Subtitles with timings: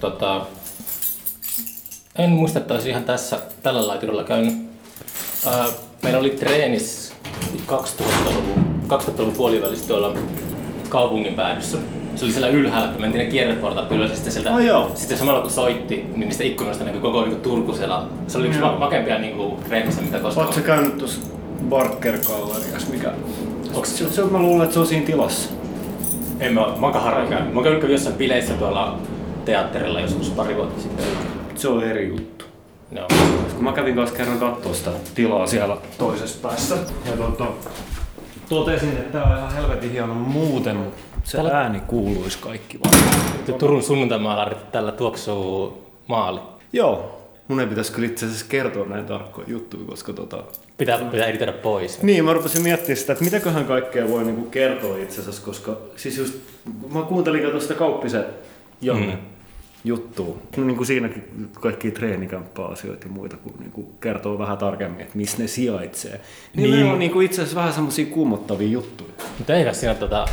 [0.00, 0.46] tota,
[2.18, 4.54] en muista, että olisi ihan tässä tällä laiturilla käynyt.
[5.46, 5.66] Ää,
[6.02, 7.12] meillä oli treenis
[7.66, 10.14] 2000-luvun, 2000-luvun puolivälissä tuolla
[10.88, 11.78] kaupungin päädyssä.
[12.16, 14.90] Se oli siellä ylhäällä, kun mentiin ne kierreportaat ylös ja sitten sieltä, joo.
[14.94, 18.02] sitten samalla kun soitti, niin niistä ikkunoista näkyi koko niin Turku siellä.
[18.26, 18.72] Se oli yksi Joo.
[18.72, 20.46] ma- makeimpia niin kuin, treenissä, mitä koskaan.
[20.46, 21.20] Oletko käynyt tuossa
[21.68, 23.12] Barker Galleriassa, mikä...
[23.74, 25.50] Onks Se, se, mä luulen, että se on siinä tilassa.
[26.40, 27.54] En mä, mä oonkaan harvoin käynyt.
[27.54, 28.98] Mä käyn jossain bileissä tuolla
[29.50, 31.04] teatterilla joskus pari vuotta sitten.
[31.54, 32.44] Se on eri juttu.
[32.90, 33.06] No.
[33.54, 36.74] Kun mä kävin kanssa kerran kattoo sitä tilaa siellä toisessa päässä.
[37.10, 37.44] Ja tota,
[38.48, 43.04] totesin, että tää on ihan helvetin hieno muuten, mutta se Täällä- ääni kuuluisi kaikki vaan.
[43.46, 46.40] Tuo Turun sunnuntaimaalari tällä tuoksuu maali.
[46.72, 47.16] Joo.
[47.48, 50.42] Mun ei pitäisi kyllä itse asiassa kertoa näin tarkkoja juttuja, koska tota...
[50.78, 52.02] Pitää, pitää editoida pois.
[52.02, 56.18] Niin, mä rupesin miettimään sitä, että mitäköhän kaikkea voi niinku kertoa itse asiassa, koska siis
[56.18, 56.34] just,
[56.94, 58.24] mä kuuntelin sitä Kauppisen
[58.80, 59.39] Janne Mm.
[59.84, 60.36] Juttua.
[60.56, 65.16] No, niin kuin siinäkin kaikki treenikämppä-asioita ja muita, kun niin kuin kertoo vähän tarkemmin, että
[65.18, 66.20] missä ne sijaitsee.
[66.56, 66.86] Niin, Niin.
[66.86, 69.10] ne on niin kuin itse asiassa vähän semmosia kuumottavia juttuja.
[69.38, 70.24] Mutta eikä siinä, tota,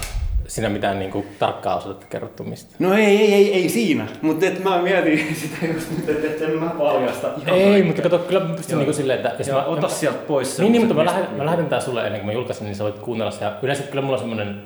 [0.47, 2.75] siinä mitään niinku, tarkkaa osoitetta kerrottu mistä.
[2.79, 6.41] No ei, ei, ei, ei siinä, mutta et mä mietin sitä just nyt, että et
[6.41, 7.85] en mä paljasta ihan Ei, kaikkea.
[7.85, 8.79] mutta kato, kyllä mä pystyn Joo.
[8.79, 9.35] niinku silleen, että...
[9.37, 12.21] Jos mä, ota sieltä pois Niin, niin, mutta mä lähetän, mä lähetän tää sulle ennen
[12.21, 13.45] kuin mä julkaisen, niin sä voit kuunnella sitä.
[13.45, 14.61] Ja yleensä kyllä mulla on semmonen,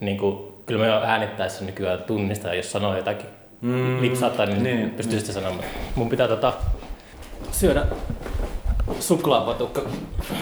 [0.00, 3.26] niinku, kyllä mä jo äänittäessä nykyään tunnistaa, jos sanoo jotakin
[3.60, 5.64] mm, lipsauttaa, niin, niin niin, pystyy sitä sanomaan.
[5.94, 6.52] Mun pitää tota,
[7.52, 7.86] syödä
[9.00, 9.82] suklaapatukka,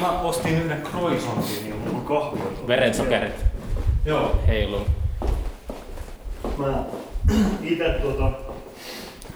[0.00, 3.44] Mä ostin yhden croissantin, niin mulla on kahvia verensokerit
[4.04, 4.40] Joo.
[4.46, 4.86] heiluu.
[6.58, 6.84] Mä
[7.62, 8.30] itse tuota,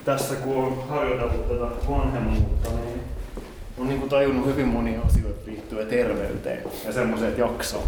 [0.04, 3.00] tässä kun on harjoiteltu tätä vanhemmuutta, niin
[3.78, 7.82] on niinku tajunnut hyvin monia asioita liittyen terveyteen ja semmoiseen, että jaksaa.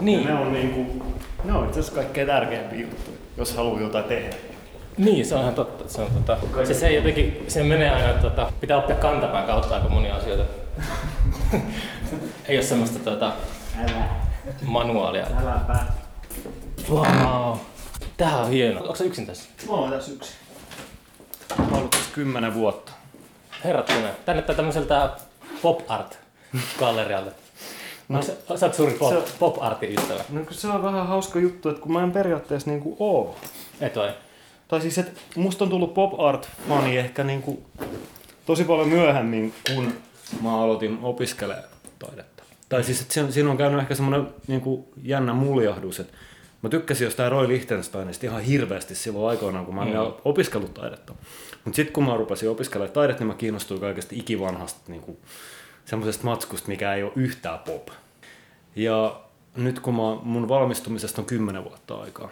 [0.00, 0.22] Niin.
[0.22, 1.04] Ja ne on, niinku,
[1.44, 4.36] ne on itse asiassa kaikkein tärkeimpiä juttuja, jos haluaa jotain tehdä.
[4.96, 5.88] Niin, se on ihan totta.
[5.88, 9.74] Se, on, tota, se, se jotenkin, se menee aina, että tota, pitää oppia kantapään kautta
[9.74, 10.44] aika monia asioita.
[12.48, 13.32] Ei ole semmoista tota,
[13.82, 14.08] Älä,
[14.62, 15.26] manuaalia.
[15.42, 15.76] äläpä.
[16.90, 17.56] Wow.
[18.16, 18.80] Tää on hieno.
[18.80, 19.48] Onko se yksin tässä?
[19.68, 20.32] Mä oon tässä yksi.
[21.58, 22.92] Mä oon ollut tässä kymmenen vuotta.
[23.64, 24.08] Herrattuna.
[24.24, 25.10] Tänne tää tämmöiseltä
[25.62, 26.18] pop art
[26.78, 27.30] gallerialta.
[28.08, 30.20] No, sä, sä oot suuri pop, se- pop artin ystävä.
[30.28, 33.36] No kun se on vähän hauska juttu, että kun mä en periaatteessa niinku oo
[33.80, 34.10] Et vai?
[34.68, 37.62] Tai siis, että musta on tullut pop art fani ehkä niinku
[38.46, 39.92] tosi paljon myöhemmin, kun
[40.42, 41.64] mä aloitin opiskelemaan
[41.98, 42.42] taidetta.
[42.68, 46.12] Tai siis, että siinä- on käynyt ehkä semmoinen niinku jännä muljahdus, että
[46.62, 50.12] mä tykkäsin jostain Roy Lichtensteinista ihan hirveästi silloin aikoinaan, kun mä en Mm.
[50.24, 51.14] opiskellut taidetta.
[51.64, 55.18] Mutta sitten kun mä rupesin opiskelemaan taidetta, niin mä kiinnostuin kaikesta ikivanhasta niinku,
[55.84, 57.88] semmoisesta matskusta, mikä ei ole yhtään pop.
[58.76, 59.20] Ja
[59.56, 62.28] nyt kun mä, mun valmistumisesta on 10 vuotta aikaa,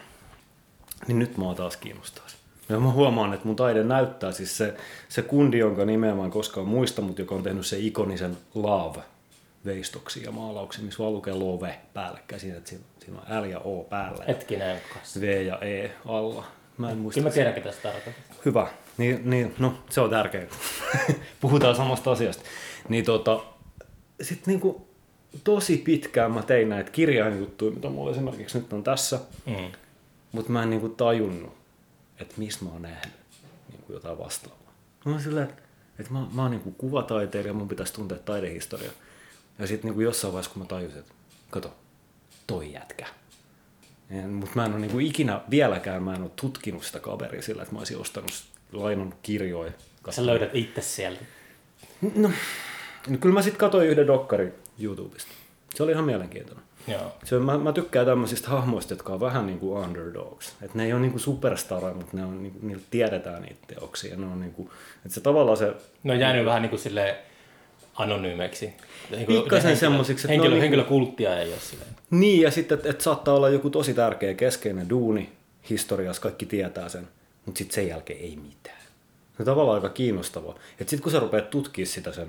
[1.07, 2.27] niin nyt mua taas kiinnostaa.
[2.69, 4.75] Ja mä huomaan, että mun taide näyttää siis se,
[5.09, 9.01] se kundi, jonka nimeä mä en koskaan muista, mutta joka on tehnyt se ikonisen Love
[9.65, 13.59] veistoksia ja maalauksia, missä vaan lukee Love päällekkäin siinä, että siinä, siinä on L ja
[13.59, 14.77] O päällä Hetkinen.
[15.21, 16.45] V ja E alla.
[16.79, 17.19] Mä en muista.
[17.21, 18.37] Kyllä mä tiedän, ketä sitä tarkoittaa.
[18.45, 18.67] Hyvä.
[18.99, 20.47] Niin, niin, no se on tärkeää.
[21.41, 22.43] Puhutaan samasta asiasta.
[22.89, 23.41] Niin tota,
[24.23, 24.89] sit niinku
[25.45, 29.73] tosi pitkään mä tein näitä kirjainjuttuja, mitä mulla esimerkiksi nyt on tässä, Mm.
[30.32, 31.53] Mutta mä en niinku tajunnut,
[32.19, 33.15] että mistä mä oon nähnyt
[33.70, 34.72] niinku jotain vastaavaa.
[35.04, 35.62] Mä oon silleen, että,
[35.98, 38.91] että mä, mä oon niinku kuvataiteilija, mun pitäisi tuntea taidehistoria.
[39.59, 41.15] Ja sitten niinku jossain vaiheessa, kun mä tajusin, että
[41.50, 41.75] kato,
[42.47, 43.06] toi jätkä.
[44.31, 47.75] Mutta mä en ole niinku ikinä vieläkään, mä en ole tutkinut sitä kaveria sillä, että
[47.75, 49.72] mä olisin ostanut lainan kirjoja.
[50.10, 51.21] Sä löydät itse sieltä.
[52.15, 52.31] No,
[53.09, 55.32] no kyllä mä sitten katsoin yhden dokkarin YouTubesta.
[55.75, 56.65] Se oli ihan mielenkiintoinen.
[56.88, 57.12] Joo.
[57.25, 60.53] Se, mä, mä tykkään tämmöisistä hahmoista, jotka on vähän niin kuin underdogs.
[60.62, 64.16] Et ne ei ole niin kuin superstaroja, mutta ne on, niin, niiltä tiedetään niitä teoksia.
[64.16, 65.75] Ne on niin kuin, että se tavallaan se...
[66.03, 67.16] Ne on jäänyt vähän niinku silleen
[67.94, 68.72] anonyymeiksi.
[69.26, 71.91] Pikkasen henkilö- semmosiksi, että ne Henkilö, on niinku- henkilökulttia ei ole silleen.
[72.10, 75.32] Niin, ja sitten, että et saattaa olla joku tosi tärkeä keskeinen duuni
[75.71, 77.09] historiassa, kaikki tietää sen,
[77.47, 78.83] mutta sitten sen jälkeen ei mitään.
[79.36, 80.54] Se on tavallaan aika kiinnostavaa.
[80.78, 82.28] Sitten kun sä rupeat tutkimaan sitä sen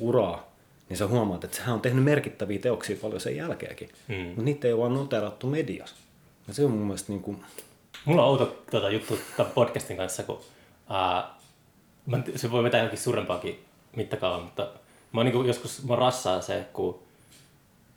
[0.00, 0.52] uraa,
[0.88, 3.88] niin sä huomaat, että sehän on tehnyt merkittäviä teoksia paljon sen jälkeenkin.
[4.08, 4.14] Mm.
[4.14, 5.96] Mutta niitä ei ole vaan noterattu mediassa.
[6.48, 7.44] Ja se on mun mielestä niin kuin,
[8.04, 10.40] Mulla on outo tota, juttu tämän podcastin kanssa, kun
[12.24, 13.64] tiedä, se voi vetää johonkin suurempaakin
[13.96, 14.62] mittakaavaa, mutta
[15.12, 16.98] mä oon, niin joskus mä rassaa se, kun,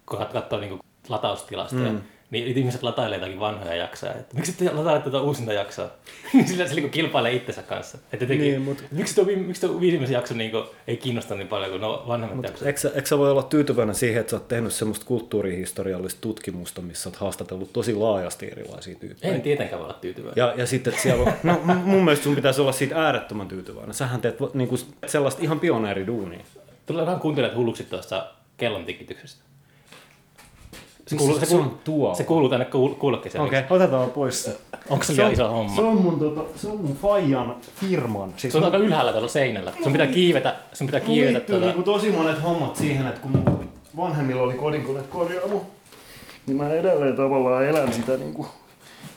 [0.05, 0.79] kun kat- katsoo niin
[1.09, 2.01] lataustilastoja, mm.
[2.31, 4.13] Niin ihmiset latailee jotakin vanhoja jaksoja.
[4.13, 5.89] Että miksi te latailette tuota uusinta jaksoa?
[6.45, 7.97] Sillä se niin kilpailee itsensä kanssa.
[8.13, 11.47] Että jotenkin, Niin, mut- miksi, tuo, miksi tuo viimeisen jakso niin kuin, ei kiinnosta niin
[11.47, 12.67] paljon kuin no vanhemmat jaksot?
[12.67, 17.09] Eikö, eikö sä voi olla tyytyväinen siihen, että sä oot tehnyt semmoista kulttuurihistoriallista tutkimusta, missä
[17.09, 19.33] oot haastatellut tosi laajasti erilaisia tyyppejä?
[19.33, 20.41] En tietenkään voi olla tyytyväinen.
[20.41, 23.93] Ja, ja sitten että siellä on, no mun mielestä sun pitäisi olla siitä äärettömän tyytyväinen.
[23.93, 26.39] Sähän teet niin kuin sellaista ihan pioneeriduunia.
[26.85, 29.43] Tulee vähän kuuntelijat hulluksi tuosta kellon tikityksestä.
[31.07, 32.15] Se kuuluu, se, kuuluu, tuolla?
[32.15, 33.43] se kuuluu tänne kuul- kuulokkeeseen.
[33.43, 34.57] Okei, okay, otetaan pois se.
[34.89, 35.75] Onko se Se on, liian iso homma?
[35.75, 38.33] se on mun, tota, se on mun Fajan firman.
[38.37, 39.73] Siis Se on aika ylhäällä tuolla seinällä.
[39.83, 41.65] Sun pitää kiivetä, sun pitää Mulla kiivetä liittyy tuota...
[41.65, 45.65] niinku tosi monet hommat siihen, että kun mun vanhemmilla oli kodinkoneet korjaamo,
[46.47, 48.47] niin mä edelleen tavallaan elän sitä niinku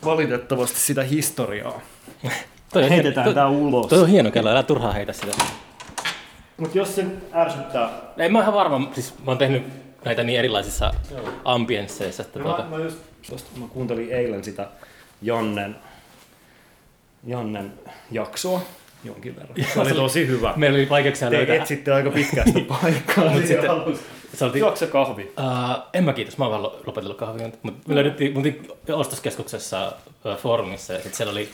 [0.05, 1.81] valitettavasti sitä historiaa.
[2.73, 3.87] Toi Heitetään tää ulos.
[3.87, 5.43] Toi on hieno kello, älä turhaa heitä sitä.
[6.57, 9.63] Mut jos se ärsyttää, Ei mä oon ihan varma, siis mä oon tehnyt
[10.05, 10.91] näitä niin erilaisissa
[11.45, 12.97] ambiensseissa, että Mä, tuota, mä, just,
[13.29, 14.67] tosta, mä kuuntelin eilen sitä
[15.21, 15.75] Jannen,
[17.27, 17.73] Jannen
[18.11, 18.61] jaksoa
[19.03, 19.55] jonkin verran.
[19.73, 20.53] Se oli tosi hyvä.
[20.55, 21.55] meillä oli vaikeuksia Te löytää.
[21.55, 23.29] etsitte aika pitkään sitä paikkaa.
[23.29, 25.23] Mut sitten- oli, Juokse kahvi.
[25.39, 28.67] uh, en mä kiitos, mä oon vaan lo- lopetellut kahvia, mutta me löydettiin, me oltiin
[28.93, 29.93] ostoskeskuksessa
[30.25, 31.49] uh, foorumissa ja sit siellä oli,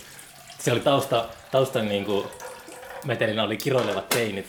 [0.59, 2.25] siellä oli tausta, taustan niin kuin,
[3.05, 4.45] metelinä oli kiroilevat teinit.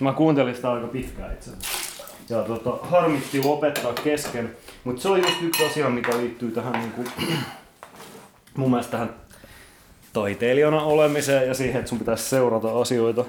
[0.00, 1.91] Mä kuuntelin sitä aika pitkään itse asiassa.
[2.28, 4.56] Ja tota, harmitti lopettaa kesken.
[4.84, 7.04] Mutta se on just yksi asia, mikä liittyy tähän niinku,
[8.56, 9.14] mun mielestä tähän
[10.12, 13.24] taiteilijana olemiseen ja siihen, että sun pitäisi seurata asioita.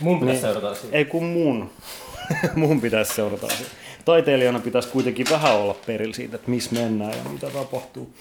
[0.00, 0.52] Mun pitäisi Niin.
[0.54, 0.92] seurata asiaa.
[0.92, 1.70] Ei kun mun.
[2.56, 3.74] mun pitäisi seurata asioita.
[4.04, 8.14] Taiteilijana pitäisi kuitenkin vähän olla perillä siitä, että missä mennään ja mitä tapahtuu.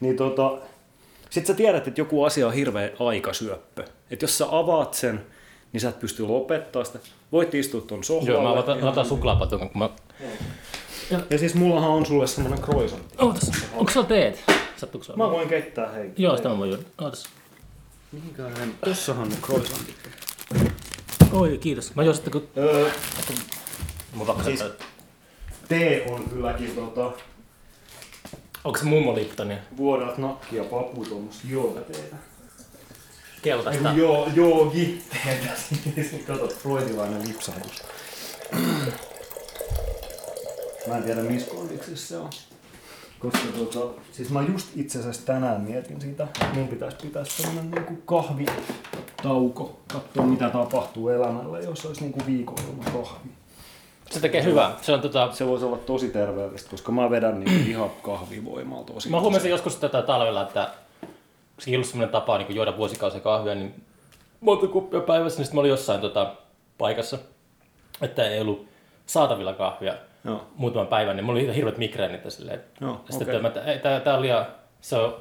[0.00, 0.52] Niin tota,
[1.30, 3.84] sitten sä tiedät, että joku asia on hirveä aikasyöppö.
[4.10, 5.20] Että jos sä avaat sen,
[5.74, 6.98] niin sä et pysty lopettaa sitä.
[7.32, 8.32] Voit istua ton sohvalle.
[8.32, 9.90] Joo, mä otan, mä otan suklaapatukan, kun mä...
[11.30, 13.14] Ja siis mullahan on sulle semmonen croissantti.
[13.18, 14.44] Ootas, onko sulla teet?
[14.76, 15.16] Sattuuko sulla?
[15.24, 16.10] Mä voin keittää hei.
[16.16, 16.82] Joo, sitä mä voin juoda.
[17.02, 17.24] Ootas.
[18.12, 18.74] Mihinkähän?
[18.84, 19.96] Tossahan ne croissantit.
[21.32, 21.94] Oi, kiitos.
[21.94, 22.48] Mä juon sitten, kun...
[22.56, 22.90] Öö,
[24.14, 24.64] Mun pakko Siis-
[25.68, 27.12] tee on kylläkin tota,
[28.64, 29.56] Onko se mummo Liptonia?
[29.76, 32.16] vuodat nakki ja papu tuommoista joogateetä.
[33.44, 33.90] Keltaista.
[33.90, 35.02] Ei, joo, joogi.
[36.26, 37.82] Kato, freudilainen lipsahdus.
[40.86, 42.30] Mä en tiedä missä kondiksessa se on.
[43.18, 47.96] Koska tota, siis mä just itse asiassa tänään mietin sitä, mun pitäisi pitää semmonen niinku
[47.96, 53.32] kahvitauko, katsoa mitä tapahtuu elämällä, jos olisi niinku viikon ilman kahvia.
[54.10, 54.76] Se tekee hyvää.
[54.82, 55.32] Se on tota...
[55.32, 59.10] Se voisi olla tosi terveellistä, koska mä vedän niinku ihan kahvivoimaa tosi.
[59.10, 60.70] Mä huomasin joskus tätä talvella, että
[61.58, 63.74] se ei ollut semmoinen tapa niin juoda vuosikausia kahvia, niin
[64.40, 66.34] monta kuppia päivässä, niin sitten mä olin jossain tota,
[66.78, 67.18] paikassa,
[68.02, 68.66] että ei ollut
[69.06, 70.46] saatavilla kahvia Joo.
[70.56, 72.60] muutaman päivän, niin mulla oli hirveät migreenit ja silleen.
[72.80, 73.46] Joo, sitten okay.
[73.46, 74.46] että ei, tää, tää on liian,
[74.80, 75.16] se on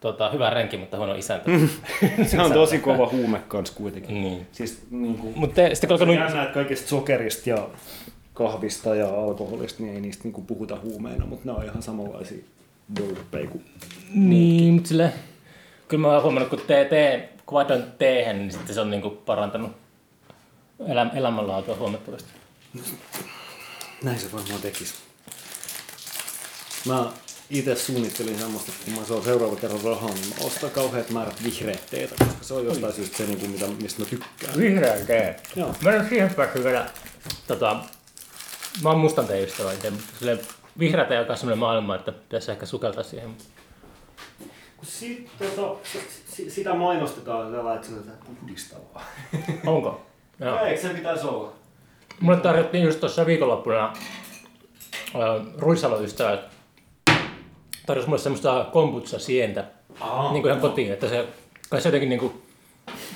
[0.00, 1.50] tota, hyvä renki, mutta huono isäntä.
[2.26, 4.22] Se on tosi kova huume kans kuitenkin.
[4.22, 4.46] niin.
[4.52, 6.14] Siis niinku, Mutta sitten kun Se alkanut...
[6.14, 7.68] jännä, että kaikista sokerista ja
[8.34, 12.44] kahvista ja alkoholista, niin ei niistä niinku puhuta huumeina, mutta ne on ihan samanlaisia
[12.96, 13.64] dopeja kuin...
[14.14, 15.12] Niin, mutta sille,
[15.90, 19.10] kyllä mä oon huomannut, kun tee, tee, kun vaihdoin teehen, niin sitten se on niinku
[19.10, 19.72] parantanut
[20.88, 22.28] elä, elämänlaatua huomattavasti.
[24.02, 24.94] Näin se varmaan tekisi.
[26.86, 27.06] Mä
[27.50, 31.44] itse suunnittelin semmoista, että kun mä saan seuraava kerran rahaa, niin mä ostan kauheat määrät
[31.44, 34.58] vihreät teetä, koska se on jostain syystä se, niinku, mitä, mistä mä tykkään.
[34.58, 35.36] Vihreän tee.
[35.56, 35.74] Joo.
[35.84, 36.86] Mä en ole siihen päässyt vielä,
[37.46, 37.76] tota,
[38.82, 40.40] mä oon mustan teen ystävä itse, mutta silleen
[40.78, 43.36] vihreä tee on myös sellainen maailma, että pitäisi ehkä sukeltaa siihen.
[43.36, 43.59] Kun
[44.82, 45.88] sit, tota,
[46.26, 49.04] si, sitä mainostetaan tällä, että se on jotain puhdistavaa.
[49.66, 50.00] Onko?
[50.40, 50.58] Joo.
[50.64, 51.52] Eikö se pitäisi olla?
[52.20, 56.40] Mulle tarjottiin just tuossa viikonloppuna äh, Ruissalo-ystävät
[57.86, 59.64] tarjosi mulle semmoista kombutsa-sientä
[60.32, 61.28] niin kuin ihan kotiin, että se,
[61.70, 62.42] kai se jotenkin niin kuin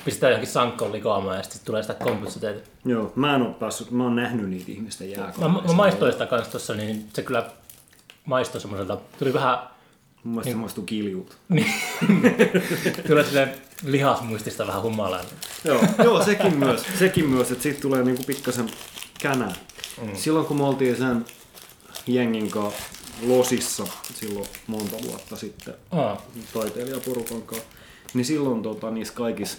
[0.05, 2.69] pistää johonkin sankkoon likoamaan ja sitten tulee sitä kombutsa-teetä.
[2.85, 5.67] Joo, mä en oo päässyt, mä oon nähnyt niitä ihmisten Mä, jääkaapissa.
[5.67, 7.45] mä maistoin sitä kanssa tuossa, niin se kyllä
[8.25, 9.57] maistoi semmoiselta, tuli vähän
[10.25, 11.35] Mun mielestä se maistuu kiljulta.
[11.49, 11.71] Niin.
[13.07, 15.31] Tulee silleen lihasmuistista vähän humalainen.
[15.63, 18.69] Joo, joo sekin myös, sekin myös, että siitä tulee niinku pikkasen
[19.21, 19.53] känää.
[20.01, 20.15] Mm.
[20.15, 21.25] Silloin kun me oltiin sen
[22.07, 22.83] jengin kanssa
[23.27, 26.21] Losissa silloin monta vuotta sitten Aa,
[26.53, 27.67] taiteilijaporukan kanssa,
[28.13, 29.57] niin silloin tota, niissä kaikissa,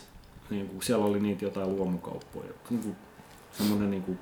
[0.51, 2.51] niinku, siellä oli niitä jotain luomukauppoja.
[2.71, 2.97] Niinku,
[3.53, 4.17] semmoinen niinku,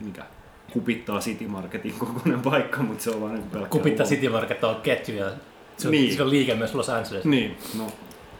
[0.00, 0.26] mikä
[0.72, 4.16] kupittaa City Marketin kokoinen paikka, mutta se on vaan niinku pelkkää Kupittaa luomu.
[4.16, 5.30] City Market on ketju ja
[5.78, 6.16] se on, Niin.
[6.16, 7.24] se on liike myös Los Angeles.
[7.24, 7.86] Niin, no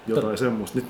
[0.06, 0.78] jotain semmoista.
[0.78, 0.86] Nyt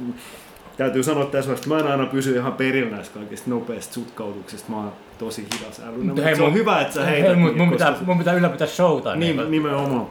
[0.77, 4.71] täytyy sanoa tässä vaiheessa, että mä en aina pysy ihan perillä näistä kaikista nopeista sutkautuksista.
[4.71, 7.39] Mä oon tosi hidas älynen, mutta hei, se on mun- hyvä, että sä Hei, heität.
[7.39, 9.17] mun, mun, koska pitää, se- mun pitää ylläpitää showta.
[9.17, 10.07] Niin, Niin, nimenomaan.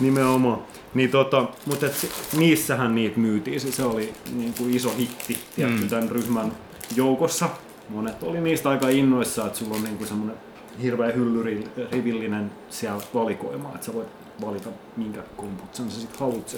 [0.00, 0.58] Nimenomaan.
[0.94, 3.60] Niin tota, mutta et, niissähän niitä myytiin.
[3.60, 5.88] Se, se oli niin kuin iso hitti tietty, mm.
[5.88, 6.52] tämän ryhmän
[6.96, 7.48] joukossa.
[7.88, 10.36] Monet oli niistä aika innoissaan, että sulla on niin kuin semmoinen
[10.82, 14.08] hirveä hyllyrivillinen siellä valikoima, että sä voit
[14.40, 16.56] valita minkä komputsen sä sit haluat.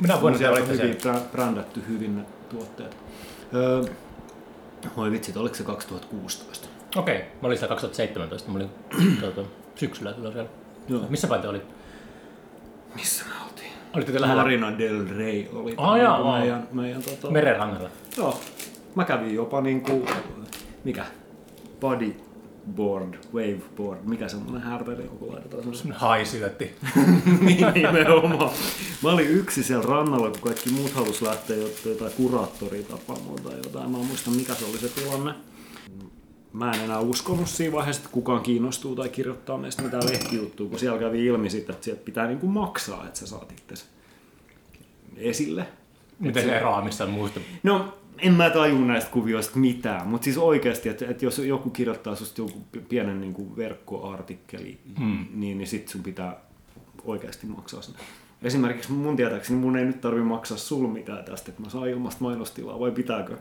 [0.00, 1.20] Minä voin siellä valita hyvin sen.
[1.32, 2.96] brändätty hyvin ne tuotteet.
[3.54, 3.82] Öö,
[4.96, 6.68] voi vitsit, oliko se 2016?
[6.96, 8.70] Okei, mä olin siellä 2017, mä olin
[9.20, 9.42] tuota,
[9.74, 10.50] syksyllä kyllä siellä.
[10.88, 11.06] Joo.
[11.08, 11.62] Missä päin te oli?
[12.94, 13.70] Missä me oltiin?
[13.94, 16.38] Olitte te lähellä Marina del Rey oli jaa, niinku wow.
[16.38, 17.90] meidän, meidän tota, merenrannalla?
[18.16, 18.40] Joo.
[18.94, 20.06] Mä kävin jopa niinku,
[20.84, 21.06] mikä?
[22.66, 26.70] Bodyboard, waveboard, mikä semmonen härveli on, kun laitetaan semmosen Haisyötti.
[27.40, 28.50] niin nimenomaan.
[29.02, 33.56] Mä olin yksi siellä rannalla, kun kaikki muut halus lähteä jot- jotain kuraattoria tapaamaan tai
[33.56, 33.90] jotain.
[33.90, 35.34] Mä en muista mikä se oli se tilanne.
[36.52, 40.78] Mä en enää uskonut siinä vaiheessa, että kukaan kiinnostuu tai kirjoittaa meistä mitään lehtijuttua, kun
[40.78, 43.84] siellä kävi ilmi sitten, että sieltä pitää niinku maksaa, että sä saat itse
[45.16, 45.66] esille.
[46.18, 47.40] Miten se eroaa missään muusta?
[47.62, 52.14] No, en mä tajua näistä kuvioista mitään, mutta siis oikeasti, että, että jos joku kirjoittaa
[52.14, 52.58] susta joku
[52.88, 55.26] pienen niin kuin verkkoartikkeli, hmm.
[55.34, 56.36] niin, niin sit sun pitää
[57.04, 57.94] oikeasti maksaa sen.
[58.42, 62.24] Esimerkiksi mun tietääkseni mun ei nyt tarvi maksaa sul mitään tästä, että mä saan ilmasta
[62.24, 63.36] mainostilaa, vai pitääkö?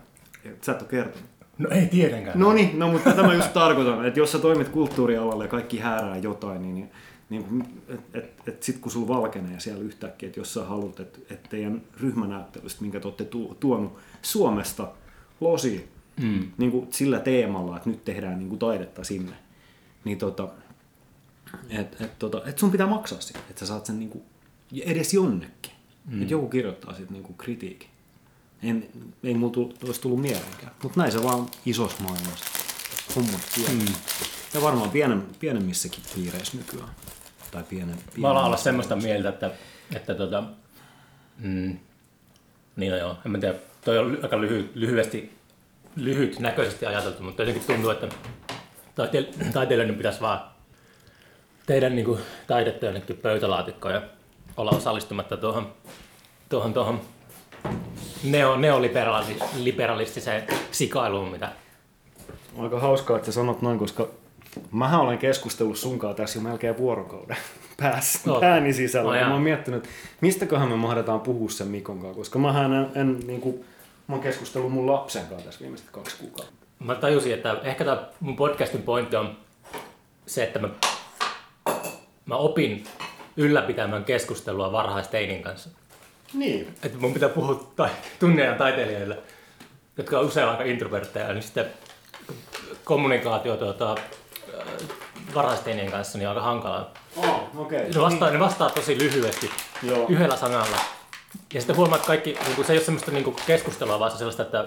[0.46, 1.30] Et Sä et ole kertonut.
[1.58, 2.40] No ei tietenkään.
[2.40, 5.80] No niin, no mutta tätä mä just tarkoitan, että jos sä toimit kulttuurialalla ja kaikki
[5.80, 6.90] häärää jotain, niin,
[7.30, 11.00] niin, niin et, et, et sit kun sulla valkenee siellä yhtäkkiä, että jos sä haluat,
[11.00, 14.92] että et teidän ryhmänäyttelystä, minkä te olette tu, tuonut Suomesta
[15.42, 16.52] losi Mm.
[16.58, 19.36] niin kuin sillä teemalla, että nyt tehdään niin kuin taidetta sinne,
[20.04, 20.48] niin tota,
[21.70, 24.24] et, et, tota, et sun pitää maksaa sitä, että sä saat sen niin kuin
[24.86, 25.72] edes jonnekin.
[26.06, 26.22] Mm.
[26.22, 27.90] Että joku kirjoittaa sitten niin kuin kritiikin.
[28.64, 28.90] En,
[29.24, 30.72] ei mulla tullut, olisi tullut mieleenkään.
[30.84, 32.46] Mutta näin se vaan isossa maailmassa
[33.16, 33.42] hommat
[33.74, 33.94] mm.
[34.56, 36.90] Ja varmaan pienen, pienemmissäkin piireissä nykyään.
[37.52, 39.52] Tai pienen, pienen Mä alan olla semmoista mieltä, että,
[39.96, 40.44] että tota,
[41.38, 41.78] mm,
[42.76, 45.38] niin no joo, en mä tiedä, toi on aika lyhy, lyhyesti,
[45.96, 48.08] lyhyt näköisesti ajateltu, mutta jotenkin tuntuu, että
[48.96, 50.40] taite- taiteilijoiden pitäisi vaan
[51.66, 54.02] tehdä niin kuin taidetta jonnekin pöytälaatikkoon ja
[54.58, 55.74] olla osallistumatta tuohon,
[56.50, 57.02] tuohon, tuohon
[58.24, 61.52] neo, neoliberalistiseen sikailuun, mitä
[62.58, 64.10] Aika hauskaa, että sä sanot noin, koska
[64.72, 67.38] mähän olen keskustellut sunkaan tässä jo melkein vuorokauden
[67.82, 68.44] päässä Oot.
[68.44, 69.10] ääni sisällä.
[69.10, 69.90] No ja mä oon miettinyt, että
[70.22, 73.66] mistäköhän me mahdetaan puhua sen Mikon kanssa, koska mähän en, en niin kuin,
[74.08, 76.54] mä oon keskustellut mun lapsen kanssa tässä viimeiset kaksi kuukautta.
[76.80, 79.38] Mä tajusin, että ehkä tämä mun podcastin pointti on
[80.26, 80.70] se, että mä,
[82.26, 82.84] mä opin
[83.38, 85.70] ylläpitämään keskustelua varhaisteinin kanssa.
[86.34, 86.68] Niin.
[86.84, 89.18] Että mun pitää puhua tai, tunnin ajan taiteilijoille,
[89.98, 91.66] jotka on usein aika introvertteja, niin sitten
[92.84, 93.96] kommunikaatio tuota,
[95.36, 96.94] varhaisteinien kanssa niin on aika hankalaa.
[97.16, 97.50] Oh.
[97.58, 97.80] Okay.
[97.96, 99.52] Ne vastaa, ne vastaa tosi lyhyesti,
[99.84, 100.06] Joo.
[100.10, 100.78] yhdellä sanalla.
[101.54, 104.12] Ja sitten huomaat, että kaikki, niin kuin, se ei ole semmoista niin kuin keskustelua, vaan
[104.12, 104.66] se sellaista, että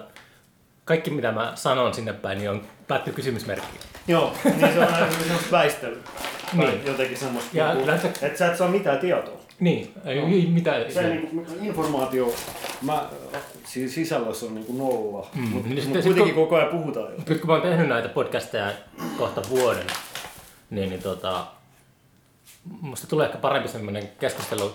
[0.85, 3.81] kaikki mitä mä sanon sinne päin, niin on päättyy kysymysmerkkiin.
[4.09, 5.99] Joo, niin se on aina semmoista väistelyä.
[6.53, 6.87] Niin.
[6.87, 9.39] jotenkin semmoista, Ja kyllä se- että sä et saa mitään tietoa.
[9.61, 10.93] Niin, ei, ei mitään.
[10.93, 12.35] Se niinku, informaatio
[12.83, 13.09] mä,
[13.65, 15.43] siis sisällössä on niinku nolla, mm.
[15.43, 17.19] mutta Niin mut kuitenkin kun- koko ajan puhutaan jo.
[17.29, 18.73] Nyt kun mä oon tehnyt näitä podcasteja
[19.19, 19.87] kohta vuoden,
[20.71, 21.47] niin, niin tota,
[22.81, 24.75] musta tulee ehkä parempi semmoinen keskustelu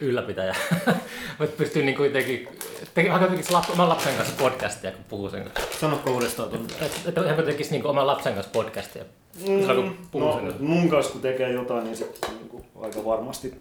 [0.00, 0.56] ylläpitäjä.
[1.38, 2.48] Mä pystyn niin kuitenkin
[2.94, 5.80] tekemään tekisi lap, oman lapsen kanssa podcastia, kun puhuu sen kanssa.
[5.80, 6.74] Sanoppa uudestaan tuonne.
[6.80, 9.04] Että et, et, tekisi niin oman lapsen kanssa podcastia.
[9.46, 9.66] Mm,
[10.20, 13.54] No, mun kanssa kun tekee jotain, niin se niinku, aika varmasti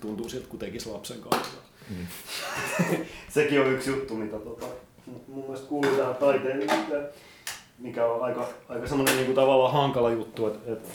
[0.00, 1.52] tuntuu siltä, kun tekisi lapsen kanssa.
[1.90, 2.06] Mm.
[3.34, 4.66] Sekin on yksi juttu, mitä tota,
[5.28, 7.06] mun mielestä kuuluu tähän taiteilijuuteen,
[7.78, 10.88] mikä on aika, aika semmoinen niinku, tavallaan hankala juttu, että, että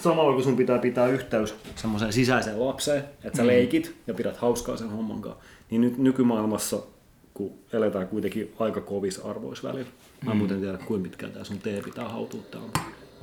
[0.00, 3.46] samalla kun sun pitää pitää yhteys semmoiseen sisäiseen lapseen, että sä Mm.
[3.46, 6.78] leikit ja pidät hauskaa sen homman kanssa, niin nyt nykymaailmassa,
[7.34, 9.90] kun eletään kuitenkin aika kovissa arvoissa välillä,
[10.24, 12.68] mä en muuten tiedä kuinka pitkään tää sun tee pitää hautua täällä.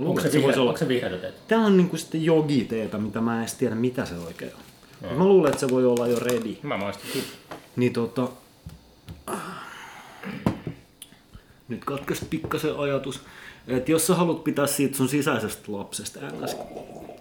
[0.06, 1.48] Onko se, olla onko se vihreätä teet?
[1.48, 5.18] Tää on niinku sitten jogiteetä, mitä mä en edes tiedä mitä se oikein on.
[5.18, 6.58] Mä luulen, että se voi olla jo ready.
[6.64, 7.12] Mä maistin.
[7.14, 7.26] Kyllä.
[7.76, 8.28] Niin tota...
[11.68, 13.22] Nyt katkesi pikkasen ajatus.
[13.68, 16.58] Että jos sä haluat pitää siitä sun sisäisestä lapsesta ns.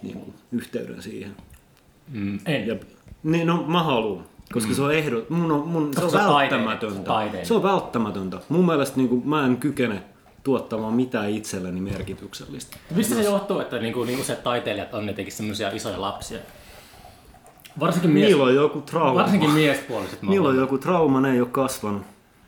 [0.01, 1.35] Niin kuin, yhteyden siihen.
[2.11, 2.67] Mm, en.
[2.67, 2.75] Ja,
[3.23, 4.25] niin no mä haluan.
[4.53, 7.03] Koska se on ehdot, mun on, mun, se on se välttämätöntä.
[7.03, 7.45] taide.
[7.45, 8.39] Se on välttämätöntä.
[8.49, 10.03] Mun mielestä niin kuin, mä en kykene
[10.43, 12.77] tuottamaan mitään itselleni merkityksellistä.
[12.95, 16.39] Mistä se johtuu, että niinku, niin useat taiteilijat on jotenkin semmoisia isoja lapsia?
[17.79, 19.15] Varsinkin, mies, Niillä on joku trauma.
[19.15, 20.21] varsinkin miespuoliset.
[20.21, 22.01] Niillä on joku trauma, ne ei ole kasvanut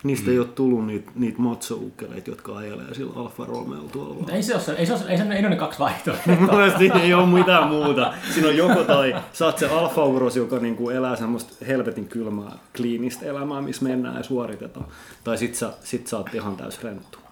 [0.04, 0.32] Niistä mm.
[0.32, 1.80] ei ole tullut niitä, niitä macho
[2.28, 4.14] jotka ajelee sillä Alfa Romeo tuolla.
[4.14, 6.36] Mutta ei se ole, ei se ole, ei se, ei ole ne kaksi vaihtoehtoa.
[6.52, 8.14] Mielestäni ei ole mitään muuta.
[8.34, 13.26] Siinä on joko tai, saat se Alfa Uros, joka niinku elää semmoista helvetin kylmää, kliinistä
[13.26, 14.86] elämää, missä mennään ja suoritetaan.
[15.24, 17.23] Tai sit sä, sit sä oot ihan täys renttu.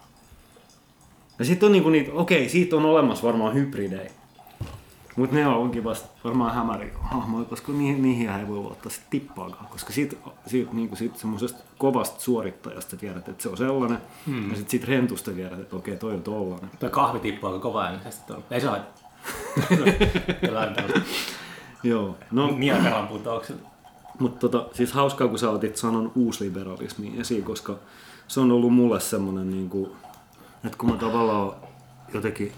[1.42, 4.10] Ja sitten on niinku niitä, okei, siitä on olemassa varmaan hybridejä.
[5.16, 9.66] Mutta ne onkin vasta varmaan hämäri hahmoja, koska niihin, niihin ei voi luottaa sit tippaakaan.
[9.66, 13.98] Koska siitä, siitä, niinku siitä semmoisesta kovasta suorittajasta tiedät, että se on sellainen.
[14.26, 14.50] Hmm.
[14.50, 16.70] Ja sitten siitä rentusta tiedät, että okei, toi on tollainen.
[16.80, 18.32] Toi kahvi tippuu aika kova äänisesti.
[18.50, 18.68] Ei se.
[21.82, 22.16] Joo.
[22.30, 23.56] No, Niagaran putoukset.
[24.18, 27.76] Mutta tota, siis hauskaa, kun sä otit sanon uusliberalismi esiin, koska
[28.28, 29.90] se on ollut mulle semmoinen, niin kuin,
[30.64, 31.52] että kun mä tavallaan
[32.14, 32.52] jotenkin,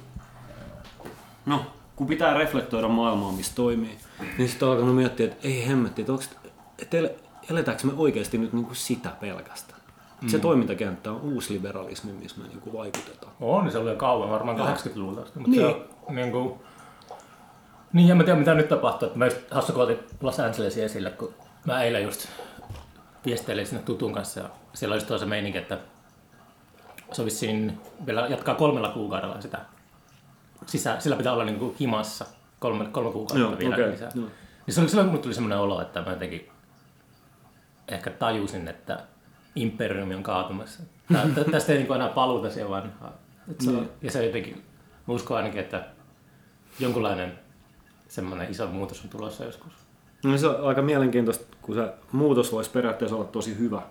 [1.46, 3.98] no kun pitää reflektoida maailmaa, missä toimii,
[4.38, 6.30] niin sitten on alkanut miettiä, että ei hemmetti, että, onks,
[6.78, 6.96] että
[7.50, 9.80] eletäänkö me oikeasti nyt niin kuin sitä pelkästään.
[10.20, 10.28] Mm.
[10.28, 13.32] Se toimintakenttä on uusliberalismi, missä me niin kuin vaikutetaan.
[13.40, 15.38] On, se oli jo kauan, varmaan 80-luvulta asti.
[15.38, 15.70] Mutta niin.
[15.70, 16.54] se on, niin kuin,
[17.92, 19.08] niin, en mä tiedä mitä nyt tapahtuu.
[19.14, 21.34] Mä just hassu, kun otin Los Angelesin esille, kun
[21.64, 22.28] mä eilen just
[23.26, 25.78] viesteilin sinne tutun kanssa ja siellä olisi toisen meininki, että
[27.14, 29.58] se vissiin vielä jatkaa kolmella kuukaudella sitä
[30.66, 32.26] sisä, sillä pitää olla niin kuin himassa
[32.58, 33.92] kolme, kolme kuukautta Joo, vielä okay.
[33.92, 34.10] lisää.
[34.14, 34.26] Joo.
[34.66, 36.48] Niin silloin, silloin tuli semmoinen olo, että mä jotenkin
[37.88, 39.00] ehkä tajusin, että
[39.56, 40.82] imperiumi on kaatumassa.
[41.12, 43.12] Tää, tästä ei niin enää paluuta siihen vanhaan.
[43.60, 44.62] Se on, ja se jotenkin,
[45.06, 45.86] mä uskon ainakin, että
[46.78, 47.38] jonkunlainen
[48.08, 49.72] semmoinen iso muutos on tulossa joskus.
[50.24, 53.82] No se on aika mielenkiintoista, kun se muutos voisi periaatteessa olla tosi hyvä.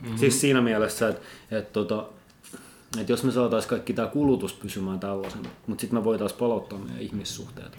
[0.00, 0.18] Mm-hmm.
[0.18, 2.06] Siis siinä mielessä, että, että, tota,
[3.00, 7.02] että jos me saataisiin kaikki tämä kulutus pysymään tällaisena, mutta sitten me voitaisiin palauttaa meidän
[7.02, 7.78] ihmissuhteet,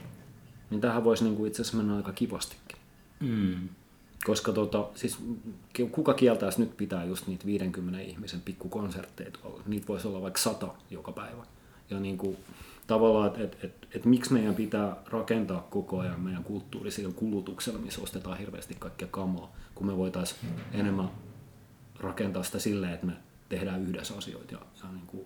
[0.69, 2.77] niin tähän voisi niinku itse asiassa mennä aika kivastikin.
[3.19, 3.69] Mm.
[4.25, 5.17] Koska tota, siis
[5.91, 9.63] kuka kieltäisi nyt pitää just niitä 50 ihmisen pikkukonsertteja tuolla.
[9.65, 11.45] Niitä voisi olla vaikka sata joka päivä.
[11.89, 12.37] Ja niin kuin,
[12.87, 17.79] tavallaan, että et, et, et miksi meidän pitää rakentaa koko ajan meidän kulttuuri sillä kulutuksella,
[17.79, 20.39] missä ostetaan hirveästi kaikkea kamaa, kun me voitaisiin
[20.73, 21.09] enemmän
[22.01, 23.13] rakentaa sitä silleen, että me
[23.49, 24.53] tehdään yhdessä asioita.
[24.53, 25.25] Ja, ja niin kuin,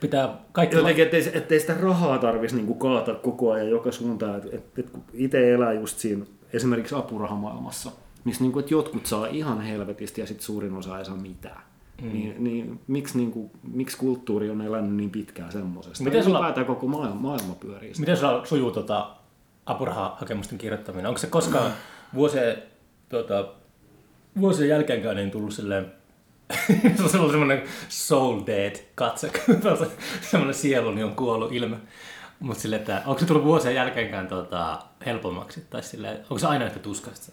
[0.00, 0.76] pitää kaikki...
[0.76, 4.36] Jotenkin, ettei, ettei sitä rahaa tarvitsisi niin kaataa koko ajan joka suuntaan.
[4.36, 7.92] Et, et, et, kun itse elää just siinä esimerkiksi apurahamaailmassa,
[8.24, 11.62] missä niin kuin, että jotkut saa ihan helvetisti ja sitten suurin osa ei saa mitään.
[12.02, 12.12] Mm.
[12.12, 16.04] Niin, niin miksi, niin kuin, miksi kulttuuri on elänyt niin pitkään semmoisesta?
[16.04, 17.92] Miten sulla, koko maailma, maailma pyörii.
[17.98, 19.10] Miten sulla sujuu tota,
[19.66, 21.06] apurahahakemusten kirjoittaminen?
[21.06, 21.72] Onko se koskaan
[22.14, 22.62] vuosien,
[23.08, 23.48] tuota,
[24.40, 25.92] vuosien jälkeenkään niin tullut silleen
[27.10, 29.30] se on semmoinen soul dead katse,
[30.30, 31.76] semmoinen sieluni on kuollut ilme.
[32.40, 35.66] Mutta sille, että onko se tullut vuosien jälkeenkään tota, helpommaksi?
[35.70, 37.32] Tai sille, onko se aina yhtä tuskasta?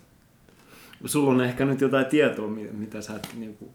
[1.05, 3.71] Sulla on ehkä nyt jotain tietoa, mitä sä et niinku...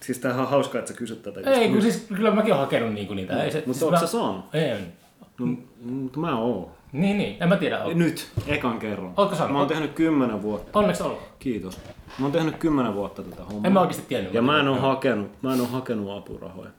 [0.00, 1.40] Siis tämähän on hauskaa, että sä kysyt tätä.
[1.40, 3.34] Ei, kun siis kyllä mäkin olen hakenut niinku niitä.
[3.34, 4.00] No, ei se, mutta siis onko mä...
[4.00, 4.44] sä saanut?
[4.54, 4.92] En.
[5.38, 5.46] No,
[5.84, 6.70] mutta mä oon.
[6.92, 7.42] Niin, niin.
[7.42, 7.78] En mä tiedä.
[7.78, 7.98] Onko.
[7.98, 9.12] Nyt, ekan kerran.
[9.16, 9.52] Oletko saanut?
[9.52, 10.78] Mä oon tehnyt kymmenen vuotta.
[10.78, 11.28] Onneksi olkoon.
[11.38, 11.80] Kiitos.
[12.18, 13.66] Mä oon tehnyt kymmenen vuotta tätä hommaa.
[13.66, 14.34] En mä oikeasti tiennyt.
[14.34, 16.70] Ja mä en oo hakenut, mä en oo hakenut apurahoja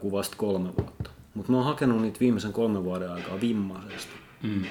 [0.00, 1.10] kuin vasta kolme vuotta.
[1.34, 4.12] Mutta mä oon hakenut niitä viimeisen kolmen vuoden aikaa vimmaisesti.
[4.42, 4.62] Mm.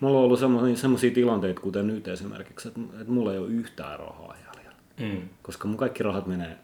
[0.00, 0.40] Mulla on ollut
[0.74, 4.76] semmoisia tilanteita, kuten nyt esimerkiksi, että, että mulla ei ole yhtään rahaa jäljellä.
[5.00, 5.28] Mm.
[5.42, 6.58] Koska mun kaikki rahat menee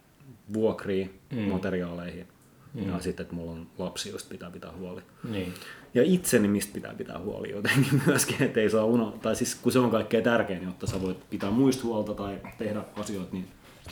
[0.53, 1.39] vuokriin, mm.
[1.39, 2.27] materiaaleihin
[2.75, 2.89] mm.
[2.89, 5.03] ja sitten, että mulla on lapsi, josta pitää pitää huoli.
[5.31, 5.55] Niin.
[5.95, 9.21] Ja itseni, mistä pitää pitää huoli jotenkin myöskin, että ei saa unohtaa.
[9.21, 12.85] Tai siis kun se on kaikkein tärkein, jotta sä voit pitää muista huolta tai tehdä
[12.97, 13.49] asioita, niin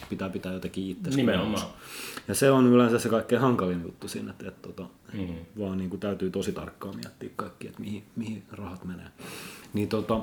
[0.09, 1.11] pitää pitää jotenkin itse.
[1.11, 1.69] Nimenomaan.
[2.29, 4.83] Ja se on yleensä se kaikkein hankalin juttu siinä, että, että, että
[5.13, 5.35] mm.
[5.59, 9.09] vaan niin kuin täytyy tosi tarkkaan miettiä kaikki, että mihin, mihin rahat menee.
[9.73, 10.21] Niin tota,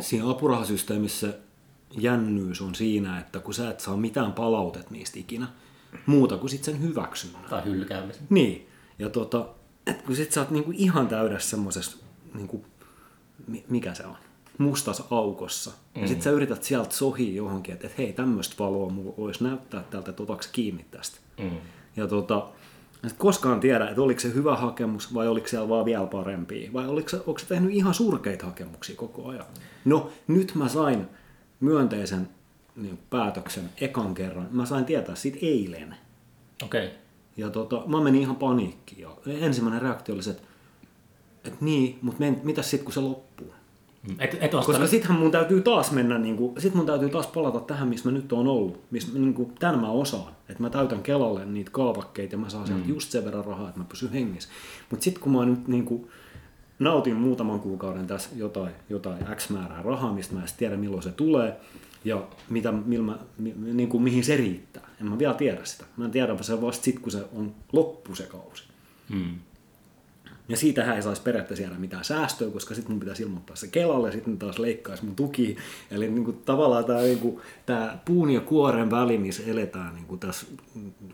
[0.00, 1.34] siinä apurahasysteemissä
[1.90, 5.46] jännyys on siinä, että kun sä et saa mitään palautet niistä ikinä,
[6.06, 7.44] muuta kuin sitten sen hyväksynnän.
[7.50, 8.26] Tai hylkäämisen.
[8.30, 8.68] Niin.
[8.98, 9.48] Ja tota,
[9.86, 11.96] et kun sit sä oot niinku ihan täydessä semmosessa,
[12.34, 12.64] niinku,
[13.68, 14.16] mikä se on,
[14.58, 15.70] mustas aukossa.
[15.94, 16.02] Mm.
[16.02, 19.82] Ja sit sä yrität sieltä sohia johonkin, että et, hei, tämmöistä valoa mulla olisi näyttää
[19.90, 21.18] täältä, että otaks kiinni tästä.
[21.40, 21.50] Mm.
[21.96, 22.48] Ja tota,
[23.06, 26.72] et koskaan tiedä, että oliko se hyvä hakemus vai oliko siellä vaan vielä parempia.
[26.72, 29.44] Vai oliko se, onko se tehnyt ihan surkeita hakemuksia koko ajan.
[29.84, 31.06] No, nyt mä sain
[31.60, 32.28] myönteisen
[32.76, 34.48] niin, päätöksen ekan kerran.
[34.50, 35.96] Mä sain tietää siitä eilen.
[36.62, 36.86] Okei.
[36.86, 36.98] Okay.
[37.36, 39.00] Ja tota, mä menin ihan paniikkiin.
[39.00, 40.42] Ja ensimmäinen reaktio oli se, että,
[41.44, 43.54] että niin, mutta mitä sitten kun se loppuu?
[44.18, 47.60] Et, et Koska sittenhän mun täytyy taas mennä, niin kuin, sit mun täytyy taas palata
[47.60, 48.80] tähän, missä mä nyt oon ollut.
[48.90, 50.32] Missä, niin kuin, tämän mä osaan.
[50.48, 52.90] Että mä täytän Kelalle niitä kaavakkeita ja mä saan sieltä mm.
[52.90, 54.48] just sen verran rahaa, että mä pysyn hengissä.
[54.90, 56.08] Mutta sitten kun mä nyt niin kuin,
[56.78, 61.12] nautin muutaman kuukauden tässä jotain, jotain X määrää rahaa, mistä mä en tiedä milloin se
[61.12, 61.56] tulee,
[62.04, 64.88] ja mitä, millä mä, mi, niin kuin mihin se riittää.
[65.00, 65.84] En mä vielä tiedä sitä.
[65.96, 68.64] Mä en tiedä se vasta sit, kun se on loppu se kausi.
[69.08, 69.34] Mm.
[70.48, 74.08] Ja siitähän ei saisi periaatteessa jäädä mitään säästöä, koska sitten mun pitäisi ilmoittaa se Kelalle
[74.08, 75.56] ja sitten taas leikkaisi mun tuki.
[75.90, 80.20] Eli niin kuin, tavallaan tämä niin tää puun ja kuoren väli, missä eletään niin kuin
[80.20, 80.46] tässä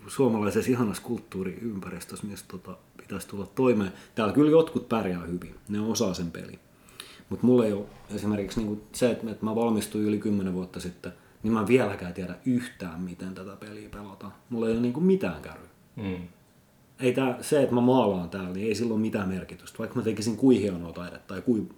[0.07, 3.93] suomalaisessa ihanassa kulttuuriympäristössä, missä tota, pitäisi tulla toimeen.
[4.15, 6.59] Täällä kyllä jotkut pärjää hyvin, ne osaa sen pelin.
[7.31, 11.13] Mutta mulla ei ole esimerkiksi niin kuin se, että mä valmistuin yli 10 vuotta sitten,
[11.43, 14.33] niin mä en vieläkään tiedä yhtään, miten tätä peliä pelataan.
[14.49, 15.69] Mulla ei ole niin kuin mitään käry.
[15.97, 16.17] Mm.
[17.01, 19.79] Ei tää, se, että mä maalaan täällä, niin ei sillä ole mitään merkitystä.
[19.79, 21.71] Vaikka mä tekisin kuin hienoa taidetta tai kuin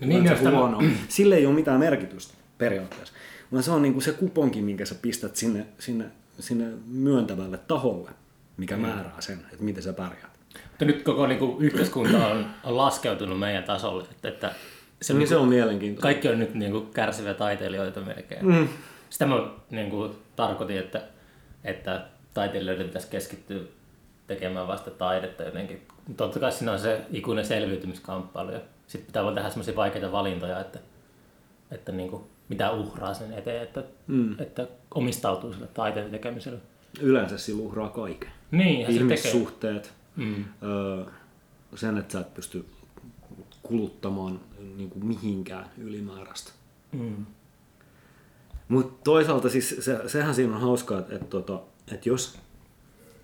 [0.00, 3.14] No niin, jos huonoa, sillä ei ole mitään merkitystä periaatteessa.
[3.52, 6.04] Vaan se on niin kuin se kuponki, minkä sä pistät sinne, sinne,
[6.38, 8.10] sinne myöntävälle taholle,
[8.56, 10.34] mikä määrää sen, että miten sä pärjäät.
[10.70, 14.54] Mutta nyt koko niin kuin, yhteiskunta on, on laskeutunut meidän tasolle, että, että
[15.02, 16.02] se, Niin se on mielenkiintoista.
[16.02, 18.46] kaikki on nyt niin kuin, kärsiviä taiteilijoita melkein.
[18.46, 18.68] Mm.
[19.10, 21.02] Sitä mä niin kuin, tarkoitin, että,
[21.64, 23.60] että taiteilijoiden pitäisi keskittyä
[24.26, 25.86] tekemään vasta taidetta jotenkin.
[26.16, 30.60] Totta kai siinä on se ikuinen selviytymiskamppailu ja sitten pitää vaan tehdä semmoisia vaikeita valintoja,
[30.60, 30.78] että,
[31.70, 34.40] että niin kuin, mitä uhraa sen eteen, että, mm.
[34.40, 36.58] että omistautuu sille taiteen tekemiselle.
[37.00, 38.30] Yleensä sillä uhraa kaiken.
[38.50, 39.06] Niin, se tekee.
[39.06, 40.44] Ihmissuhteet, Mm.
[40.62, 41.04] öö,
[41.74, 42.64] sen, että sä et pysty
[43.62, 44.40] kuluttamaan
[44.76, 46.52] niin kuin mihinkään ylimääräistä.
[46.92, 47.26] Mm.
[48.68, 51.58] Mutta toisaalta siis se, sehän siinä on hauskaa, että, että, että,
[51.92, 52.38] että jos,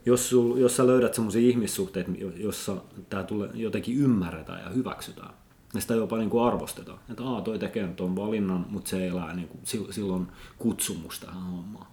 [0.07, 2.77] jos, sul, jos sä löydät semmoisia ihmissuhteita, jo- jossa
[3.11, 5.35] tämä tulee jotenkin ymmärretään ja hyväksytään,
[5.75, 9.35] ja sitä jopa niin kuin arvostetaan, että Aa, toi tekee tuon valinnan, mutta se elää
[9.35, 10.27] niin kuin, sil- silloin
[10.59, 11.87] kutsumus tähän hommaan.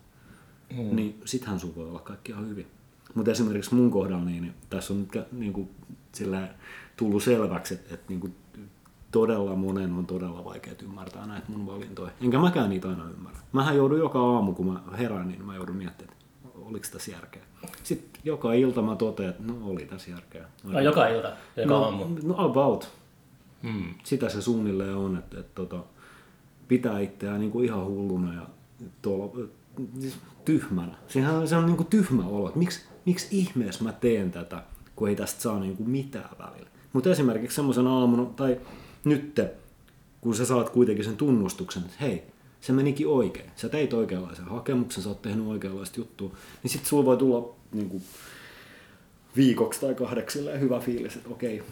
[0.70, 0.96] Mm.
[0.96, 2.68] Niin sittenhän sun voi olla kaikki ihan hyvin.
[3.14, 5.70] Mutta esimerkiksi mun kohdalla, niin, niin tässä on nyt niin kuin,
[6.12, 6.50] sillä
[6.98, 8.36] tullut selväksi, että, että niin kuin,
[9.12, 12.12] todella monen on todella vaikea ymmärtää näitä mun valintoja.
[12.22, 13.40] Enkä mäkään niitä aina ymmärrä.
[13.52, 17.42] Mähän joudun joka aamu, kun mä herään, niin mä joudun miettimään, että oliko tässä järkeä.
[17.84, 20.46] Sitten joka ilta mä totean, että no oli tässä järkeä.
[20.64, 22.06] No, joka ilta, joka no, aamu.
[22.24, 22.92] no about.
[23.62, 23.94] Mm.
[24.04, 25.76] Sitä se suunnilleen on, että, että, että
[26.68, 28.48] pitää itseään niin kuin ihan hulluna ja
[29.02, 29.50] tuolla,
[30.00, 30.96] siis tyhmänä.
[31.08, 34.64] Siinähän on, se on niin kuin tyhmä olo, että miksi, miksi ihmeessä mä teen tätä,
[34.96, 36.70] kun ei tästä saa niin kuin mitään välillä.
[36.94, 38.58] Mutta esimerkiksi semmoisen aamuna, tai
[39.10, 39.52] nytte,
[40.22, 42.24] kun sä saat kuitenkin sen tunnustuksen, että hei,
[42.62, 43.52] se menikin oikein.
[43.56, 46.32] Sä teit oikeanlaisen hakemuksen, sä oot tehnyt oikeanlaista juttua,
[46.64, 48.04] niin sitten sulla voi tulla niin kuin,
[49.36, 51.64] viikoksi tai kahdeksi hyvä fiilis, että okei,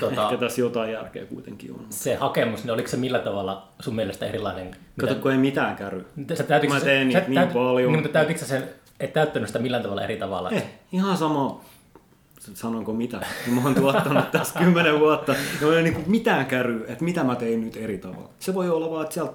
[0.00, 1.86] Tota- ehkä tässä jotain järkeä kuitenkin on.
[1.90, 4.76] Se hakemus, niin oliko se millä tavalla sun mielestä erilainen?
[5.00, 6.04] Kato, kun ei mitään käry.
[6.34, 7.92] Sä täytitkö Mä sä- teen sä niitä niin paljon.
[7.92, 8.68] Niin, mutta täytitkö sä sen,
[9.00, 10.50] et täyttänyt sitä millään tavalla eri tavalla?
[10.50, 11.60] Eh, ihan sama,
[12.54, 13.26] sanonko mitä.
[13.54, 15.32] Mä oon tuottanut tässä kymmenen vuotta.
[15.32, 18.30] Ja ei ole niin mitään käry, että mitä mä tein nyt eri tavalla.
[18.38, 19.32] Se voi olla vaan, että sieltä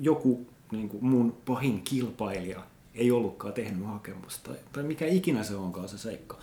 [0.00, 2.62] joku niin kuin mun pahin kilpailija
[2.94, 4.50] ei ollutkaan tehnyt hakemusta.
[4.50, 6.38] Tai, tai mikä ikinä se onkaan se seikka.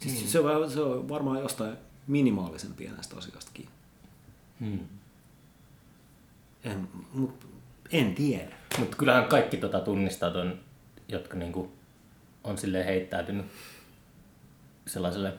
[0.00, 0.28] Siis mm.
[0.28, 3.74] se, on, se on varmaan jostain minimaalisen pienestä asiasta kiinni.
[4.60, 4.78] Hmm.
[6.64, 7.46] En, mut,
[7.92, 8.56] en tiedä.
[8.78, 10.58] Mutta kyllähän kaikki tota tunnistaa ton,
[11.08, 11.72] jotka niinku
[12.44, 13.46] on silleen heittäytynyt
[14.86, 15.34] sellaiselle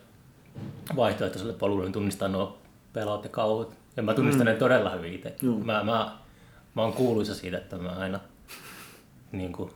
[0.96, 2.58] vaihtoehtoiselle polulle, niin tunnistaa nuo
[2.94, 3.74] pelot ja kauhut.
[3.98, 4.52] Ja mä tunnistan mm.
[4.52, 5.36] ne todella hyvin itse.
[5.42, 5.60] Joo.
[5.60, 6.18] Mä, mä,
[6.76, 8.20] mä oon kuuluisa siitä, että mä aina
[9.32, 9.74] niinku,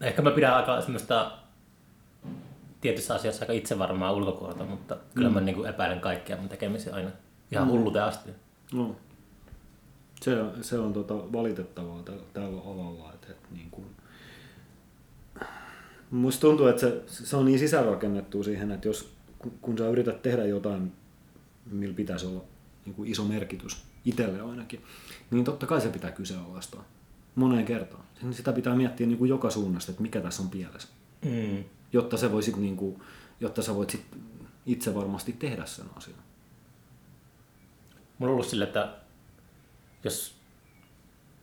[0.00, 1.32] ehkä mä pidän aika semmoista
[2.80, 7.10] tietyssä asiassa aika itsevarmaa ulkopuolelta, mutta kyllä mä niinku epäilen kaikkea mun tekemisiä aina
[7.52, 8.30] ihan hulluuteen asti.
[8.72, 8.96] No.
[10.20, 13.12] Se, se on tota valitettavaa tällä, tällä alalla.
[13.14, 13.86] Että, että niin kuin...
[16.10, 20.22] Musta tuntuu, että se, se on niin sisäänrakennettu siihen, että jos, kun- kun sä yrität
[20.22, 20.92] tehdä jotain,
[21.70, 22.44] millä pitäisi olla
[22.84, 24.84] niin kuin iso merkitys, itselle ainakin,
[25.30, 26.84] niin totta kai se pitää kyseenalaistaa
[27.34, 28.04] moneen kertaan.
[28.20, 30.88] Sen- Sitä pitää miettiä niin kuin joka suunnasta, että mikä tässä on pielessä,
[31.24, 31.64] Mm.
[31.92, 33.02] jotta, se voi sit niin kuin,
[33.40, 34.04] jotta sä voit sit
[34.66, 36.18] itse varmasti tehdä sen asian.
[38.18, 38.94] Mulla on ollut sille, että
[40.04, 40.34] jos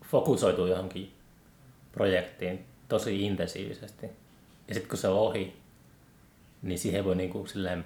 [0.05, 1.11] fokusoituu johonkin
[1.91, 2.59] projektiin
[2.89, 4.05] tosi intensiivisesti,
[4.67, 5.53] ja sitten kun se on ohi,
[6.61, 7.85] niin siihen voi niinku silleen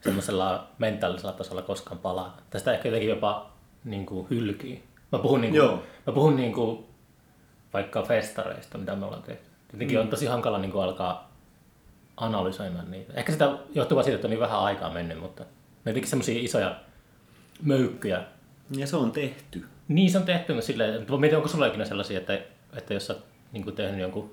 [0.00, 2.42] semmoisella mentaalisella tasolla koskaan palata.
[2.50, 3.52] Tästä ehkä jotenkin jopa
[3.84, 4.82] niinku hylkyy.
[5.12, 5.82] Mä puhun, niinku, Joo.
[6.06, 6.86] mä puhun niinku
[7.72, 9.50] vaikka festareista, mitä me ollaan tehty.
[9.72, 10.02] Jotenkin mm.
[10.02, 11.32] on tosi hankala niinku alkaa
[12.16, 13.12] analysoimaan niitä.
[13.16, 16.80] Ehkä sitä johtuu siitä, että on niin vähän aikaa mennyt, mutta ne jotenkin semmoisia isoja
[17.62, 18.24] möykkyjä.
[18.70, 19.64] Ja se on tehty.
[19.88, 22.40] Niin se on tehty silleen, mutta mä mietin, onko sulla ikinä sellaisia, että,
[22.76, 24.32] että jos sä oot niin tehnyt jonkun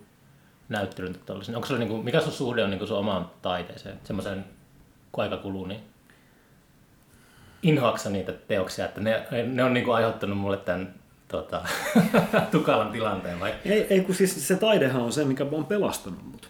[0.73, 3.31] näyttelyn tai tollasen, onko sulla, niin kuin, mikä sun suhde on niin kuin sun omaan
[3.41, 4.45] taiteeseen, semmoisen
[5.11, 5.79] kun aika kuluu, niin
[7.63, 10.93] inhoaksa niitä teoksia, että ne, ne on niin kuin aiheuttanut mulle tämän
[11.27, 11.65] tota,
[12.51, 13.53] tukalan tilanteen vai?
[13.65, 16.49] Ei, ei kun siis se taidehan on se, mikä on pelastanut mut.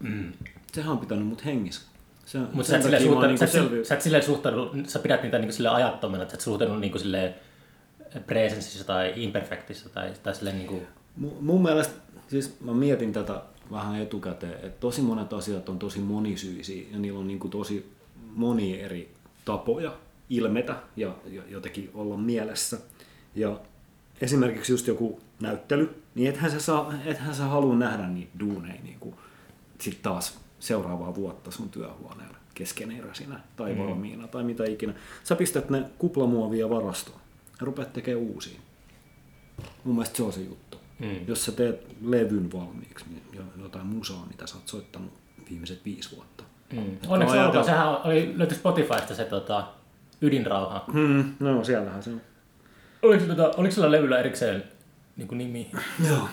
[0.00, 0.32] Mm.
[0.72, 1.92] Sehän on pitänyt mut hengissä.
[2.24, 5.22] Se, Mutta sä, et mä oon suhtaudu, sä, selvi- sä et silleen suhtaudu, sä pidät
[5.22, 7.34] niitä niinku silleen ajattomana, että sä et suhtaudu niinku silleen
[8.26, 10.82] presenssissä tai imperfectissa tai, tai silleen niinku...
[11.22, 11.94] Mu- Mun mielestä,
[12.28, 13.42] siis mä mietin tätä
[13.72, 17.92] vähän etukäteen, että tosi monet asiat on tosi monisyisiä ja niillä on niin kuin tosi
[18.34, 19.96] moni eri tapoja
[20.30, 22.78] ilmetä ja ja jotenkin olla mielessä.
[23.34, 23.60] Ja
[24.20, 28.98] esimerkiksi just joku näyttely, niin ethän sä, saa, ethän sä halua nähdä niitä duuneja niin
[29.00, 29.14] kuin
[29.80, 34.94] sit taas seuraavaa vuotta sun työhuoneella keskeneräisinä tai valmiina tai mitä ikinä.
[35.24, 37.20] Sä pistät ne kuplamuovia varastoon
[37.60, 38.60] ja rupeat tekemään uusia.
[39.84, 40.78] Mun mielestä se on se juttu.
[41.02, 41.16] Mm.
[41.26, 45.12] Jos sä teet levyn valmiiksi, niin jo- jotain musaa, mitä sä oot soittanut
[45.50, 46.44] viimeiset viisi vuotta.
[46.72, 46.78] Mm.
[47.08, 49.64] Onneksi ajatella- olkoon, sehän oli, löytyi Spotifysta se tota,
[50.20, 50.84] ydinrauha.
[50.92, 52.20] Hmm, no siellähän se on.
[53.02, 54.64] Oliko, tota, oliko sulla levyllä erikseen
[55.16, 55.70] niin kuin nimi?
[56.08, 56.28] Joo.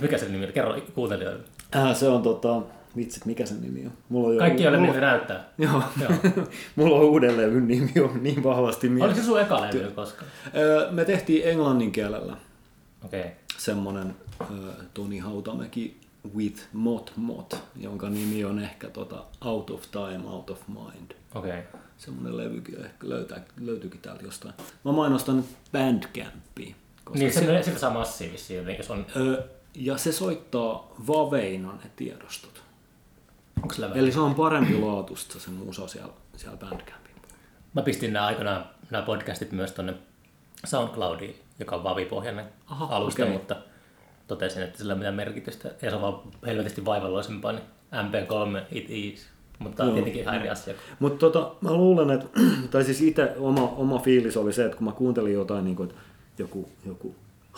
[0.00, 0.52] Mikä se nimi oli?
[0.52, 1.44] Kerro kuuntelijoille.
[1.76, 2.62] Äh, se on tota,
[2.96, 3.92] vitsit, mikä sen nimi on?
[4.08, 5.44] Mulla on jo, Kaikki, joille mulla, miltä näyttää.
[5.58, 5.82] Joo.
[6.00, 6.12] Joo.
[6.76, 9.22] mulla on uuden levyn nimi on niin vahvasti Oliko mielessä.
[9.22, 10.30] se sun eka levy koskaan?
[10.56, 12.36] Öö, Me tehtiin englannin kielellä.
[13.04, 13.24] Okay.
[13.58, 16.00] semmonen öö, Toni Hautamäki
[16.36, 21.10] with Mot Mot, jonka nimi on ehkä tota Out of Time, Out of Mind.
[21.34, 21.62] Okay.
[21.98, 24.54] Semmonen levykin ehkä löytää, löytyykin täältä jostain.
[24.84, 26.74] Mä mainostan nyt Bandcampia.
[27.04, 29.42] Koska Niin, se, se, sitä saa massiivisia, se on, öö,
[29.74, 32.62] ja se soittaa Vaveina ne tiedostot.
[33.56, 37.14] onko sillä Eli se on parempi laatusta se musa siellä, siellä Bandcampin.
[37.74, 39.94] Mä pistin nämä aikanaan nämä podcastit myös tonne
[40.64, 43.34] SoundCloudiin, joka on Vavi-pohjainen Aha, alusta, okei.
[43.34, 43.56] mutta
[44.26, 45.70] totesin, että sillä ei ole mitään merkitystä.
[45.82, 49.26] Ja se on vaan helvetisti vaivalloisempaa, niin MP3 it is.
[49.58, 49.94] Mutta tämä on Joo.
[49.94, 50.74] tietenkin ihan eri asia.
[50.98, 52.26] Mutta tota, mä luulen, että,
[52.70, 55.90] tai siis itse oma, oma fiilis oli se, että kun mä kuuntelin jotain, niin kuin,
[55.90, 56.02] että
[56.38, 57.14] joku, joku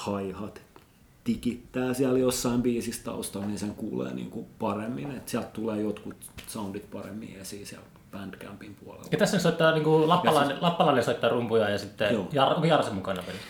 [0.07, 0.63] hi-hat
[1.25, 6.17] tikittää siellä jossain biisissä taustalla, niin sen kuulee niin kuin paremmin, että sieltä tulee jotkut
[6.47, 9.07] soundit paremmin esiin siellä Bandcampin puolella.
[9.13, 12.29] Ja tässä soittaa niin kuin lappalainen, lappalainen soittaa rumpuja ja sitten.
[12.33, 13.47] Jar, onko Jarse mukana pelissä?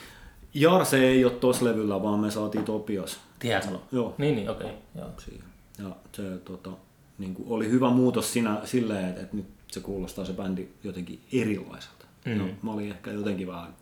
[0.60, 3.78] Jarse ei ole tossa levyllä, vaan me saatiin Topias Tiedätkö?
[3.92, 4.14] Joo.
[4.18, 4.70] Niin, niin, okei.
[4.94, 5.44] Okay, siihen.
[5.78, 6.70] Ja se tota,
[7.18, 11.20] niin kuin oli hyvä muutos siinä silleen, että, että nyt se kuulostaa se bändi jotenkin
[11.32, 12.06] erilaiselta.
[12.24, 12.38] Mm.
[12.38, 13.74] No, mä olin ehkä jotenkin vähän,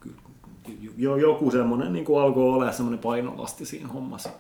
[0.96, 4.30] jo, joku semmoinen niin kuin alkoi olla semmoinen painolasti siinä hommassa.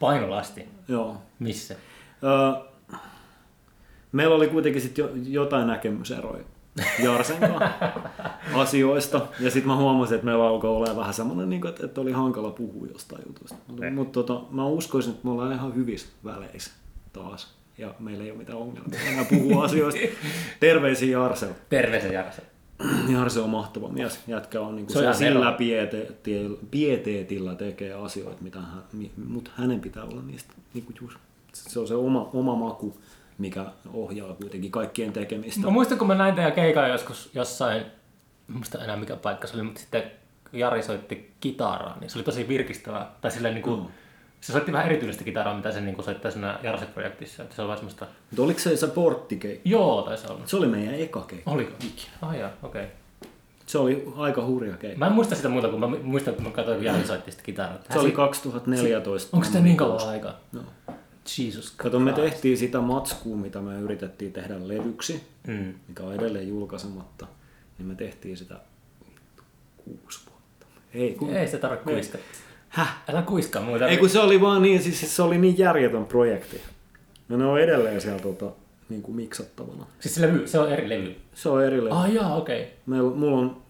[0.00, 0.64] Painolasti.
[0.88, 1.16] Joo.
[1.38, 1.76] Missä?
[2.24, 2.98] Öö,
[4.12, 6.44] meillä oli kuitenkin sit jo, jotain näkemyseroja
[7.02, 7.70] Jarsen kanssa
[8.54, 9.20] asioista.
[9.40, 12.12] Ja sitten mä huomasin, että meillä alkoi olla vähän semmoinen, niin kuin, että, että oli
[12.12, 13.56] hankala puhua jostain jutusta.
[13.94, 16.70] Mutta tota, mä uskoisin, että me ollaan ihan hyvissä väleissä
[17.12, 17.54] taas.
[17.78, 20.00] Ja meillä ei ole mitään ongelmia enää puhua asioista.
[20.60, 21.54] Terveisiä Jarselle.
[21.68, 22.42] Terveisiä Jarse.
[23.12, 24.20] Jarse on mahtava mies.
[24.26, 25.56] Jätkä on niin Se kuin on se, ihan sillä
[26.70, 28.82] pieteetillä tekee asioita, mitä hän,
[29.28, 31.18] mutta hänen pitää olla niistä, niin kuin just,
[31.52, 32.96] se on se oma, oma maku,
[33.38, 35.60] mikä ohjaa kuitenkin kaikkien tekemistä.
[35.60, 37.86] Mä muistan, kun mä näin teidän keikan joskus jossain, en
[38.48, 40.02] muista enää mikä paikka se oli, mutta sitten
[40.52, 43.10] Jari soitti kitaraa, niin se oli tosi virkistävää.
[43.20, 43.86] Tai silleen niin kuin, Mm.
[44.40, 47.42] se soitti vähän erityistä kitaraa, mitä se niin kuin soittaa siinä Jarse-projektissa.
[47.42, 49.68] Että se on vaan semmoista, Mutta oliko se se porttikeikka?
[49.68, 50.40] joo, taisi olla.
[50.46, 51.50] Se oli meidän eka keikka.
[51.50, 51.72] Oliko?
[52.22, 52.82] Ah jaa, okei.
[52.84, 52.94] Okay.
[53.66, 54.98] Se oli aika hurja keikka.
[54.98, 57.42] Mä en muista sitä muuta, kun mä muistan, kun mä katsoin, kun Jari soitti sitä
[57.42, 57.78] kitaraa.
[57.92, 59.36] Se oli 2014.
[59.36, 60.40] Onko sitä niin kauan aikaa?
[60.52, 60.60] No.
[61.38, 65.74] Jesus Kato, me tehtiin sitä matskua, mitä me yritettiin tehdä levyksi, Mm.
[65.88, 67.26] mikä on edelleen julkaisematta,
[67.78, 68.54] niin me tehtiin sitä
[69.76, 70.66] kuusi vuotta.
[70.94, 71.30] Ei, kun...
[71.30, 72.20] Ei sitä tarvitse kuiskaa.
[72.68, 73.02] Häh?
[73.08, 73.88] Älä kuiskaa muuta.
[73.88, 76.60] Ei kun se oli vaan niin, siis se oli niin järjetön projekti.
[77.28, 78.50] Ja ne on edelleen siellä tota,
[78.88, 79.86] niin kuin miksattavana.
[80.00, 81.16] Siis se levy, se on eri levy.
[81.34, 81.96] Se on erilleen.
[81.96, 82.62] Ah jaa, okei.
[82.62, 82.74] Okay.
[82.86, 83.62] Meillä, mulla on,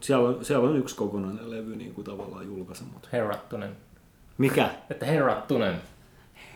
[0.00, 3.08] siellä, on, siellä on yksi kokonainen levy niin kuin tavallaan julkaisematta.
[3.12, 3.70] Herrattunen.
[4.38, 4.70] Mikä?
[4.90, 5.74] Että herrattunen.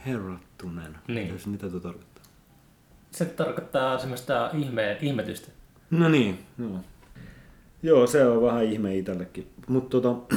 [0.07, 0.99] Herrattunen.
[1.09, 1.29] Niin.
[1.29, 2.25] Siis Mitä tuo tarkoittaa?
[3.11, 5.49] Se tarkoittaa semmoista ihme, ihmetystä.
[5.91, 6.81] No niin, joo.
[7.83, 9.47] Joo, se on vähän ihme itsellekin.
[9.69, 10.37] Mutta tota,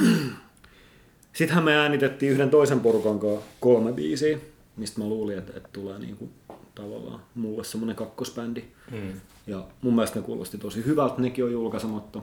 [1.34, 4.38] sittenhän me äänitettiin yhden toisen porukan kanssa kolme biisiä,
[4.78, 6.30] mistä mä luulin, että, että tulee niinku
[6.76, 8.64] tavallaan mulle semmoinen kakkosbändi.
[8.92, 9.22] Mm.
[9.48, 12.22] Ja mun mielestä ne kuulosti tosi hyvältä, nekin on julkaisematta.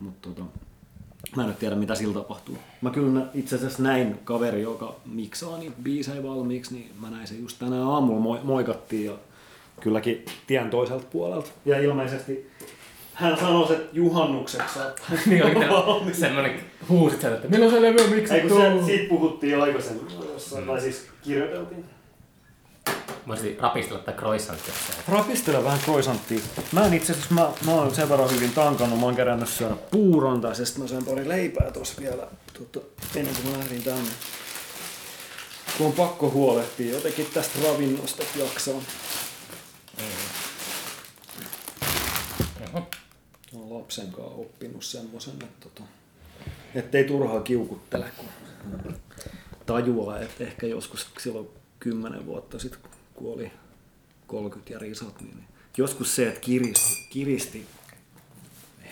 [0.00, 0.42] Mutta tota,
[1.36, 2.58] mä en nyt tiedä mitä sillä tapahtuu.
[2.80, 7.40] Mä kyllä itse asiassa näin kaveri, joka miksaa niitä biisejä valmiiksi, niin mä näin sen
[7.42, 9.12] just tänään aamulla moi- moikattiin ja
[9.80, 11.50] kylläkin tien toiselta puolelta.
[11.64, 12.50] Ja ilmeisesti
[13.14, 14.78] hän sanoi, että juhannukseksi
[15.26, 18.48] niin oli semmoinen huusit sen, että milloin se levy on Ei miksattu?
[18.48, 21.84] kun se, siitä puhuttiin jo aikaisemmin jossain, tai siis kirjoiteltiin.
[23.28, 24.74] Voisit rapistella tätä croissanttia.
[25.08, 26.40] Rapistele vähän croissanttia.
[26.72, 29.76] Mä en itse asiassa, mä, mä oon sen verran hyvin tankannut, mä oon kerännyt syödä
[29.90, 32.26] puuron, tai sitten mä söin pari leipää tuossa vielä,
[32.58, 34.10] tota, ennen kuin mä lähdin tänne.
[35.78, 38.80] Kun on pakko huolehtia jotenkin tästä ravinnosta, jaksaa.
[42.72, 45.82] Mä oon lapsen kanssa oppinut semmosen, että tota,
[46.74, 48.28] ettei turhaa kiukuttele, kun
[49.66, 51.48] tajuaa, että ehkä joskus silloin
[51.80, 53.52] kymmenen vuotta sitten, kun oli
[54.26, 55.44] 30 ja risat, niin
[55.76, 57.66] joskus se, että kiristi, kiristi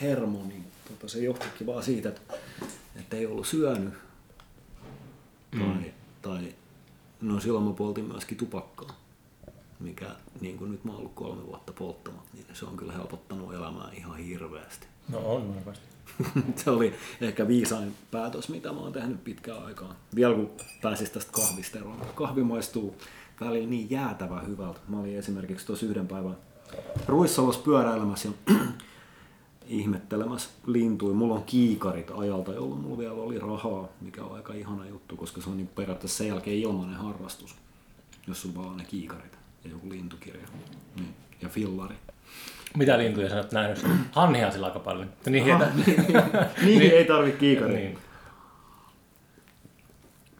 [0.00, 2.34] hermo, niin tota, se johtikin vaan siitä, että,
[2.96, 3.94] että ei ollut syönyt.
[5.50, 5.84] Tai, mm.
[6.22, 6.54] tai
[7.20, 9.00] no silloin mä poltin myöskin tupakkaa,
[9.80, 13.54] mikä niin kuin nyt mä oon ollut kolme vuotta polttamat, niin se on kyllä helpottanut
[13.54, 14.86] elämää ihan hirveästi.
[15.08, 15.92] No on varmasti.
[16.64, 19.96] se oli ehkä viisain päätös, mitä mä oon tehnyt pitkään aikaa.
[20.14, 20.50] Vielä kun
[20.82, 22.00] pääsis tästä kahvista eroon.
[22.14, 22.96] Kahvi maistuu
[23.44, 24.80] välillä niin jäätävä hyvältä.
[24.88, 26.36] Mä olin esimerkiksi tuossa yhden päivän
[27.06, 28.54] Ruissalossa pyöräilemässä ja
[29.66, 31.14] ihmettelemässä lintuja.
[31.14, 35.40] Mulla on kiikarit ajalta, jolloin mulla vielä oli rahaa, mikä on aika ihana juttu, koska
[35.40, 37.54] se on niin periaatteessa sen jälkeen ilmainen harrastus,
[38.26, 40.46] jos sulla vaan on ne kiikarit ja joku lintukirja
[40.96, 41.14] niin.
[41.42, 41.94] ja fillari.
[42.76, 43.86] Mitä lintuja sä oot nähnyt?
[44.12, 45.08] Hanhia sillä aika paljon.
[45.26, 47.76] Niin, Aha, niin, niin, ei tarvi kiikaria.
[47.76, 47.98] Niin.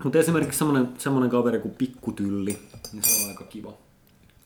[0.05, 2.59] Mutta esimerkiksi semmoinen, semmoinen kaveri kuin Pikkutylli,
[2.93, 3.73] niin se on aika kiva.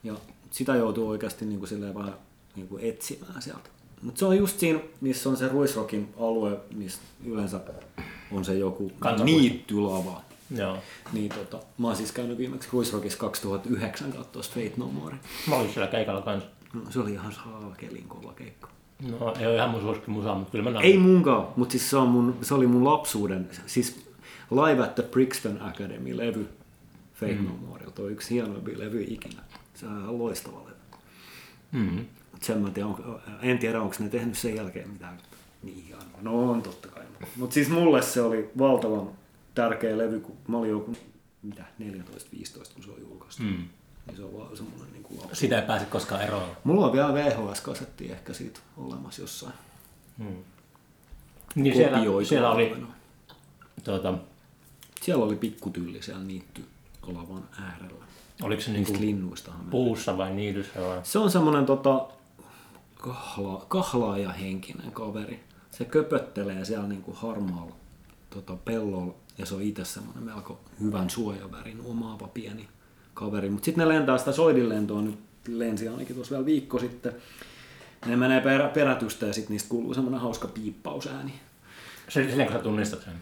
[0.05, 0.15] Ja
[0.51, 2.15] sitä joutuu oikeasti niin kuin silleen vähän
[2.57, 3.69] niin kuin etsimään sieltä.
[4.03, 7.61] Mutta se on just siinä, missä on se Ruisrokin alue, missä yleensä
[8.33, 8.93] on se joku
[9.25, 10.23] niittylava.
[10.57, 10.79] Joo.
[11.13, 15.17] Niin tota, mä oon siis käynyt viimeksi Ruisrockissa 2009 katsoa Fate No More.
[15.49, 16.49] Mä olin siellä keikalla kanssa.
[16.73, 18.69] No, se oli ihan saakelin kova keikka.
[19.19, 20.87] No ei ole ihan mun suosikki musa, mutta kyllä mä näin.
[20.87, 24.06] Ei munkaan, mutta siis se, on mun, se oli mun lapsuuden, siis
[24.51, 26.47] Live at the Brixton Academy-levy
[27.15, 27.47] Fate mm.
[27.47, 29.43] No Morelta on yksi hienoimpia levy ikinä.
[29.75, 30.77] Se on ihan loistava levy.
[31.73, 32.07] Mm.
[32.43, 32.95] Sen mä tiedän,
[33.43, 35.19] en tiedä, onko ne tehnyt sen jälkeen mitään
[35.63, 35.95] niin.
[36.21, 37.03] No on totta kai.
[37.37, 39.11] Mutta siis mulle se oli valtavan
[39.55, 40.97] tärkeä levy, kun mä olin joku
[41.43, 43.43] mitä, 14-15, kun se on julkaistu.
[43.43, 43.69] Mm.
[44.07, 45.41] Niin se on vaan semmoinen niin kuin lapsi.
[45.41, 46.49] Sitä ei pääse koskaan eroon.
[46.65, 49.53] Mulla on vielä VHS-kasetti ehkä siitä olemassa jossain.
[50.19, 50.37] Hmm.
[51.55, 52.77] Niin siellä, siellä oli,
[53.85, 54.15] tuota,
[55.07, 56.65] siellä oli pikkutylli siellä niitty
[57.03, 58.05] olavan äärellä.
[58.43, 61.01] Oliko se Niistä niinku linnuistahan puussa vai niityssä vai?
[61.03, 62.07] Se on semmoinen tota,
[62.95, 65.41] kahla, kahlaaja henkinen kaveri.
[65.71, 67.77] Se köpöttelee siellä niinku harmaalla
[68.31, 72.69] tota, pellolla ja se on itse semmoinen melko hyvän suojavärin omaava pieni
[73.15, 73.51] kaveri.
[73.51, 77.13] Mutta sitten ne lentää sitä soidinlentoa nyt lensi ainakin tuossa vielä viikko sitten.
[78.07, 81.33] Ne menee perä, perätystä ja sitten niistä kuuluu semmoinen hauska piippausääni.
[82.09, 83.15] Se, silleen kun sä tunnistat sen.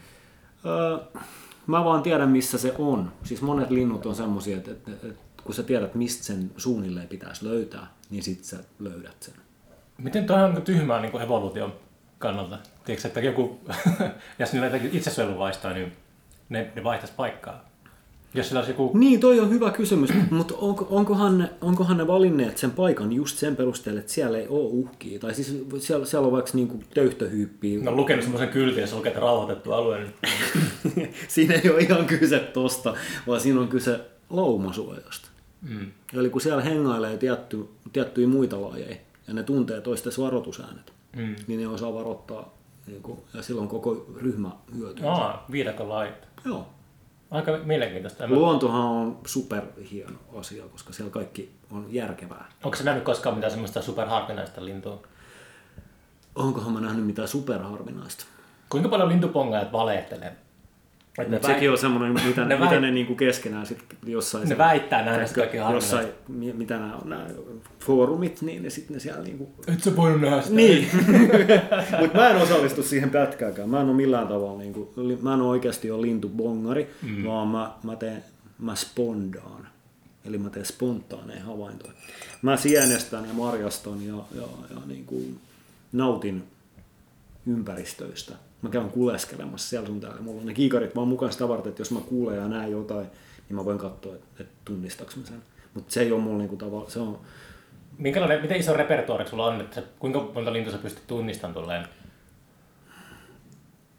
[0.65, 1.21] Öö,
[1.67, 3.11] mä vaan tiedän missä se on.
[3.23, 7.45] Siis monet linnut on semmoisia, että, että, että kun sä tiedät mistä sen suunnilleen pitäisi
[7.45, 9.33] löytää, niin sit sä löydät sen.
[9.97, 11.73] Miten toi on niin tyhmää niin evoluution
[12.19, 12.57] kannalta?
[12.85, 13.59] Tiedätkö, että joku,
[14.39, 14.71] jos niillä
[15.37, 15.91] vaistaa, niin
[16.49, 17.65] ne, ne vaihtaisi paikkaa.
[18.35, 18.91] Jos sillä olisi joku...
[18.93, 23.37] Niin, toi on hyvä kysymys, mutta onko, onkohan, ne, onkohan ne valinneet sen paikan just
[23.37, 25.19] sen perusteella, että siellä ei ole uhkia?
[25.19, 27.83] Tai siis siellä, siellä on vaikka niinku töyhtöhyyppiä.
[27.83, 29.99] No lukenut semmoisen kyltin, jossa lukee, että rauhoitettu alue.
[30.95, 31.13] Niin...
[31.27, 32.93] siinä ei ole ihan kyse tosta,
[33.27, 35.27] vaan siinä on kyse laumasuojasta.
[35.69, 35.91] Mm.
[36.13, 38.95] Eli kun siellä hengailee tietty, tiettyjä muita lajeja,
[39.27, 41.35] ja ne tuntee toisten varoitusäänet, Mm.
[41.47, 45.05] niin ne osaa varoittaa, niin kuin, ja silloin koko ryhmä hyötyy.
[45.05, 46.13] Aa, viidakon lait.
[46.45, 46.67] Joo.
[47.31, 48.27] Aika mielenkiintoista.
[48.27, 52.51] Luontohan on superhieno asia, koska siellä kaikki on järkevää.
[52.63, 55.03] Onko se nähnyt koskaan mitään semmoista superharvinaista lintua?
[56.35, 58.25] Onkohan mä nähnyt mitään superharvinaista?
[58.69, 60.35] Kuinka paljon lintupongajat valehtelee?
[61.19, 64.41] Että ne, sekin on semmoinen, mitä, ne ne, mitä väit- ne niinku keskenään sit jossain...
[64.41, 65.95] ne siellä- väittää nähneensä kaikki harvinaista.
[65.95, 67.27] jossain, mi- mitä nämä on, nämä
[67.79, 69.49] foorumit, niin ne sitten ne siellä niinku...
[69.67, 70.55] Et sä voinut nähdä sitä.
[70.55, 70.89] Niin,
[71.99, 73.69] mutta mä en osallistu siihen pätkääkään.
[73.69, 77.23] Mä en ole millään tavalla, niinku, li- mä en ole oikeasti ole lintubongari, mm.
[77.25, 78.23] vaan mä, mä, teen,
[78.59, 79.67] mä spondaan.
[80.25, 81.93] Eli mä teen spontaaneja havaintoja.
[82.41, 85.21] Mä sienestän ja marjastan ja, ja, ja niinku,
[85.91, 86.43] nautin
[87.47, 88.33] ympäristöistä.
[88.65, 90.21] Mä käyn kuleskelemassa siellä sun täällä.
[90.21, 93.07] Mulla on ne kiikarit vaan mukaan sitä varten, että jos mä kuulen ja näen jotain,
[93.49, 95.41] niin mä voin katsoa, että, että tunnistaks mä sen.
[95.73, 97.19] Mutta se ei ole mulla niinku tavalla, se on,
[97.97, 101.87] Minkälainen, miten iso repertuaari sulla on, että kuinka monta lintua sä pystyt tunnistamaan tolleen?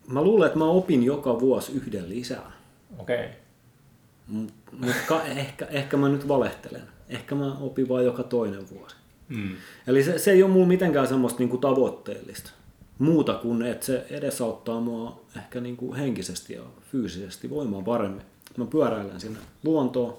[0.06, 2.52] mä luulen, että mä opin joka vuosi yhden lisää.
[2.98, 3.24] Okei.
[3.24, 4.46] Okay.
[4.72, 6.82] Mutta ehkä, ehkä mä nyt valehtelen.
[7.08, 8.96] Ehkä mä opin vain joka toinen vuosi.
[9.28, 9.56] Mm.
[9.86, 12.50] Eli se, se ei ole mulla mitenkään semmoista niinku tavoitteellista.
[12.98, 18.22] Muuta kuin, että se edesauttaa mua ehkä niinku henkisesti ja fyysisesti voimaan paremmin.
[18.56, 20.16] Mä pyöräilen sinne luontoon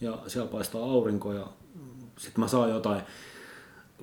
[0.00, 1.46] ja siellä paistaa aurinko ja
[2.18, 3.02] sitten mä saan jotain,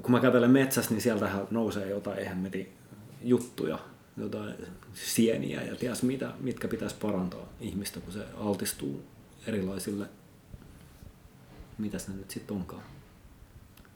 [0.02, 2.74] kun mä kävelen metsässä, niin sieltähän nousee jotain hemmetin
[3.22, 3.80] juttuja,
[4.18, 4.56] jotain
[4.94, 9.04] sieniä ja ties mitä, mitkä pitäisi parantaa ihmistä, kun se altistuu
[9.48, 10.06] erilaisille,
[11.78, 12.84] mitäs ne nyt sitten onkaan.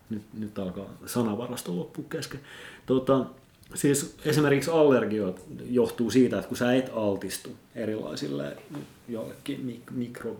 [0.09, 2.39] Nyt, nyt alkaa sanavarasto loppu kesken.
[2.85, 3.25] Tota,
[3.77, 8.57] siis esimerkiksi allergiot johtuu siitä, että kun sä et altistu erilaisille
[9.09, 10.39] jollekin mikro,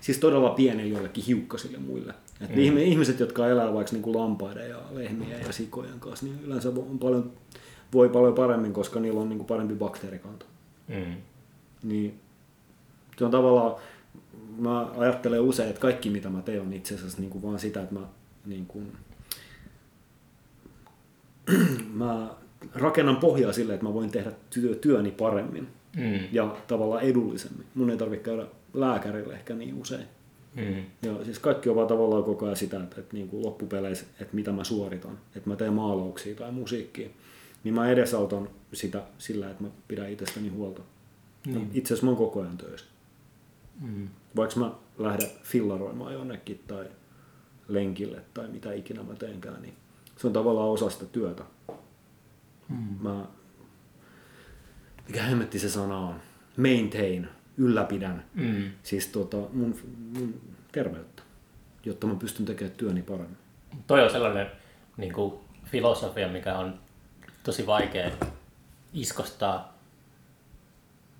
[0.00, 2.14] siis todella pienille jollekin hiukkasille muille.
[2.40, 2.78] Et mm.
[2.78, 6.98] Ihmiset, jotka elää vaikka niin kuin lampaiden ja lehmien ja sikojen kanssa, niin yleensä on
[6.98, 7.32] paljon,
[7.92, 10.46] voi paljon paremmin, koska niillä on niin kuin parempi bakteerikanta.
[10.88, 11.14] Mm.
[11.82, 12.20] Niin
[13.18, 13.74] se on tavallaan,
[14.58, 17.82] mä ajattelen usein, että kaikki mitä mä teen on itse asiassa niin kuin vaan sitä,
[17.82, 18.00] että mä,
[18.46, 18.92] niin kuin,
[21.94, 22.34] mä
[22.74, 26.20] rakennan pohjaa sille, että mä voin tehdä työ, työni paremmin mm.
[26.32, 27.66] ja tavallaan edullisemmin.
[27.74, 30.06] Mun ei tarvitse käydä lääkärille ehkä niin usein.
[30.56, 30.84] Mm.
[31.02, 34.34] Ja siis kaikki on vaan tavallaan koko ajan sitä, että, että niin kuin loppupeleissä, että
[34.36, 37.08] mitä mä suoritan, että mä teen maalauksia tai musiikkia,
[37.64, 40.82] niin mä edesautan sitä sillä, että mä pidän itsestäni huolta.
[41.46, 41.66] Mm.
[41.74, 42.86] Itse asiassa mä oon koko ajan töissä.
[43.80, 44.08] Mm.
[44.36, 46.86] Vaikka mä lähden fillaroimaan jonnekin tai
[47.68, 49.74] lenkille tai mitä ikinä mä teenkään, niin
[50.20, 51.42] se on tavallaan osa sitä työtä.
[52.68, 52.96] Mm.
[53.00, 53.24] Mä,
[55.06, 56.14] mikä hemmetti se sana on?
[56.56, 58.24] Maintain, ylläpidän.
[58.34, 58.70] Mm.
[58.82, 59.78] Siis tota, mun,
[60.18, 60.40] mun
[60.72, 61.22] terveyttä,
[61.84, 63.36] jotta mä pystyn tekemään työni paremmin.
[63.86, 64.46] Toi on sellainen
[64.96, 66.80] niin kuin, filosofia, mikä on
[67.42, 68.10] tosi vaikea
[68.92, 69.78] iskostaa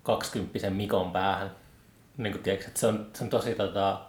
[0.03, 1.51] kaksikymppisen Mikon päähän
[2.17, 4.01] niin kuin, tiedätkö, että se, on, se on tosi tota,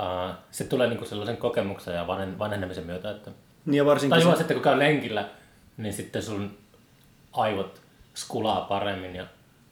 [0.00, 3.10] uh, se tulee niin kuin sellaisen kokemuksen ja vanen, vanhenemisen myötä.
[3.10, 3.30] Että,
[3.68, 4.38] niin ja varsinkin tai se...
[4.38, 5.28] sitten kun käy lenkillä,
[5.76, 6.58] niin sitten sun
[7.32, 7.80] aivot
[8.14, 9.26] skulaa paremmin ja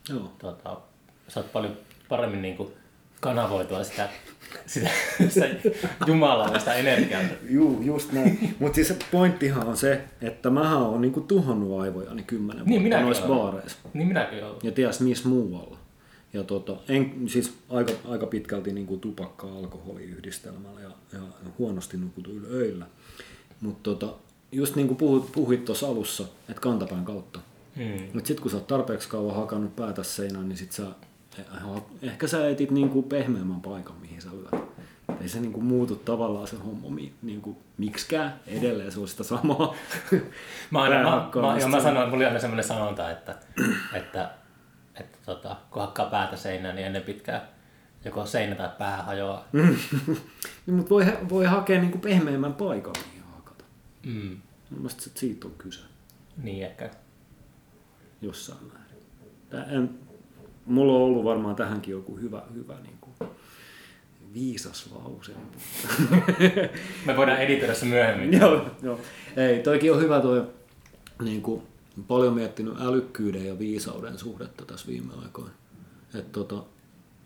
[0.09, 0.33] Joo.
[0.39, 0.81] Tota,
[1.29, 1.77] saat paljon
[2.09, 2.73] paremmin niin kuin,
[3.21, 4.09] kanavoitua sitä,
[4.67, 4.91] sitä,
[5.29, 5.49] sitä
[6.07, 7.23] jumalallista energiaa.
[7.51, 8.55] Juu, just näin.
[8.59, 13.27] Mutta siis pointtihan on se, että mähän on niinku tuhonnut aivojani kymmenen niin, vuotta noissa
[13.27, 13.79] baareissa.
[13.95, 14.57] Niin minäkin olen.
[14.63, 15.79] Ja ties missä muualla.
[16.33, 21.21] Ja tota, en, siis aika, aika pitkälti niin kuin tupakka alkoholiyhdistelmällä ja, ja
[21.59, 22.87] huonosti nukutuilla öillä.
[23.61, 24.15] Mutta tota,
[24.53, 27.41] just niin kuin puhuit, puhuit tuossa alussa, että kantapään kautta.
[27.77, 28.05] Hmm.
[28.13, 30.83] Mutta sitten kun sä oot tarpeeksi kauan hakannut päätä seinään, niin sit sä,
[31.39, 31.45] eh,
[32.03, 34.65] ehkä sä etit niin kuin pehmeämmän paikan, mihin sä lyöt.
[35.21, 38.41] Ei se niin kuin muutu tavallaan se homma niin kuin, miksikään.
[38.47, 39.75] Edelleen se on sitä samaa.
[40.71, 43.35] mä, aina, mä, mä, mä, mä sanoin, mulla oli aina sellainen sanonta, että,
[43.95, 44.31] että
[45.01, 47.45] että tota, kun hakkaa päätä seinään, niin ennen pitkää
[48.05, 49.45] joko seinä tai pää hajoaa.
[50.67, 52.95] niin, mutta voi, voi hakea niin kuin pehmeämmän paikan.
[54.07, 54.37] Mm.
[54.71, 55.81] Mielestäni siitä on kyse.
[56.43, 56.91] Niin ehkä.
[58.23, 59.77] Jossain määrin.
[59.77, 59.91] En,
[60.67, 63.31] mulla on ollut varmaan tähänkin joku hyvä, hyvä niin kuin
[64.35, 65.33] viisas lause.
[67.07, 68.33] Me voidaan editoida se myöhemmin.
[68.41, 69.01] joo, joo.
[69.37, 70.47] Ei, toikin on hyvä tuo
[71.23, 71.63] niin kuin,
[72.09, 75.51] paljon miettinyt älykkyyden ja viisauden suhdetta tässä viime aikoina.
[76.15, 76.65] Et tota,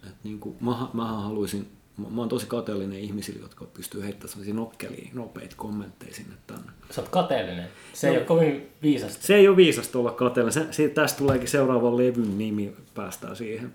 [0.06, 1.68] et niinku, mä, mähän haluaisin,
[2.00, 6.72] mä, mä oon tosi kateellinen ihmisille, jotka pystyy heittämään sellaisia nokkelia, nopeita kommentteja sinne tänne.
[6.90, 7.68] Sä oot kateellinen.
[7.92, 9.26] Se no, ei ole kovin viisasta.
[9.26, 10.52] Se ei ole viisasta olla kateellinen.
[10.52, 13.72] Se, se, tästä tuleekin seuraava levyn nimi, päästään siihen.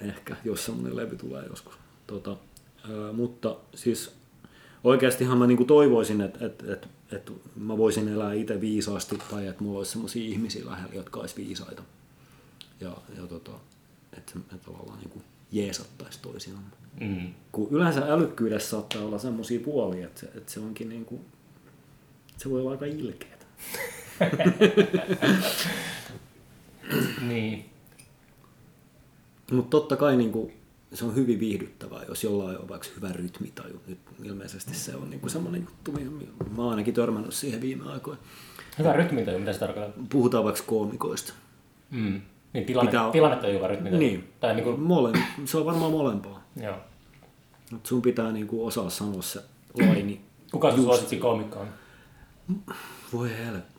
[0.00, 1.74] Ehkä, jos semmoinen levy tulee joskus.
[2.06, 2.30] Tota,
[2.90, 4.14] ää, mutta siis
[4.84, 9.64] oikeastihan mä niinku toivoisin, että et, et että mä voisin elää itse viisaasti tai että
[9.64, 11.82] mulla olisi sellaisia ihmisiä lähellä, jotka olisi viisaita.
[12.80, 13.52] Ja, ja tota,
[14.18, 16.64] että me tavallaan niin kuin jeesattaisi toisiaan.
[17.00, 17.34] Mm.
[17.52, 21.20] Kun yleensä älykkyydessä saattaa olla sellaisia puolia, että se, että se onkin niin kuin,
[22.36, 23.46] se voi olla aika ilkeätä.
[27.28, 27.64] niin.
[29.52, 30.52] Mutta totta kai niin kuin,
[30.92, 33.80] se on hyvin viihdyttävää, jos jollain on vaikka hyvä rytmitaju.
[33.86, 38.20] Nyt ilmeisesti se on niinku semmoinen juttu, mihin mä oon ainakin törmännyt siihen viime aikoina.
[38.78, 40.04] Hyvä rytmitaju, mitä se tarkoittaa?
[40.08, 41.32] Puhutaan vaikka koomikoista.
[41.90, 42.20] Mm.
[42.54, 43.10] Niin tilanne, Pitää...
[43.10, 44.00] tilannetta hyvä rytmitaju.
[44.00, 44.32] Niin.
[44.40, 44.76] Tai niinku...
[44.76, 45.10] Mole...
[45.44, 46.42] se on varmaan molempaa.
[46.62, 46.76] Joo.
[47.70, 49.40] Mut sun pitää niinku osaa sanoa se
[49.80, 50.20] laini.
[50.52, 51.68] Kuka sun suosikki koomikko on?
[53.12, 53.74] Voi helppo.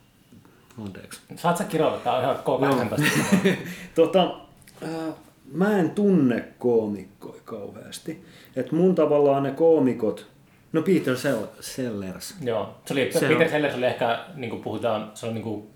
[0.84, 1.21] Anteeksi.
[1.36, 2.21] Saat sä kirjoittaa?
[2.21, 3.03] Tää on ihan K18.
[3.95, 4.36] tota,
[4.84, 5.15] äh,
[5.51, 8.26] mä en tunne koomikkoja kauheasti.
[8.55, 10.28] Et mun tavallaan ne koomikot,
[10.73, 11.17] no Peter
[11.59, 12.36] Sellers.
[12.41, 13.49] Joo, se oli, se Peter on...
[13.49, 15.67] Sellers oli ehkä, niin kuin puhutaan, se on niin kuin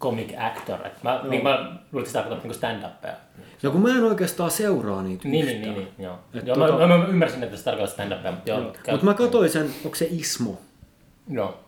[0.00, 0.86] comic actor.
[0.86, 3.14] Et mä, niin mä luulin, että sitä niin stand-upia.
[3.62, 6.18] No kun mä en oikeastaan seuraa niitä Niin, niin, niin, niin, joo.
[6.34, 6.86] Et joo tota...
[6.86, 8.30] mä, mä, ymmärsin, että se tarkoittaa stand-upia.
[8.30, 10.58] Mutta joo, Mut mä katsoin sen, onko se Ismo?
[11.30, 11.60] Joo.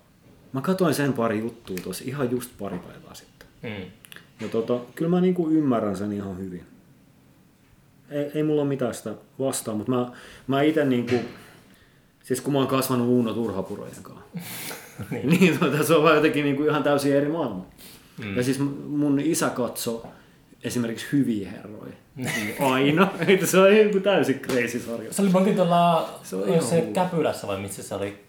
[0.53, 3.49] Mä katsoin sen pari juttua tuossa ihan just pari päivää sitten.
[3.63, 3.91] Mm.
[4.41, 6.67] Ja tota, kyllä mä niinku ymmärrän sen ihan hyvin.
[8.11, 10.07] ei, ei mulla ole mitään sitä vastaan, mutta mä,
[10.47, 11.15] mä itse niinku,
[12.23, 14.25] siis kun mä oon kasvanut Uuno Turhapurojen kanssa,
[15.11, 17.67] niin, niin tuota, se on vaan jotenkin niinku ihan täysin eri maailma.
[18.25, 18.37] Mm.
[18.37, 18.59] Ja siis
[18.89, 20.03] mun isä katsoi
[20.65, 21.93] esimerkiksi hyviä herroja.
[22.17, 23.11] Niin aina.
[23.29, 25.13] Että se on joku täysin crazy sarja.
[25.13, 26.89] Se oli monkin tuolla, Se on se.
[26.95, 28.25] Käpylässä vai missä se oli?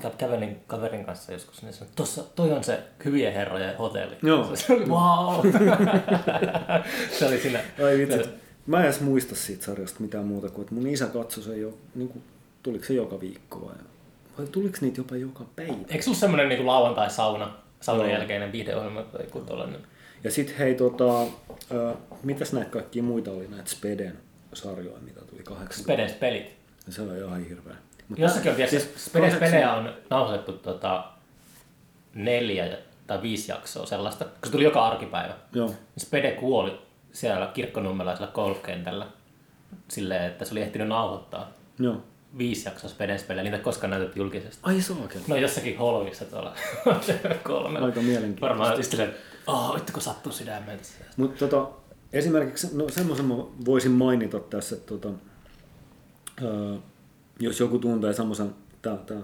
[0.00, 4.16] Kä- Kävelin kaverin kanssa joskus, niin sanoi, tossa, toi on se hyvien herrojen hotelli.
[4.22, 4.50] Joo.
[4.56, 5.46] Se oli wow.
[7.18, 7.60] se oli siinä.
[7.84, 8.28] Ai vitsi.
[8.66, 11.78] Mä en edes muista siitä sarjasta mitään muuta kuin, että mun isä katsoi sen jo,
[11.94, 12.22] niin kuin,
[12.62, 13.74] tuliko se joka viikko vai,
[14.38, 15.74] vai tuliko niitä jopa joka päivä?
[15.88, 17.52] Eikö sulla semmonen niinku lauantai-sauna,
[17.84, 19.80] saunan jälkeinen videoohjelma tai joku tollanen?
[20.24, 21.22] Ja sit hei, tota,
[21.72, 24.18] ö, mitäs näitä kaikkia muita oli, näitä Speden
[24.52, 25.82] sarjoja, mitä tuli kahdeksan.
[25.84, 26.56] Spedes pelit.
[26.88, 27.74] Se on ihan hirveä.
[28.08, 31.04] Mut Jossakin on tietysti, siis kahdeksan- pelejä on nauhoitettu tota,
[32.14, 35.34] neljä tai viisi jaksoa sellaista, kun se tuli joka arkipäivä.
[35.52, 36.78] Joo, Spede kuoli
[37.12, 39.06] siellä kirkkonummelaisella golfkentällä
[39.88, 42.02] silleen, että se oli ehtinyt nauhoittaa joo.
[42.38, 44.58] Viisi jaksoa Speden pelejä, niitä ei koskaan näytetty julkisesti.
[44.62, 45.24] Ai saakeli.
[45.28, 46.54] No jossakin holvissa tuolla
[47.44, 47.78] kolme.
[47.78, 48.58] Aika mielenkiintoista.
[48.58, 49.14] Varmaan silleen,
[49.46, 50.80] oh, vittu kun sattuu sydämeen.
[51.16, 51.70] Mutta tota,
[52.12, 53.34] esimerkiksi no, semmoisen mä
[53.66, 55.08] voisin mainita tässä, että tota,
[56.44, 56.78] ää,
[57.40, 59.18] jos joku tuntee semmoisen, tää, tää,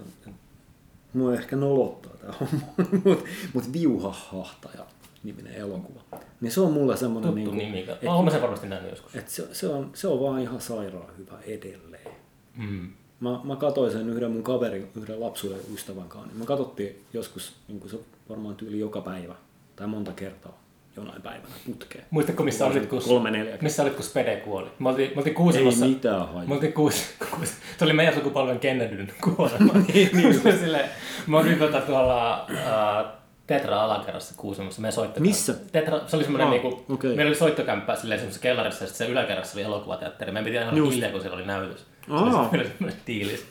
[1.13, 2.65] mua ehkä nolottaa tämä homma,
[3.05, 4.85] mutta mut Viuhahahtaja
[5.23, 6.01] niminen elokuva.
[6.41, 7.87] Niin se on mulle semmoinen, Tuttu niinku, nimi.
[8.03, 9.15] Mä oon sen varmasti nähnyt joskus.
[9.15, 12.11] et se, se, on, se on vaan ihan sairaan hyvä edelleen.
[12.57, 12.93] Mm.
[13.21, 16.27] Mä, mä katsoin sen yhden mun kaverin, yhden lapsuuden ystävän kanssa.
[16.27, 17.97] Niin me katsottiin joskus, niin kuin se
[18.29, 19.35] varmaan tyyli joka päivä
[19.75, 20.61] tai monta kertaa
[20.95, 22.05] jonain päivänä putkeen.
[22.11, 24.67] Muistatko, missä olit, kun, Kolme, neljä missä olit, kun Spede kuoli?
[24.79, 25.85] Me oltiin, me oltiin Kuusamossa.
[25.85, 26.43] Ei mitään hajua.
[26.47, 27.03] Me oltiin kuus,
[27.35, 29.73] kuus, se oli meidän sukupolven Kennedyn kuolema.
[29.93, 30.41] niin, niin.
[30.59, 30.85] Sille,
[31.27, 33.11] me oltiin tota, tuolla uh,
[33.47, 34.81] Tetra alakerrassa Kuusamossa.
[34.81, 35.27] Meidän soittokämppä.
[35.29, 35.53] Missä?
[35.71, 37.15] Tetra, se oli semmoinen, Ah, niinku, okei.
[37.15, 40.31] meillä oli soittokämppä silleen semmoisessa kellarissa, ja sitten se yläkerrassa oli elokuvateatteri.
[40.31, 41.85] Meidän piti aina olla hiljaa, kun siellä oli näytös.
[42.07, 43.45] Se oli diilis.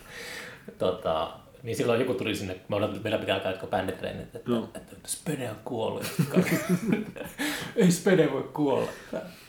[0.78, 1.30] Tota,
[1.62, 4.64] niin silloin joku tuli sinne, mä odotin, että meillä pitää alkaa bänditreenit, että, Joo.
[4.64, 6.04] että, että Spede on kuollut.
[7.76, 8.88] Ei Spede voi kuolla.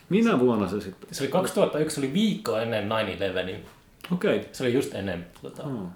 [0.10, 1.10] Minä vuonna se sitten?
[1.12, 3.66] Se oli 2001, se oli viikko ennen 9-11, niin
[4.14, 4.38] Okei.
[4.38, 4.50] Okay.
[4.52, 5.90] se oli just ennen tota, Hmm.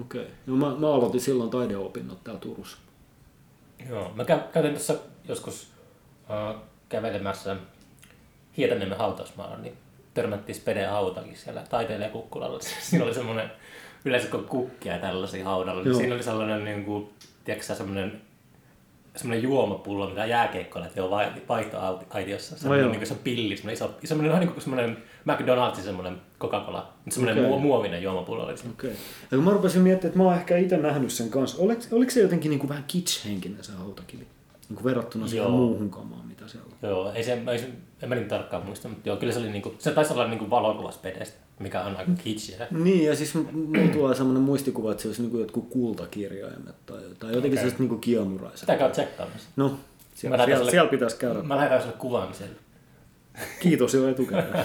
[0.00, 0.20] Okei.
[0.20, 0.34] Okay.
[0.46, 2.78] No, mä, mä aloitin silloin taideopinnot täällä Turussa.
[3.88, 4.94] Joo, mä kä- käytin tuossa
[5.28, 5.72] joskus
[6.30, 7.56] äh, kävelemässä
[8.56, 9.74] Hietaniemen hautausmaalla, niin
[10.14, 12.60] törmättiin Spede hautakin siellä taiteilijakukkulalla.
[12.80, 13.50] Siinä oli semmoinen,
[14.04, 17.10] yleensä kun kukkia tällaisia haudalla, niin siinä oli sellainen, niin kuin,
[17.44, 18.20] tiedätkö semmoinen
[19.16, 21.10] semmoinen juomapullo, mitä jääkeikkoilla on
[21.48, 22.58] vaihtoaitiossa.
[22.58, 22.92] Semmoinen joo.
[22.92, 24.96] niin se pilli, semmoinen iso, semmoinen vähän niin kuin semmoinen
[25.28, 27.60] McDonald's, semmoinen Coca-Cola, semmoinen okay.
[27.60, 28.52] muovinen juomapullo oli.
[28.52, 28.70] Okei.
[28.70, 28.90] Okay.
[29.30, 31.62] Ja kun mä rupesin miettimään, että mä oon ehkä itse nähnyt sen kanssa.
[31.62, 34.26] Oliko, oliko se jotenkin niin kuin vähän kitsch-henkinen se hautakivi?
[34.68, 36.90] Niin kuin verrattuna siihen muuhun kamaan, mitä siellä on.
[36.90, 37.68] Joo, ei se, ei se,
[38.02, 40.50] en mä niin tarkkaan muista, mutta joo, kyllä se oli niinku, se taisi olla niinku
[40.50, 42.66] valokuvaspedestä, mikä on aika kitschiä.
[42.70, 46.86] Niin, ja siis m- mulla tulee semmoinen muistikuva, että se olisi niin kuin jotkut kultakirjaimet
[46.86, 47.54] tai, tai jotenkin okay.
[47.56, 48.58] sellaiset niin kuin kiemuraiset.
[48.60, 49.48] Sitä käy tsekkaamassa.
[49.56, 49.78] No,
[50.14, 51.42] siellä, siellä, sulle- siellä pitäisi käydä.
[51.42, 52.60] Mä lähetän sulle kuvan sieltä.
[53.60, 54.64] Kiitos jo etukäteen.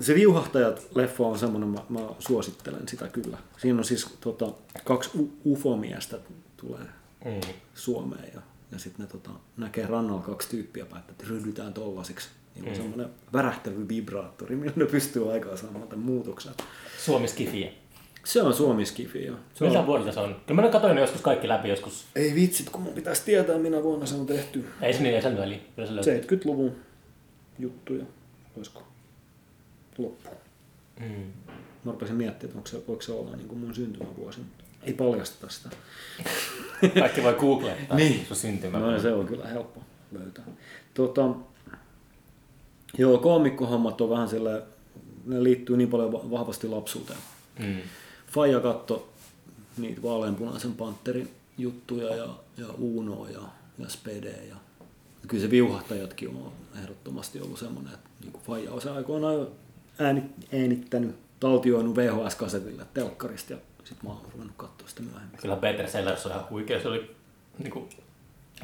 [0.00, 3.38] se Viuhahtajat leffa on semmoinen, mä, mä suosittelen sitä kyllä.
[3.58, 4.46] Siinä on siis tota,
[4.84, 6.16] kaksi u- ufomiestä
[6.56, 6.80] tulee
[7.24, 7.40] Mm.
[7.74, 8.40] Suomeen ja,
[8.72, 12.28] ja sitten ne tota, näkee rannalla kaksi tyyppiä päättää, että ryhdytään tollasiksi.
[12.54, 12.76] Niin on Mm.
[12.76, 16.52] semmoinen värähtely vibraattori, millä ne pystyy aikaan saamaan tämän muutoksen.
[16.98, 17.70] Suomi Skifiä.
[18.24, 19.36] Se on Suomiskifi, joo.
[19.54, 20.36] Se Miltä on, vuodelta se on?
[20.46, 22.04] Kyllä mä katsoin joskus kaikki läpi joskus.
[22.16, 24.64] ei vitsit, kun mun pitäisi tietää, minä vuonna se on tehty.
[24.82, 25.60] Ei se niin, ei sen väliin.
[25.76, 26.20] Kyllä se löytyy.
[26.38, 26.72] 70-luvun
[27.58, 28.04] juttuja,
[28.56, 28.82] olisiko
[29.98, 30.30] loppu.
[31.00, 31.32] Mm.
[31.84, 34.40] Mä rupesin miettimään, että onko se, voiko se olla niin kuin mun syntymävuosi,
[34.86, 35.68] ei paljasteta sitä.
[36.98, 38.26] Kaikki voi googlettaa Niin.
[38.26, 38.78] sun syntymä.
[38.78, 39.80] No se on kyllä helppo
[40.12, 40.44] löytää.
[40.94, 41.30] Tota,
[42.98, 44.62] joo, koomikkohommat on vähän sillä,
[45.26, 47.18] ne liittyy niin paljon va- vahvasti lapsuuteen.
[47.58, 47.76] Mm.
[48.32, 49.08] Faija katto
[49.78, 52.28] niitä vaaleanpunaisen panterin juttuja ja,
[52.58, 53.40] ja Unoa ja,
[53.78, 54.56] ja Spede ja,
[55.28, 59.46] kyllä se viuhahtajatkin on ehdottomasti ollut semmoinen, että niin kuin Faija on se aikoinaan
[60.52, 65.38] äänittänyt, taltioinut VHS-kasetille telkkarista ja sitten mä oon ruvennut katsoa sitä myöhemmin.
[65.42, 66.82] Kyllä Peter Sellers on ihan huikea.
[66.82, 67.16] Se oli
[67.58, 67.88] niinku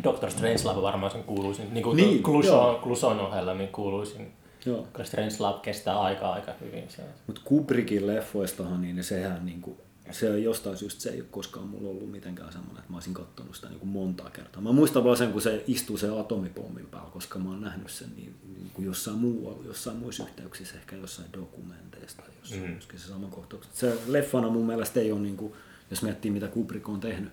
[0.04, 1.74] Doctor Strangelove varmaan sen kuuluisin.
[1.74, 2.76] Niinku Niin, niin, Cluson.
[2.82, 4.32] Cluson ohella niin kuuluisin.
[4.66, 4.86] Joo.
[4.92, 6.88] Kyllä Strangelove kestää aikaa aika hyvin.
[7.26, 9.76] Mutta Kubrickin leffoistahan, niin sehän niinku,
[10.10, 13.14] se on jostain syystä se ei ole koskaan mulla ollut mitenkään semmoinen, että mä olisin
[13.14, 14.62] katsonut sitä niinku montaa kertaa.
[14.62, 18.08] Mä muistan vaan sen, kun se istuu se atomipommin päällä, koska mä oon nähnyt sen
[18.16, 22.98] niin, niin kuin jossain muualla, jossain muissa yhteyksissä, ehkä jossain dokumenteista, tai jossain mm.
[22.98, 23.68] Se sama kohtaus.
[23.72, 25.52] Se leffana mun mielestä ei ole, niin kuin,
[25.90, 27.32] jos miettii mitä Kubrick on tehnyt,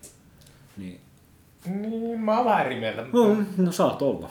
[0.77, 1.01] niin
[1.65, 3.05] Niin, mä oon vähän eri mieltä.
[3.13, 4.29] No, no saat olla.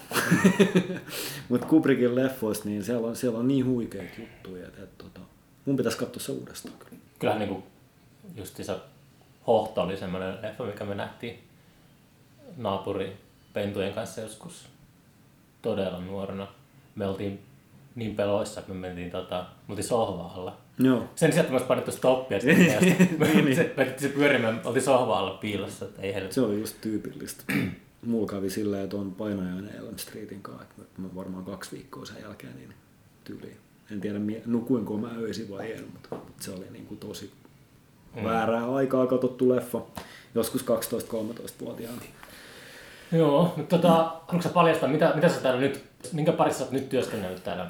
[1.49, 5.20] Mutta Kubrickin leffoista, niin siellä on, siellä on niin huikeita juttuja, että, että, että
[5.64, 6.74] mun pitäisi katsoa se uudestaan.
[6.78, 7.03] Kyllä.
[7.18, 7.62] Kyllähän niinku
[8.37, 8.79] justiinsa
[9.47, 11.39] Hohto oli semmoinen leffa, mikä me nähtiin
[12.57, 13.16] naapuri
[13.53, 14.68] pentujen kanssa joskus
[15.62, 16.47] todella nuorena.
[16.95, 17.43] Me oltiin
[17.95, 20.57] niin peloissa, että me mentiin, tota, me oltiin sohva alla.
[20.79, 21.05] Joo.
[21.14, 23.57] Sen sijaan, että me olisi painettu stoppia, sitten me, Niin, niin.
[23.57, 26.35] se, me se pyörimään, oltiin sohva alla piilossa, että ei helvetti.
[26.35, 27.45] Se oli just tyypillistä.
[28.07, 32.22] Mulla kävi silleen, että on painajainen Elm Streetin kanssa, että mä varmaan kaksi viikkoa sen
[32.22, 32.74] jälkeen niin
[33.24, 33.57] tyyliin.
[33.91, 37.33] En tiedä, nukuinko mä öisin vai en, mutta, mutta se oli niin kuin tosi
[38.19, 38.25] Mm.
[38.25, 39.81] väärää aikaa katsottu leffa.
[40.35, 42.03] Joskus 12-13-vuotiaana.
[43.12, 47.45] Joo, mutta tota, haluatko sä paljastaa, mitä, mitä sä täällä nyt, minkä parissa nyt työskennellyt
[47.45, 47.66] täällä?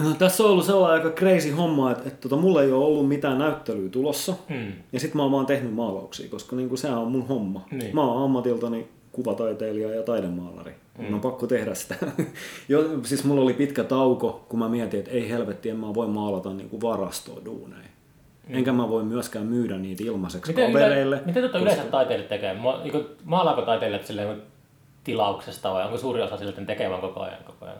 [0.00, 3.08] No, tässä on ollut sellainen aika crazy homma, että, että tota, mulla ei ole ollut
[3.08, 4.34] mitään näyttelyä tulossa.
[4.48, 4.72] Hmm.
[4.92, 7.66] Ja sit mä oon vaan tehnyt maalauksia, koska niinku sehän on mun homma.
[7.70, 7.94] Niin.
[7.94, 10.74] Mä oon ammatiltani kuvataiteilija ja taidemaalari.
[10.98, 11.04] Mm.
[11.04, 11.94] Mun on pakko tehdä sitä.
[12.68, 16.08] jo, siis mulla oli pitkä tauko, kun mä mietin, että ei helvetti, en mä voi
[16.08, 17.88] maalata niinku varastoa duuneja.
[18.48, 18.54] Mm.
[18.54, 21.16] Enkä mä voi myöskään myydä niitä ilmaiseksi Miten, kavereille.
[21.16, 22.54] miten, miten tota yleensä taiteilijat tekee?
[22.54, 24.42] Ma- niinku, Maalaako taiteilijat silleen
[25.04, 27.44] tilauksesta vai onko suuri osa siltä tekevän koko ajan?
[27.44, 27.78] Koko ajan?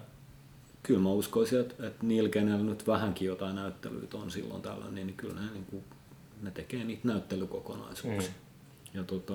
[0.83, 5.15] Kyllä mä uskoisin, että, että niillä, kenellä nyt vähänkin jotain näyttelyitä on silloin täällä, niin
[5.17, 5.85] kyllä ne, niin kuin,
[6.43, 8.31] ne tekee niitä näyttelykokonaisuuksia.
[8.31, 8.99] Mm.
[8.99, 9.35] Ja tota,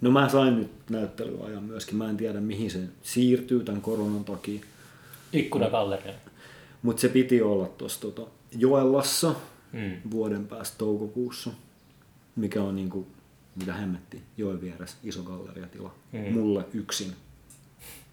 [0.00, 1.96] no mä sain nyt näyttelyajan myöskin.
[1.96, 4.60] Mä en tiedä mihin se siirtyy tämän koronan takia.
[5.32, 6.12] Ikkunagalleria.
[6.82, 8.22] Mutta se piti olla tuossa tota,
[8.58, 9.34] Joellassa
[9.72, 10.10] Mm.
[10.10, 11.50] vuoden päästä toukokuussa,
[12.36, 13.06] mikä on niinku,
[13.56, 15.94] mitä hemmetti, joen vieressä iso galleriatila.
[16.12, 16.18] Mm.
[16.20, 16.32] Mm.
[16.32, 17.12] Mulle yksin.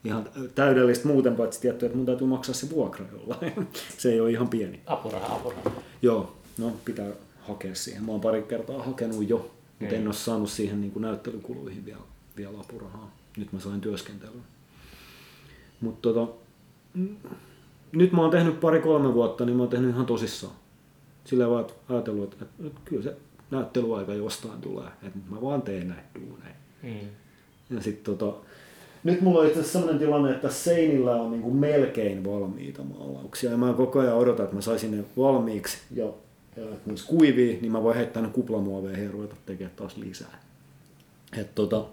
[0.04, 3.68] Ihan täydellistä muuten, paitsi tietty, että mun täytyy maksaa se vuokra jollain.
[3.98, 4.80] se ei ole ihan pieni.
[4.86, 5.72] Apuraha, apuraha.
[6.02, 7.10] Joo, no pitää
[7.48, 8.04] hakea siihen.
[8.04, 10.02] Mä oon pari kertaa hakenut jo, mutta Mm.
[10.02, 12.02] en ole saanut siihen niin näyttelykuluihin vielä,
[12.38, 13.16] vielä apurahaa.
[13.38, 14.42] Nyt mä sain työskentelyä.
[15.82, 16.32] Mutta tota,
[16.94, 17.16] mm,
[17.92, 20.54] nyt mä oon tehnyt pari-kolme vuotta, niin mä oon tehnyt ihan tosissaan.
[21.26, 23.16] Sillä vaan että ajatellut, että, että, että kyllä se
[23.52, 26.56] näyttelyaika jostain tulee, että nyt mä vaan teen näitä duuneja.
[26.84, 27.08] Mm.
[27.76, 28.34] Ja sit tota,
[29.04, 33.52] nyt mulla on itse asiassa sellainen tilanne, että seinillä on niinku melkein valmiita maalauksia.
[33.52, 36.06] Ja mä koko ajan odotan, että mä saisin ne valmiiksi ja,
[36.58, 40.42] ja että ne kuivia, niin mä voin heittää ne kuplamuoveihin ja ruveta tekemään taas lisää.
[41.38, 41.86] Et tota,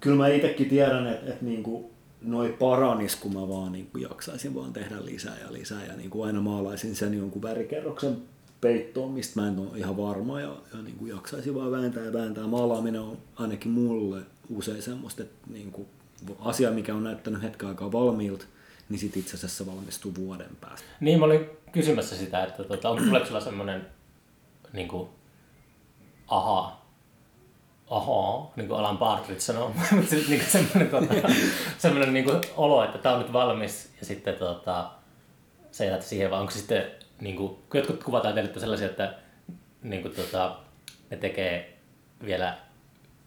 [0.00, 1.90] kyllä mä itsekin tiedän, että, että niinku
[2.22, 6.40] noi paranis, kun mä vaan niinku jaksaisin vaan tehdä lisää ja lisää ja niinku aina
[6.40, 8.16] maalaisin sen jonkun värikerroksen
[8.60, 12.46] peittoon, mistä mä en ole ihan varma ja, ja niinku jaksaisin vaan vääntää ja vääntää.
[12.46, 15.86] Maalaaminen on ainakin mulle usein semmoista, että niinku
[16.38, 18.44] asia, mikä on näyttänyt hetken aikaa valmiilta,
[18.88, 20.86] niin sit itse asiassa valmistuu vuoden päästä.
[21.00, 23.86] Niin, mä olin kysymässä sitä, että tota, onko sulla semmoinen
[24.72, 25.08] niin kuin,
[26.28, 26.79] aha,
[27.90, 31.14] aha, niin kuin Alan Partridge sanoo, mutta siis niin semmoinen, tota,
[31.78, 34.90] semmoinen niin kuin olo, että tämä on nyt valmis ja sitten tota,
[35.72, 36.84] sä jätät siihen, vai onko se sitten,
[37.20, 39.14] niin kuin, kun jotkut kuvataiteilijat on sellaisia, että
[39.82, 40.56] niin kuin, tota,
[41.10, 41.78] ne tekee
[42.24, 42.56] vielä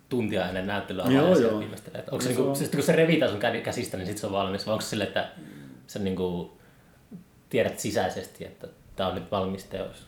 [0.09, 1.59] tuntia ennen näyttelyä Joo, joo.
[1.59, 1.99] viimeistelee.
[1.99, 4.05] Että Onko se, No niin se kuin, on- siis, kun se revitään sun käsistä, niin
[4.07, 5.29] sitten se on valmis, vai onko se sille, että
[5.87, 6.51] sä niin kuin,
[7.49, 10.07] tiedät sisäisesti, että tämä on nyt valmis teos?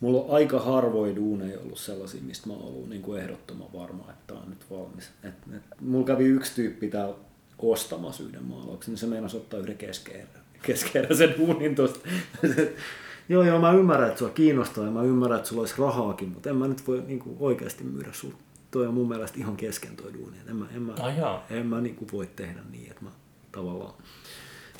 [0.00, 4.04] Mulla on aika harvoin duuneja ollut sellaisia, mistä mä oon ollut niin kuin ehdottoman varma,
[4.10, 5.10] että tää on nyt valmis.
[5.22, 7.14] Et, et, mulla kävi yksi tyyppi täällä
[7.58, 10.28] ostamassa yhden maalauksen, niin se meinasi ottaa yhden keskeerän,
[10.62, 12.08] keskeeräisen duunin tosta.
[13.28, 16.50] joo, joo, mä ymmärrän, että sua kiinnostaa ja mä ymmärrän, että sulla olisi rahaakin, mutta
[16.50, 18.34] en mä nyt voi niin kuin oikeasti myydä sulle.
[18.70, 20.36] Toi on mun mielestä ihan kesken toi duuni.
[20.40, 21.46] Et En mä, en mä, jaa.
[21.50, 23.10] en mä niin kuin voi tehdä niin, että mä
[23.52, 23.94] tavallaan...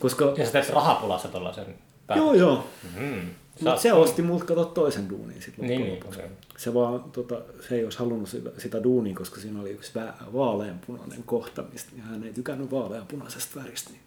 [0.00, 1.74] Koska, Ja sä teet rahapulassa tuollaisen
[2.16, 2.64] joo, joo.
[3.00, 3.20] Mm.
[3.60, 6.18] Mutta se osti multa kato toisen duunin sit Niin, loppujen niin, lopuksi.
[6.20, 6.30] okei.
[6.56, 9.92] Se vaan, tota, se ei olisi halunnut sitä, sitä duunia, koska siinä oli yksi
[10.34, 13.90] vaaleanpunainen kohta, mistä ja hän ei tykännyt vaaleanpunaisesta väristä.
[13.90, 14.00] Niin.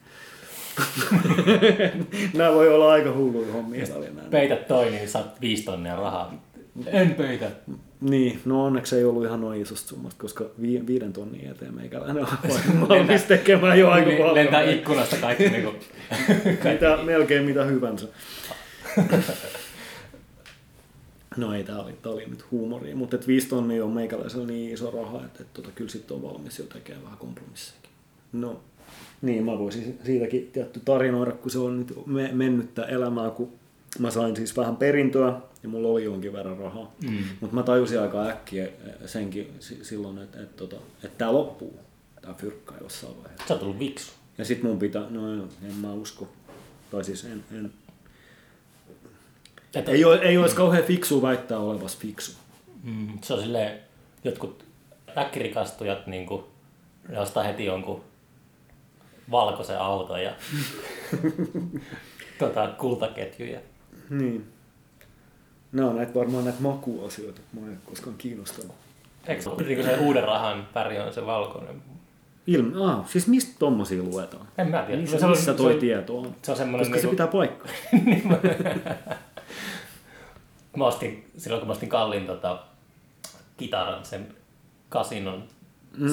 [2.37, 3.85] Nämä voi olla aika hulluja hommia.
[4.29, 6.33] Peität toi, niin saat viisi tonnia rahaa.
[6.85, 7.51] En peitä.
[8.01, 12.23] Niin, no onneksi ei ollut ihan noin isosta summasta, koska vi- viiden tonnin eteen meikäläinen
[12.23, 12.29] on
[12.89, 14.35] valmis tekemään jo aika paljon.
[14.35, 15.73] Lentää ikkunasta kaikki niinku.
[16.71, 18.07] mitä, melkein mitä hyvänsä.
[21.37, 24.73] No ei, tää oli, tää oli nyt huumoria, mutta et viisi tonnia on meikäläisellä niin
[24.73, 27.89] iso raha, että et, tota, kyllä sitten on valmis jo tekemään vähän kompromissejakin.
[28.33, 28.59] No,
[29.21, 33.51] niin mä voisin siitäkin tietty tarinoida, kun se on nyt me- mennyttä elämää, kun
[33.99, 35.33] mä sain siis vähän perintöä
[35.63, 36.95] ja mulla oli jonkin verran rahaa.
[37.09, 37.17] Mm.
[37.41, 38.67] Mutta mä tajusin aika äkkiä
[39.05, 41.79] senkin si- silloin, että et, tota, et tää loppuu,
[42.21, 43.47] tää fyrkka jossain vaiheessa.
[43.47, 44.11] Sä oot tullut viksu.
[44.37, 46.29] Ja sit mun pitää, no en mä usko,
[46.91, 47.71] tai siis en, en
[49.75, 52.31] Et, ei, ole, ei olisi kauhean fiksu väittää olevas fiksu.
[52.83, 53.79] mm, se on silleen,
[54.23, 54.65] jotkut
[55.17, 56.47] äkkirikastujat niinku
[57.09, 58.03] ne ostaa heti jonkun
[59.31, 60.31] valkoisen auton ja
[62.39, 63.59] tota, kultaketjuja.
[64.09, 64.47] Niin.
[65.71, 68.75] Nämä on näitä varmaan näitä makuasioita, mä en koskaan kiinnostanut.
[69.27, 71.81] Eikö niin se uuden rahan väri on se valkoinen?
[72.47, 74.47] Ilme, ah, siis mistä tommosia luetaan?
[74.57, 75.01] En mä tiedä.
[75.01, 76.35] Missä, Se on- missä toi se tieto on?
[76.41, 77.71] Se on semmoinen Koska se niinku- pitää paikkaa.
[80.77, 82.59] Mä ostin, silloin kun mä ostin kalliin tota,
[83.57, 84.35] kitaran, sen
[84.89, 85.43] kasinon,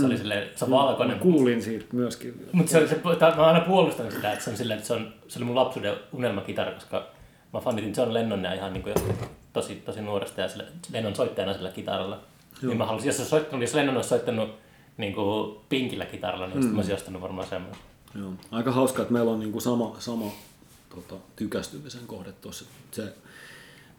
[0.00, 1.16] se oli silleen, se on valkoinen.
[1.16, 2.48] Mä kuulin siitä myöskin.
[2.52, 5.14] Mutta se, se, tää- mä aina puolustanut sitä, että se on silleen, että se, on,
[5.28, 7.06] se oli mun lapsuuden unelmakitara, koska
[7.52, 8.94] mä fanitin John Lennonia ihan niin kuin
[9.52, 12.20] tosi, tosi nuoresta ja sille, Lennon soittajana sillä kitaralla.
[12.62, 14.50] Niin mä halusin, jos, se soittanut, jos Lennon olisi soittanut
[14.96, 16.70] niin kuin pinkillä kitaralla, niin mm.
[16.70, 17.82] mä olisin ostanut varmaan semmoisen.
[18.14, 18.32] Joo.
[18.50, 20.32] Aika hauska, että meillä on niinku sama, sama
[20.94, 22.64] tota, tykästymisen kohde tuossa.
[22.90, 23.12] Se,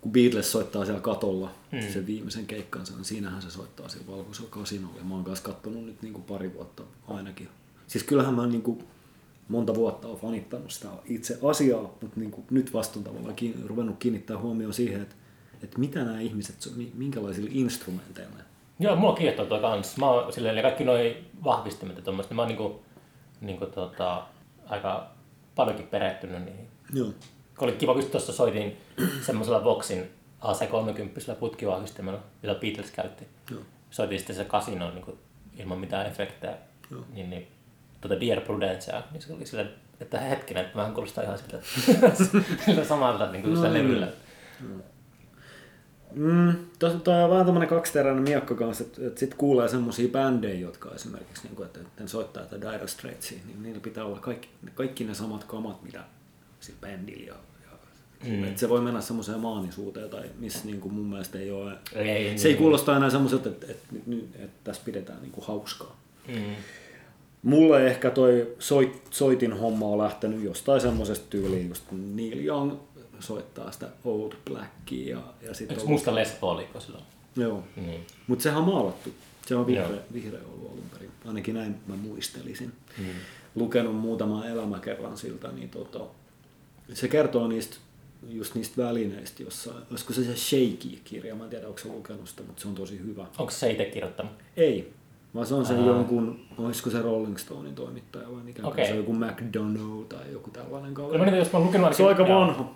[0.02, 1.82] kun Beatles soittaa siellä katolla mm.
[1.94, 4.98] sen viimeisen keikkansa, niin siinähän se soittaa siellä valkoisella kasinolla.
[4.98, 7.50] Ja mä oon kanssa kattonut nyt niinku pari vuotta ainakin.
[7.88, 8.84] Siis kyllähän mä niinku
[9.48, 13.98] monta vuotta oon fanittanut sitä itse asiaa, mutta niinku nyt vasta on tavallaan kiin, ruvennut
[14.00, 15.16] kiinnittää huomioon siihen, että,
[15.64, 18.36] että mitä nämä ihmiset, mi- minkälaisilla instrumenteilla
[18.80, 19.98] Joo, mua kiehtoo toi kans.
[19.98, 22.82] Mä oon silleen, ja kaikki noi vahvistimet ja tommoset, niin mä oon niinku,
[23.42, 24.24] niinku tota,
[24.66, 25.12] aika
[25.56, 26.68] paljonkin perehtynyt niihin.
[26.94, 27.14] Joo.
[27.62, 28.78] Oli kiva, kun tuossa soitin
[29.22, 30.10] semmoisella Voxin
[30.42, 33.28] AC30 putkivahvistimella, jota Beatles käytti.
[33.52, 33.62] Joo.
[33.90, 35.18] Soitin sitten se kasino niin kuin,
[35.58, 36.54] ilman mitään efektejä.
[37.14, 37.48] Niin, niin,
[38.02, 39.68] tuota Dear Prudencea, niin se oli sille,
[40.00, 41.60] että hetkinen, että vähän kuulostaa ihan siltä,
[42.66, 44.08] siltä samalta niin kuin no, sitä levyllä.
[46.12, 50.60] Mm, tos, toi on vähän tämmönen kaksiteräinen miekka kanssa, että, että sit kuulee semmosia bändejä,
[50.60, 54.50] jotka esimerkiksi, niin kuin, että, että soittaa tätä Dire Straitsia, niin niillä pitää olla kaikki,
[54.76, 56.04] kaikki ne samat kamat, mitä
[56.60, 57.28] sillä bändillä.
[57.28, 57.36] Ja,
[58.28, 58.44] mm.
[58.44, 61.74] että se voi mennä semmoiseen maanisuuteen, tai missä niin kuin mun mielestä ei ole.
[61.96, 62.62] Ei, ei, se ei niin.
[62.62, 66.00] kuulosta enää semmoiselta, että, että, että, että, tässä pidetään niin kuin hauskaa.
[66.28, 66.56] Mm.
[67.44, 72.74] Mulle ehkä toi soit, soitin homma on lähtenyt jostain semmoisesta tyyliin, just kun Neil Young
[73.20, 77.04] soittaa sitä Old Blackia ja, ja sitten Eikö musta Les Paulikko silloin?
[77.36, 77.64] Joo.
[77.76, 78.06] Niin.
[78.28, 79.10] Mutta sehän on maalattu.
[79.46, 80.00] Se on vihreä, Joo.
[80.14, 81.12] vihreä ollut alun perin.
[81.26, 82.74] Ainakin näin mä muistelisin.
[82.98, 83.06] Mm.
[83.56, 86.00] Lukenut muutaman elämäkerran siltä, niin tota,
[86.94, 87.78] se kertoo niistä
[88.28, 89.84] just niistä välineistä jossain.
[89.92, 91.36] Olisiko se se Shaky-kirja?
[91.36, 93.26] Mä en tiedä, onko se lukenut sitä, mutta se on tosi hyvä.
[93.38, 94.32] Onko se itse kirjoittanut?
[94.58, 94.94] Ei,
[95.36, 95.86] vaan se on se Aa.
[95.86, 98.86] jonkun, olisiko se Rolling Stonein toimittaja vai mikä Okei.
[98.86, 101.26] se on joku McDonough tai joku tällainen Kyllä mä kaveri.
[101.32, 102.76] niitä, jos mä lukenut Se on aika vanha.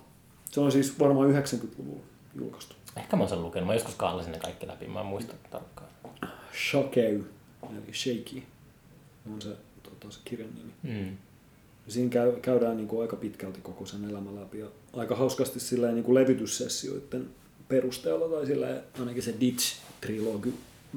[0.51, 2.03] Se on siis varmaan 90-luvulla
[2.35, 2.75] julkaistu.
[2.95, 3.67] Ehkä mä oon sen lukenut.
[3.67, 4.87] Mä joskus kahlasin ne kaikki läpi.
[4.87, 5.89] Mä en muista tarkkaan.
[6.71, 7.23] Shakeu,
[7.69, 8.43] eli Shaky,
[9.33, 9.49] on se,
[9.83, 10.73] tota, se kirjan nimi.
[11.01, 11.17] Mm.
[11.87, 15.95] Siinä käy, käydään niin kuin aika pitkälti koko sen elämä läpi ja aika hauskasti silleen
[15.95, 17.29] niin kuin levytyssessioiden
[17.69, 20.51] perusteella tai silleen, ainakin se Ditch-trilogi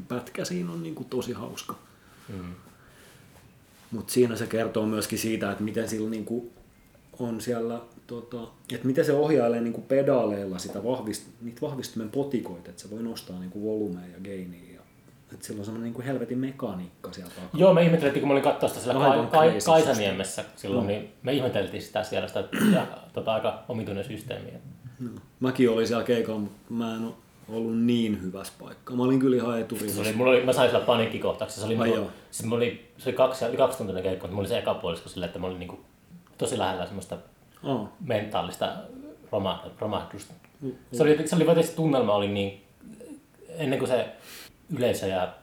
[0.09, 1.79] pätkä siinä on niin kuin tosi hauska.
[2.29, 2.55] Mm.
[3.91, 6.51] Mutta siinä se kertoo myöskin siitä, että miten sillä niin kuin
[7.19, 12.71] on siellä, tota, että miten se ohjailee niin kuin pedaaleilla sitä vahvist, niitä vahvistimen potikoita,
[12.71, 14.66] että se voi nostaa niin kuin volumea ja gainia.
[15.33, 17.51] Että sillä on semmoinen niin kuin helvetin mekaniikka siellä takana.
[17.55, 21.13] Joo, me ihmeteltiin, kun mä olin katsoa sitä siellä Aivan Kai, Kai, Kaisaniemessä silloin, niin
[21.23, 24.53] me ihmeteltiin sitä siellä, sitä ja, tota, aika omituinen systeemi.
[25.01, 25.11] No.
[25.41, 27.15] Mäkin olin siellä keikalla, mutta mä en
[27.49, 28.97] ollut niin hyvässä paikkaa.
[28.97, 30.03] Mä olin kyllä ihan eturivassa.
[30.03, 31.61] Se oli, mulla oli, mä sain sillä paniikkikohtauksen.
[31.61, 34.35] Se oli, Ai mulla, se, mulla oli, se oli kaksi, oli kaksi tuntinen keikka, mutta
[34.35, 35.81] mulla oli se eka puolisko sillä, että mä olin niinku
[36.39, 37.19] tosi lähellä semmoista
[37.63, 38.73] Aa, mentaalista
[39.33, 40.35] roma, romahdusta.
[40.93, 42.63] Se oli, se oli jotenkin tunnelma oli niin,
[43.49, 44.09] ennen kuin se
[44.71, 45.35] yleisö ja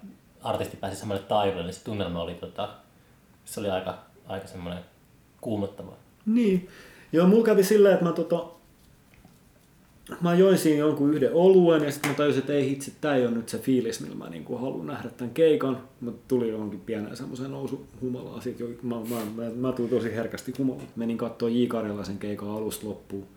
[0.41, 2.69] artisti pääsi samalle taivalle, niin se tunnelma oli, tota,
[3.45, 3.97] se oli aika,
[4.27, 4.83] aika semmoinen
[5.41, 5.93] kuumottava.
[6.25, 6.67] Niin.
[7.11, 8.45] Joo, mulla kävi silleen, että mä tota,
[10.21, 13.25] mä join siinä jonkun yhden oluen ja sitten mä tajusin, että ei hitsi, tää ei
[13.25, 15.77] ole nyt se fiilis, millä mä niinku haluan nähdä tämän keikan.
[16.01, 18.41] Mä tulin johonkin pieneen semmoiseen nousu humalaan.
[18.41, 20.87] Sit jo, mä, mä, mä, mä, tulin tosi herkästi humalaan.
[20.95, 21.65] Menin katsoa J.
[21.67, 23.27] Karjalaisen keikan alusta loppuun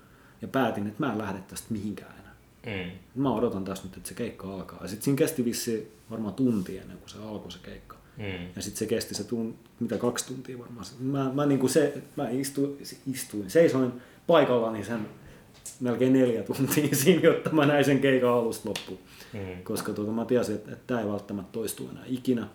[0.43, 2.26] ja päätin, että mä en lähde tästä mihinkään.
[2.67, 3.23] Mm.
[3.23, 4.79] Mä odotan tässä nyt, että se keikka alkaa.
[4.83, 7.97] Ja sitten siinä kesti vissi varmaan tunti ennen kuin se alkoi se keikka.
[8.17, 8.47] Mm.
[8.57, 10.87] Ja sitten se kesti se tun, mitä kaksi tuntia varmaan.
[11.01, 12.79] Mä, mä, niinku se, mä istuin,
[13.13, 13.93] istuin, seisoin
[14.27, 15.09] paikallani sen
[15.81, 18.99] melkein neljä tuntia siinä, jotta mä näin sen keikan alusta loppuun.
[19.33, 19.63] Mm.
[19.63, 22.47] Koska tuota, mä tiesin, että, että tämä ei välttämättä toistu enää ikinä.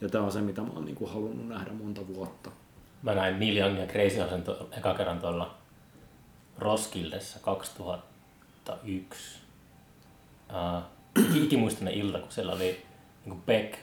[0.00, 2.50] Ja tämä on se, mitä mä oon niinku halunnut nähdä monta vuotta.
[3.02, 5.58] Mä näin Neil Young ja Crazy Horsen to, eka kerran tuolla
[6.58, 9.43] Roskildessa 2001.
[10.50, 10.82] Uh,
[11.34, 12.82] ikimuistainen ilta, kun siellä oli
[13.24, 13.78] niin Beck,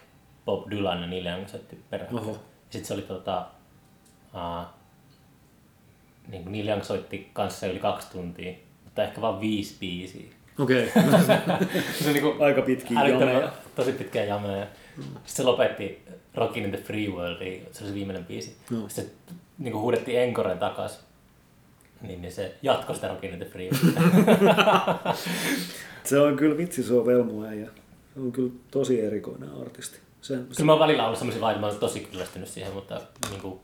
[0.46, 1.84] Bob Dylan ja Neil Young soitti.
[2.14, 2.40] Oho.
[2.70, 3.46] Sitten se oli tota,
[4.34, 4.66] uh,
[6.28, 8.54] niin kuin Neil Young soitti kanssa yli kaksi tuntia,
[8.84, 10.32] mutta ehkä vain viisi biisiä.
[10.60, 10.92] Okei.
[10.98, 11.26] Okay.
[12.00, 13.52] se on niinku Aika pitkiä jameja.
[13.76, 14.68] Tosi pitkiä jameja.
[14.96, 16.06] Sitten se lopetti
[16.36, 17.38] Rockin in the Free World,
[17.72, 18.58] se oli se viimeinen biisi.
[18.70, 18.90] No.
[18.90, 21.06] Sitten se niinku huudettiin Encoren takas.
[22.02, 25.16] Niin, niin se jatkoi sitä Rockin in the Free World.
[26.04, 27.70] Se on kyllä vitsi, se on velmu äijä.
[28.14, 30.00] Se on kyllä tosi erikoinen artisti.
[30.22, 33.48] Se, kyllä mä oon välillä ollut semmoisia vaiheita, mä oon tosi kyllästynyt siihen, mutta niinku,
[33.48, 33.60] uh,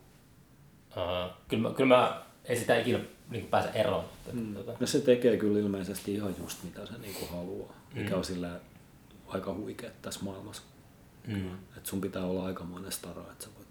[1.48, 4.06] kyllä, mä, kyllä mä ei sitä ikinä niinku pääse eroon.
[4.34, 4.54] Mm.
[4.56, 8.60] Tota, No se tekee kyllä ilmeisesti ihan just mitä se niinku haluaa, mikä on sillä
[9.28, 10.62] aika huikea tässä maailmassa.
[11.28, 11.48] mm.
[11.78, 13.68] Että sun pitää olla aikamoinen stara, että sä voit,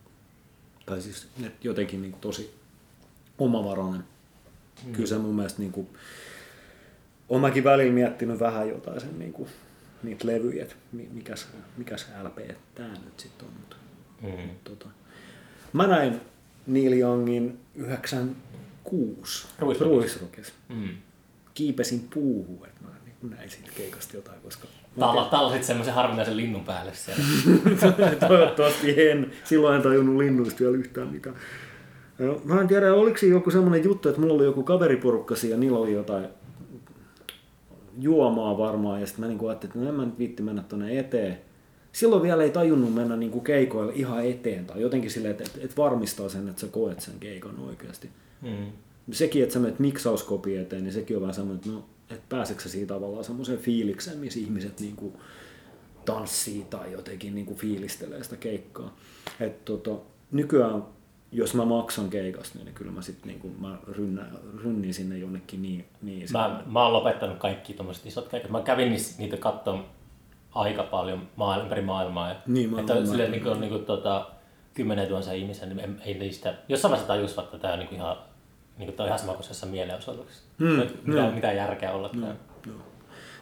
[0.87, 2.55] tai siis et jotenkin niinku tosi
[3.39, 4.05] omavarainen.
[4.85, 4.93] Mm.
[4.93, 5.89] Kyllä se mun mielestä niinku,
[7.29, 9.49] oon mäkin välillä miettinyt vähän jotain sen niinku,
[10.03, 12.39] niitä levyjä, että mi- mikäs, mikäs LP
[12.75, 13.55] tää nyt sitten on.
[13.61, 13.77] Mutta,
[14.23, 14.49] Mm.
[14.65, 14.87] tota.
[15.73, 16.21] Mä näin
[16.67, 19.85] Neil Youngin 96 Ruisrockissa.
[19.85, 20.53] Ruisrockissa.
[20.69, 20.89] Mm.
[21.55, 24.69] Kiipesin puuhun, että mä niin näin siitä keikasta jotain, koska
[25.01, 27.23] Talla, tallasit semmoisen harvinaisen linnun päälle siellä.
[28.29, 29.33] Toivottavasti en.
[29.45, 31.37] Silloin en tajunnut linnuista vielä yhtään mitään.
[32.45, 35.61] Mä en tiedä, oliko siinä joku semmoinen juttu, että mulla oli joku kaveriporukka siinä ja
[35.61, 36.29] niillä oli jotain
[37.99, 39.01] juomaa varmaan.
[39.01, 41.39] Ja sitten mä niinku ajattelin, että no en mä nyt viitti mennä tonne eteen.
[41.93, 45.77] Silloin vielä ei tajunnut mennä niinku keikoille ihan eteen tai jotenkin silleen, että, että, että
[45.77, 48.11] varmistaa sen, että sä koet sen keikan oikeasti.
[48.43, 48.67] Mm.
[49.13, 52.63] Sekin, että sä menet miksauskopi eteen, niin sekin on vähän semmoinen, että no, että pääseekö
[52.63, 55.13] sä siitä tavallaan semmoiseen fiilikseen, missä ihmiset niinku
[56.05, 58.97] tanssii tai jotenkin niinku fiilistelee sitä keikkaa.
[59.41, 59.91] Et tota,
[60.33, 60.85] nykyään,
[61.33, 65.85] jos mä maksan keikasta, niin kyllä mä sitten niinku, mä rynnään, rynnin sinne jonnekin niin.
[66.03, 68.51] niin Mä, mä oon lopettanut kaikki tommoset isot keikat.
[68.51, 69.85] Mä kävin niitä katsomaan
[70.55, 72.29] aika paljon maa, ympäri maailmaa.
[72.29, 74.27] Ja, Niin, mä- että mä- silleen, niin kuin, niin kuin, tota,
[74.75, 77.99] kymmenen tuhansia ihmisiä, niin ei- ei niistä, jossain vaiheessa tajusivat, että tämä on niin kuin
[77.99, 78.17] ihan,
[78.79, 80.45] niin kuin, on ihan sama kuin jossain mielenosoituksessa.
[80.59, 81.31] Mm, Mm, mitä, joo.
[81.31, 82.23] mitä järkeä olla mm.
[82.23, 82.77] Joo.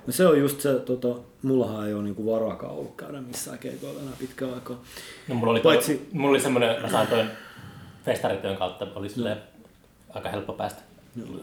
[0.06, 1.08] No se on just se, tota,
[1.42, 4.76] mullahan ei ole niinku varakaan ollut käydä missään keikoilla enää pitkään aikaa.
[5.28, 7.28] No, mulla oli, Paitsi- mulla oli semmoinen, mä sain toin
[8.04, 9.36] festarityön kautta, oli silleen
[10.10, 10.82] aika helppo päästä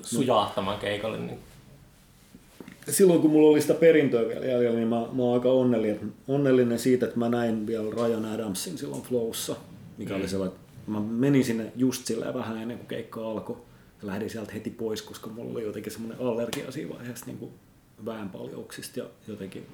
[0.01, 1.17] sujahtamaan keikolle.
[1.17, 1.39] Niin,
[2.89, 6.79] silloin kun mulla oli sitä perintöä vielä jäljellä, niin mä, mä oon aika onnellinen, onnellinen
[6.79, 9.55] siitä, että mä näin vielä Ryan Adamsin silloin Flowssa,
[9.97, 13.57] mikä oli sellainen, että mä menin sinne just silleen vähän ennen kuin keikka alkoi.
[14.01, 17.51] Ja lähdin sieltä heti pois, koska mulla oli jotenkin semmoinen allergia siinä vaiheessa niin kuin
[18.05, 19.65] väenpaljouksista ja jotenkin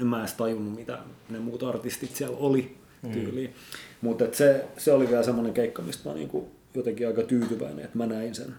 [0.00, 2.76] en mä edes tajunnut, mitä ne muut artistit siellä oli
[3.12, 3.50] tyyliin.
[3.50, 3.54] Mm.
[4.00, 8.06] Mutta se, se oli vielä semmoinen keikka, mistä mä niinku jotenkin aika tyytyväinen, että mä
[8.06, 8.54] näin sen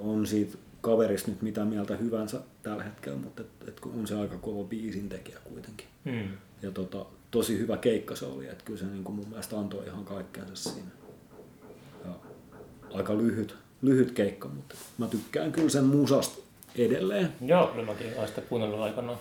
[0.00, 4.36] on siitä kaverista nyt mitä mieltä hyvänsä tällä hetkellä, mutta et, et on se aika
[4.38, 5.86] kova biisin tekijä kuitenkin.
[6.04, 6.28] mm.
[6.62, 9.86] Ja tota, tosi hyvä keikka se oli, että kyllä se niin kuin mun mielestä antoi
[9.86, 10.90] ihan kaikkeensa siinä.
[12.04, 12.10] Ja
[12.94, 16.42] aika lyhyt, lyhyt keikka, mutta mä tykkään kyllä sen musasta
[16.74, 17.32] edelleen.
[17.40, 19.18] Joo, kyllä mäkin olen sitä kuunnellut aikanaan.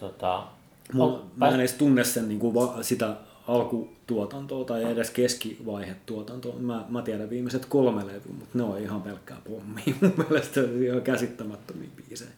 [0.00, 0.46] Tota,
[0.92, 3.16] Mulla, on- mä en edes tunne sen niin kuin va, sitä
[3.48, 6.54] alkutuotantoa tai edes keskivaihetuotantoa.
[6.58, 9.84] Mä, mä tiedän viimeiset kolme levyä, mutta ne on ihan pelkkää pommia.
[10.00, 12.30] Mun mielestä on ihan käsittämättömiä biisejä.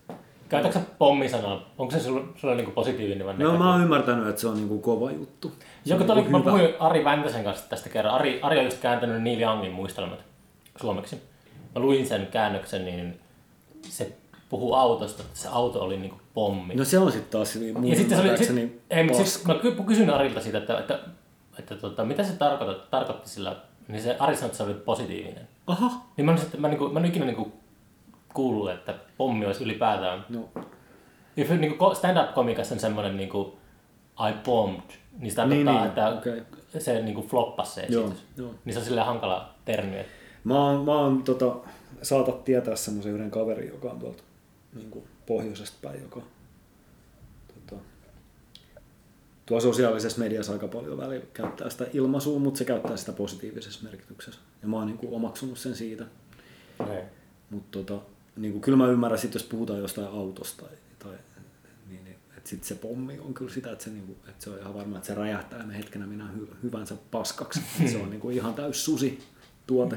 [0.49, 1.71] Käytätkö pommisanaa?
[1.79, 3.63] Onko se sulle, sulle niin positiivinen vai No negatiivinen?
[3.67, 5.53] mä oon ymmärtänyt, että se on niin kuin kova juttu.
[5.85, 8.15] Joku on tuli, niin mä puhuin Ari Väntäsen kanssa tästä kerran.
[8.15, 10.19] Ari, Ari on just kääntänyt Neil Youngin muistelmat
[10.81, 11.17] suomeksi.
[11.75, 13.19] Mä luin sen käännöksen, niin
[13.83, 14.13] se
[14.49, 16.75] puhuu autosta, että se auto oli niinku pommi.
[16.75, 19.45] No se on sitten taas mun ja sitten se oli, sit, ymmärtääkseni ei, mutta sit,
[19.45, 20.99] mä ky- kysyin Arilta siitä, että, että,
[21.59, 23.57] että tota, mitä se tarkoitti, tarkoitti sillä,
[23.89, 25.49] niin se Ari sanoi, että se oli positiivinen.
[25.67, 27.53] Aha, Niin mä, olisin, että mä, niinku, mä en ikinä niinku
[28.35, 30.25] kuullut, että pommi olisi ylipäätään.
[30.29, 30.49] no
[31.37, 33.59] If niinku stand-up-komikassa on semmoinen niinku,
[34.31, 34.81] I bombed,
[35.19, 36.43] niin se tarkoittaa, Niin, niin, että okei.
[36.81, 38.25] se niinku floppasi se Joo, esitys.
[38.37, 38.51] joo.
[38.65, 39.99] Niin se on silleen hankala termi.
[39.99, 40.13] että-
[40.45, 41.57] Mä oon, mä oon tota,
[42.03, 44.23] saatat tietää semmoisen yhden kaverin, joka on tuolta
[44.77, 46.23] niin kuin pohjoisesta päin, joka
[47.55, 47.83] tota,
[49.47, 54.41] tuo sosiaalisessa mediassa aika paljon välillä käyttää sitä ilmaisua, mutta se käyttää sitä positiivisessa merkityksessä.
[54.63, 56.05] Ja mä oon niin kuin omaksunut sen siitä.
[57.51, 58.05] Mutta tota,
[58.37, 61.19] niin kuin, kyllä mä ymmärrän, sit, jos puhutaan jostain autosta tai, tai
[61.89, 64.51] niin, niin, että sit se pommi on kyllä sitä, että se, niin kuin, että se
[64.51, 67.61] on ihan varma, että se räjähtää me hetkenä minä hy, hyvänsä paskaksi.
[67.91, 69.19] se on niin kuin ihan täys susi
[69.67, 69.97] tuote.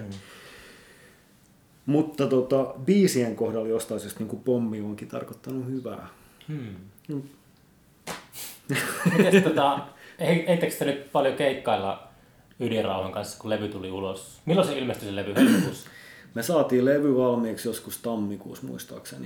[1.89, 6.07] Mutta tota, biisien kohdalla jostain syystä niin pommi onkin tarkoittanut hyvää.
[6.47, 6.75] Hmm.
[7.07, 7.21] Mm.
[9.17, 9.79] Mites tota,
[10.19, 12.03] ei- eittekö te nyt paljon keikkailla
[12.59, 14.39] ydinrauhan kanssa, kun levy tuli ulos?
[14.45, 15.35] Milloin se ilmestyi se levy?
[15.35, 15.89] Helmikuussa?
[16.35, 19.25] Me saatiin levy valmiiksi joskus tammikuussa muistaakseni.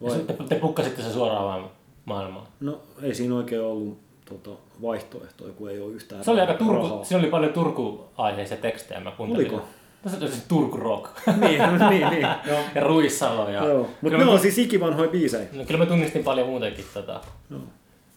[0.00, 1.70] Ja Vai, sitten te pukkasitte se suoraan vaan
[2.04, 2.46] maailmaan.
[2.60, 4.50] no ei siinä oikein ollut tota,
[4.82, 6.66] vaihtoehtoja, kun ei ole yhtään Se oli aika rahaa.
[6.80, 9.50] Turku, siinä oli paljon Turku-aiheisia tekstejä, mä kuuntelin.
[9.50, 9.68] Oliko?
[10.04, 11.10] No se on siis Turku Rock.
[11.40, 12.28] niin, niin, niin.
[12.46, 12.60] Joo.
[12.74, 13.50] ja Ruissalo.
[13.50, 13.64] Ja...
[13.64, 13.78] Joo.
[13.78, 15.48] Mutta Kyllä ne on siis ikivanhoja biisejä.
[15.52, 17.20] No, kyllä mä tunnistin paljon muutenkin tota,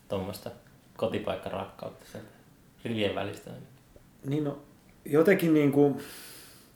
[0.10, 0.52] tuommoista
[0.98, 2.30] kotipaikkarakkautta sieltä
[2.86, 3.52] rivien välistä.
[4.26, 4.60] Niin no,
[5.06, 6.00] jotenkin niin kuin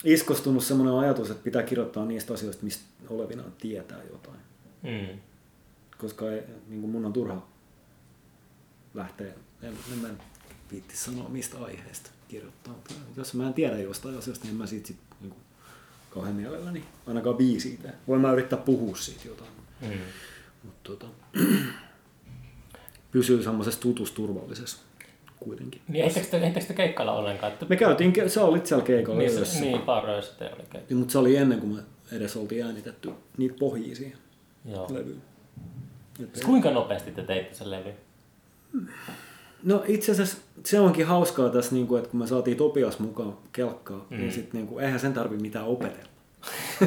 [0.04, 4.38] iskostunut semmoinen ajatus, että pitää kirjoittaa niistä asioista, mistä olevinaan tietää jotain.
[4.84, 5.20] Mm.
[5.98, 7.48] Koska ei, niin kuin mun on turha
[8.94, 10.08] lähteä, en, en mä
[10.72, 12.74] viitti sanoa mistä aiheesta kirjoittaa.
[12.74, 15.42] Mutta Jos mä en tiedä jostain asiasta, niin en mä siitä sit, niin kuin,
[16.10, 17.94] kauhean mielelläni ainakaan biisiä tee.
[18.08, 19.50] Voin mä yrittää puhua siitä jotain.
[19.82, 19.90] Mm.
[20.64, 21.08] Mutta tota,
[23.12, 24.78] pysyy semmoisessa tutusturvallisessa
[25.40, 25.82] kuitenkin.
[25.88, 27.54] Niin ehdittekö te, ehdittekö te keikkailla ollenkaan?
[27.54, 27.66] Että...
[27.70, 30.96] Me käytiin, ke- sä olit siellä keikalla niin, se, niin, Parroissa te oli keikka.
[30.96, 34.18] Mutta se oli ennen kuin me edes oltiin äänitetty niitä pohjia siihen
[34.66, 34.88] Joo.
[34.90, 35.22] levyyn.
[36.46, 37.94] Kuinka nopeasti te teitte sen levy?
[39.64, 43.38] No itse asiassa se onkin hauskaa tässä, niin kuin, että kun me saatiin Topias mukaan
[43.52, 44.18] kelkkaa, mm.
[44.18, 46.14] niin sit, niin kuin, eihän sen tarvi mitään opetella.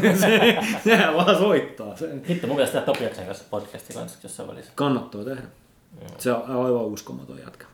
[0.20, 1.96] se, sehän vaan soittaa.
[1.96, 4.72] Se Hitto, mun tehdä Topiaksen kanssa podcasti kanssa jossain välissä.
[4.74, 5.42] kannattaa tehdä.
[6.18, 7.66] Se on aivan uskomaton jätkä.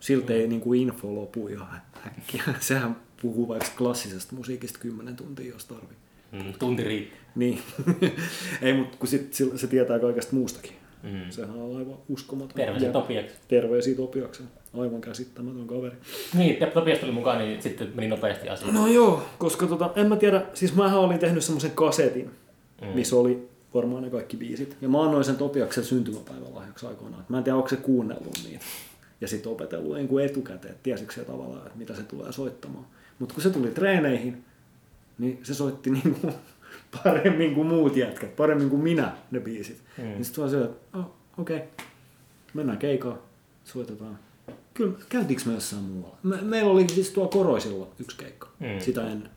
[0.00, 2.42] Siltä ei niin kuin info lopu ihan äkkiä.
[2.60, 5.96] Sehän puhuu vaikka klassisesta musiikista 10 tuntia, jos tarvii.
[6.32, 7.18] Mm, tunti riittää.
[7.34, 7.62] Niin.
[8.62, 10.72] ei, mutta kun sit, se tietää kaikesta muustakin.
[11.02, 11.30] Mm.
[11.30, 12.56] Sehän on aivan uskomaton.
[12.56, 13.34] Terveisiä Topiaksi.
[13.48, 14.48] Terveisiä Topiakseen.
[14.78, 15.96] Aivan käsittämätön kaveri.
[16.34, 18.72] Niin, Topias tuli mukaan, niin sitten meni nopeasti asia.
[18.72, 22.30] No joo, koska tota, en mä tiedä, siis mähän olin tehnyt semmoisen kasetin,
[22.80, 22.88] mm.
[22.88, 24.76] missä oli varmaan ne kaikki biisit.
[24.80, 27.24] Ja mä annoin sen Topiaksen syntymäpäivän lahjaksi aikoinaan.
[27.28, 28.64] Mä en tiedä, onko se kuunnellut niitä.
[29.20, 32.86] Ja sitten opetellut en kuin etukäteen, että tiesikö se tavallaan, että mitä se tulee soittamaan.
[33.18, 34.44] Mutta kun se tuli treeneihin,
[35.18, 36.30] niin se soitti niinku
[37.04, 39.82] paremmin kuin muut jätkät, paremmin kuin minä ne biisit.
[39.98, 40.04] Mm.
[40.04, 41.04] Niin sitten vaan se, että oh,
[41.38, 41.68] okei, okay.
[42.54, 43.18] mennään keikkaan,
[43.64, 44.18] soitetaan.
[44.74, 46.16] Kyllä, käytiinkö me jossain muualla?
[46.22, 48.80] Me, meillä oli siis tuo Koroisilla yksi keikka, Mm.
[48.80, 49.30] sitä ennen.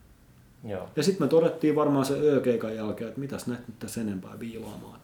[0.68, 0.90] Joo.
[0.96, 5.00] Ja sitten me todettiin varmaan se öökeikan jälkeen, että mitäs näitä nyt tässä enempää viilaamaan.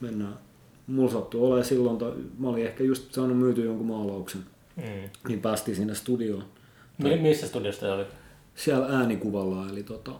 [0.00, 0.38] Mennään.
[0.86, 4.40] Mulla sattui olemaan silloin, tai mä olin ehkä just saanut myytyä jonkun maalauksen,
[4.76, 4.82] Mm.
[5.28, 6.44] niin päästiin sinne studioon.
[7.02, 8.04] Mi- missä studiossa te oli?
[8.54, 10.12] Siellä äänikuvalla, eli tota,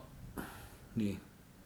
[0.96, 1.18] niin,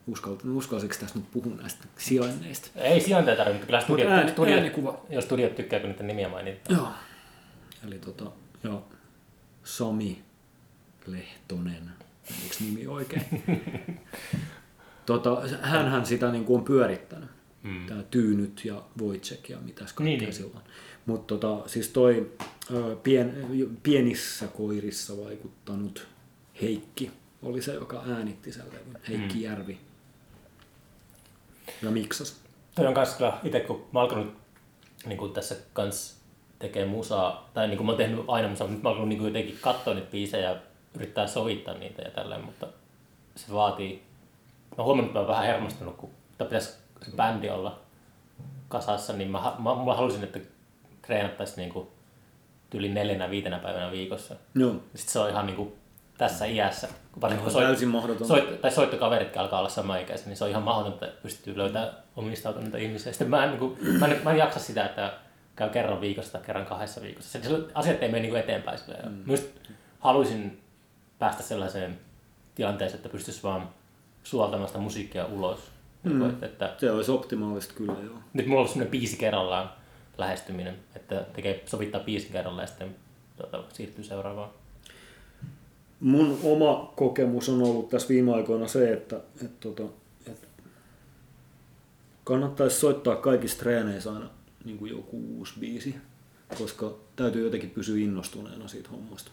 [0.07, 2.69] uskalta, uskalsiko tässä nyt puhua näistä sijainneista?
[2.77, 5.01] Ei sijainteja tarvitse, kyllä studiot, ääni- studiot, äänikuva.
[5.11, 6.77] jos studiot tykkää, kun niiden nimiä mainitaan.
[6.79, 6.89] Joo.
[7.87, 8.33] Eli tota,
[8.65, 8.89] joo,
[9.65, 10.23] Sami
[11.07, 11.91] Lehtonen,
[12.31, 13.23] onko nimi oikein?
[15.07, 17.31] tota, hänhän sitä niin kuin on pyörittänyt.
[17.63, 17.87] Mm.
[17.87, 20.33] Tämä Tyynyt ja Wojciech ja mitäs kaikkea Niin, niin, niin.
[20.35, 20.65] silloin.
[21.07, 22.33] Mutta tota, siis toi
[22.75, 23.47] ö, pien,
[23.83, 26.07] pienissä koirissa vaikuttanut
[26.63, 27.11] Heikki
[27.43, 29.01] oli se, joka äänitti sen levyn.
[29.09, 29.41] Heikki mm.
[29.43, 29.79] Järvi.
[31.83, 32.41] Ja miksas.
[32.75, 34.35] Toi on kans kyllä itse, kun mä alkanut
[35.07, 36.21] niin kuin tässä kans
[36.59, 39.09] tekee musaa, tai niin kuin mä oon tehnyt aina musaa, mutta nyt mä oon alkanut
[39.09, 40.57] niin kuin jotenkin katsoa niitä biisejä ja
[40.95, 42.67] yrittää sovittaa niitä ja tälleen, mutta
[43.37, 44.03] se vaatii,
[44.71, 47.79] mä oon huomannut, että mä oon vähän hermostunut, kun pitäisi se bändi olla
[48.69, 50.39] kasassa, niin mä, mä, mä halusin, että
[51.03, 51.89] treenattaisiin niin kuin
[52.71, 54.35] tyyli neljänä viitenä päivänä viikossa.
[54.55, 54.73] Joo.
[54.73, 55.73] Sitten se on ihan niin kuin
[56.21, 58.27] tässä iässä, kun varsinkin kun Joo, täysin mahdoton.
[58.27, 62.79] Soit, tai soittokaveritkin alkaa olla samaikäisiä, niin se on ihan mahdotonta, että pystyy löytämään omistautuneita
[62.79, 63.13] ihmisiä.
[63.13, 65.13] Sitten mä en, niin kuin, mä, en, mä en jaksa sitä, että
[65.57, 67.31] käy kerran viikossa tai kerran kahdessa viikossa.
[67.31, 68.79] Se, se, asiat ei mene niin kuin eteenpäin.
[69.05, 69.23] Mm.
[69.27, 69.55] Myös
[69.99, 70.61] haluaisin
[71.19, 71.99] päästä sellaiseen
[72.55, 73.69] tilanteeseen, että pystyisi vaan
[74.23, 75.61] suoltamaan sitä musiikkia ulos.
[76.03, 76.31] Mm.
[76.31, 78.15] Että, että, Se olisi optimaalista kyllä, joo.
[78.33, 79.71] nyt mulla on semmoinen biisi kerrallaan
[80.19, 82.97] lähestyminen, että tekee, sovittaa biisin kerrallaan ja sitten
[83.37, 84.60] tota, siirtyy seuraavaan.
[86.01, 89.83] Mun oma kokemus on ollut tässä viime aikoina se, että, että, tota,
[90.27, 90.47] että
[92.25, 94.31] kannattaisi soittaa kaikissa treeneissä aina
[94.65, 95.95] niin kuin joku uusi biisi,
[96.59, 99.31] koska täytyy jotenkin pysyä innostuneena siitä hommasta.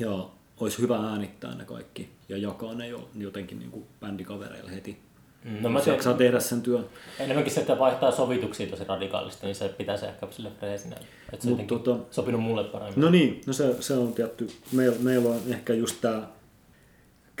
[0.00, 4.98] Ja olisi hyvä äänittää ne kaikki ja jakaa ne jo jotenkin niin kuin bändikavereille heti.
[5.44, 6.84] Mm, No mä teen- jaksaa tehdä sen työn.
[7.18, 10.96] Enemmänkin se, että vaihtaa sovituksia tosi radikaalisti, niin se pitäisi ehkä sille freesinä.
[11.32, 13.00] Että se Mut tota- sopinut mulle paremmin.
[13.00, 14.48] No niin, no se, se on tietty.
[14.72, 16.28] Meillä, meillä on ehkä just tämä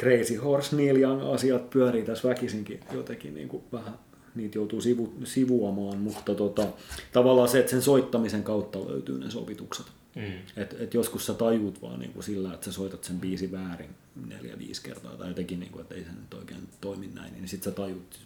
[0.00, 3.98] Crazy Horse Neil Young asiat pyörii tässä väkisinkin jotenkin niin kuin vähän
[4.34, 6.66] niitä joutuu sivu, sivuamaan, mutta tota,
[7.12, 9.86] tavallaan se, että sen soittamisen kautta löytyy ne sovitukset.
[10.14, 10.62] Mm.
[10.62, 13.90] Et, et joskus sä tajuut vaan niin kuin sillä, että sä soitat sen biisin väärin
[14.26, 17.48] neljä, viisi kertaa tai jotenkin, niin kuin, että ei se nyt oikein toimi näin, niin
[17.48, 18.18] sit sä tajut,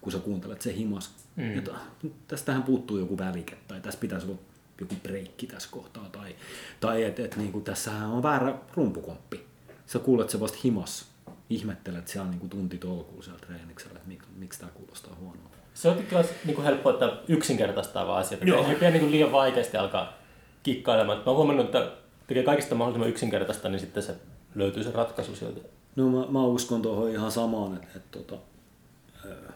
[0.00, 1.58] kun sä kuuntelet se himas, mm.
[1.58, 1.82] että ah,
[2.28, 4.38] tästähän puuttuu joku välike tai tässä pitäisi olla
[4.80, 6.36] joku breikki tässä kohtaa tai,
[6.80, 9.44] tai että et, niin kuin, tässähän on väärä rumpukomppi.
[9.86, 11.06] Sä kuulet se vasta himas,
[11.50, 15.58] ihmettelet siellä niin kuin tunti tolkulla siellä treeniksellä, että mik, miksi tämä kuulostaa huonolta.
[15.74, 18.46] Se on kyllä niin kuin helppoa, että yksinkertaistaa vaan asioita.
[18.46, 18.68] Joo.
[18.68, 20.23] Ei pidä niin kuin liian vaikeasti alkaa
[20.64, 21.18] kikkailemaan.
[21.18, 21.92] Mä oon huomannut, että
[22.26, 24.14] tekee kaikista mahdollisimman yksinkertaista, niin sitten se
[24.54, 25.60] löytyy se ratkaisu sieltä.
[25.96, 28.36] No mä, mä uskon tuohon ihan samaan, että, että tota,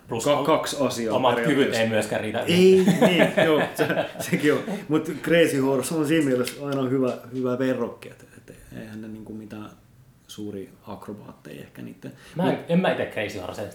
[0.09, 2.41] Plus ka- kaksi asiaa Omat kyvyt ei myöskään riitä.
[2.41, 3.87] Ei, niin, joo, se,
[4.21, 4.61] sekin on.
[4.89, 9.33] Mutta Crazy Horse on siinä mielessä aina hyvä, hyvä verrokki, että, että eihän ne niinku
[9.33, 9.71] mitään
[10.29, 12.13] suuri akrobaatteja ehkä niiden.
[12.37, 13.71] Mä en, en mä itse Crazy Horseen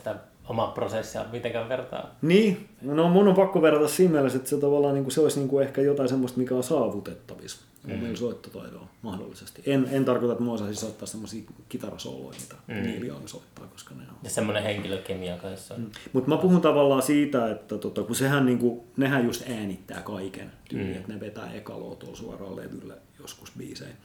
[0.50, 2.16] omaa prosessia mitenkään vertaa.
[2.22, 5.40] Niin, no mun on pakko verrata siinä mielessä, että se tavallaan niin kuin, se olisi
[5.40, 7.94] niin kuin ehkä jotain semmoista, mikä on saavutettavissa mm.
[7.94, 9.62] omilla soittotaidoilla mahdollisesti.
[9.66, 12.74] En, en tarkoita, että mä osaisin soittaa semmoisia kitarasooloja, mitä mm.
[12.74, 14.18] Neil Young soittaa, koska ne on.
[14.24, 15.74] Ja semmoinen henkilökemia kanssa.
[15.78, 15.92] Mm.
[16.14, 20.86] Mutta mä puhun tavallaan siitä, että tota, kun sehän niinku, nehän just äänittää kaiken tyyli,
[20.86, 20.96] mm.
[20.96, 23.98] että ne vetää ekaloa tuolla suoraan levylle joskus biiseen.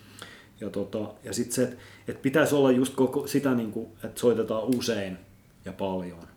[0.61, 1.77] Ja, tota, ja sitten se, että
[2.09, 5.19] et pitäisi olla just koko sitä, niinku, että soitetaan usein
[5.65, 6.28] ja paljon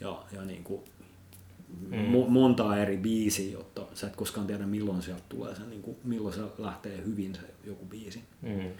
[0.00, 0.84] ja, ja niinku,
[1.90, 2.14] mm.
[2.14, 6.34] mo- montaa eri biisiä, jotta sä et koskaan tiedä milloin sieltä tulee se, niinku, milloin
[6.34, 8.22] se lähtee hyvin se joku biisi.
[8.42, 8.70] Mm.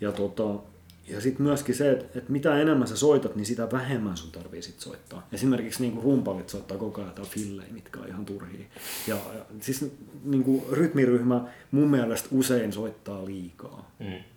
[0.00, 0.60] Ja, tota,
[1.08, 4.62] ja sitten myöskin se, että, että mitä enemmän sä soitat, niin sitä vähemmän sun tarvii
[4.62, 5.28] sit soittaa.
[5.32, 8.66] Esimerkiksi niin rumpalit soittaa koko ajan jotain fillejä, mitkä on ihan turhia.
[9.06, 9.92] Ja, ja siis
[10.24, 13.90] niin kuin rytmiryhmä mun mielestä usein soittaa liikaa.
[13.98, 14.35] Mm.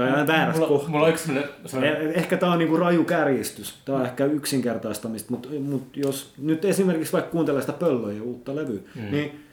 [0.00, 0.90] Tai aina väärässä Mulla, kohtaa.
[0.90, 3.74] mulla on yksi sellainen, sellainen Eh- Ehkä tämä on niinku raju kärjistys.
[3.84, 8.80] Tämä on ehkä yksinkertaistamista, mutta mut jos nyt esimerkiksi vaikka kuuntelee sitä pöllöä uutta levyä,
[8.94, 9.10] mm.
[9.10, 9.44] niin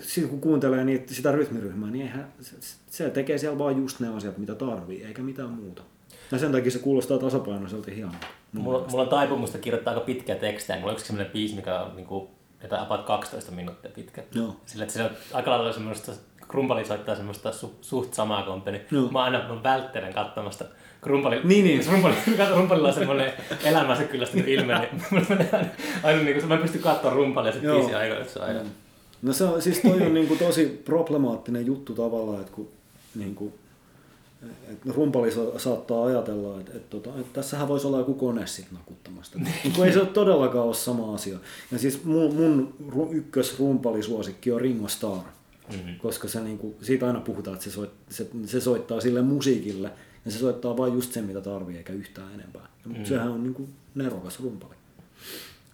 [0.00, 2.56] sitten kun kuuntelee niitä, sitä rytmiryhmää, niin eihän, se,
[2.90, 5.82] se tekee siellä vaan just ne asiat, mitä tarvii, eikä mitään muuta.
[6.32, 8.26] Ja sen takia se kuulostaa tasapainoiselta hienolta.
[8.52, 8.90] Mulla, mielestä.
[8.90, 10.78] mulla on taipumusta kirjoittaa aika pitkiä tekstejä.
[10.78, 12.30] Mulla on yksi sellainen biisi, mikä on niinku,
[12.62, 14.22] jotain about 12 minuuttia pitkä.
[14.34, 14.56] Joo.
[14.66, 16.12] Sillä, että siinä on aika lailla semmoista,
[16.50, 18.80] krumpali soittaa semmoista su, suht samaa kompeni.
[18.90, 19.08] Joo.
[19.10, 20.64] Mä aina mä välttelen katsomasta.
[21.00, 21.80] Krumpali, Niin, niin.
[21.84, 22.14] Krumpali,
[22.56, 23.32] rumpalilla on semmoinen
[23.64, 25.68] elämänsä kyllästynyt ilme, niin menee aina,
[26.02, 28.60] aina niin kuin, mä en pysty katsoa rumpalia biisin aikana, että se aina.
[29.22, 32.68] No se on, siis toi on niinku tosi problemaattinen juttu tavallaan, että kun
[33.14, 33.52] niinku,
[34.70, 38.66] et rumpali sa- saattaa ajatella, että, että, tota, että tässähän voisi olla joku kone sit
[38.72, 39.38] nakuttamasta.
[39.64, 41.38] Mutta ei se ole todellakaan ole sama asia.
[41.72, 45.22] Ja siis mun, mun ru- ykkösrumpalisuosikki on Ringo Starr.
[45.72, 45.96] Mhm.
[45.98, 49.90] Koska se, niinku, siitä aina puhutaan, että se, soit, se, se soittaa sille musiikille
[50.24, 52.62] ja se soittaa vain just sen, mitä tarvii, eikä yhtään enempää.
[52.84, 53.04] Ja mm.
[53.04, 54.74] Sehän on niinku nerokas rumpali.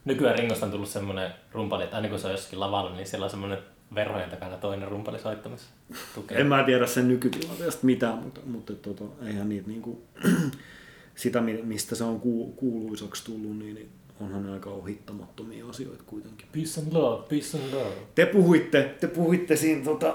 [0.05, 3.25] Nykyään Ringosta on tullut semmoinen rumpali, että aina kun se on jossakin lavalla, niin siellä
[3.25, 3.59] on semmoinen
[3.95, 5.67] verhojen takana toinen rumpali soittamassa.
[6.15, 6.41] Tukee.
[6.41, 10.03] En mä tiedä sen nykytilanteesta mitään, mutta, mutta tota, eihän niitä niinku,
[11.15, 13.89] sitä, mi- mistä se on ku- kuuluisaksi tullut, niin, niin
[14.21, 16.47] onhan ne aika ohittamattomia asioita kuitenkin.
[16.53, 17.93] Peace and love, peace and love.
[18.15, 20.15] Te puhuitte, te puhuitte siinä tota,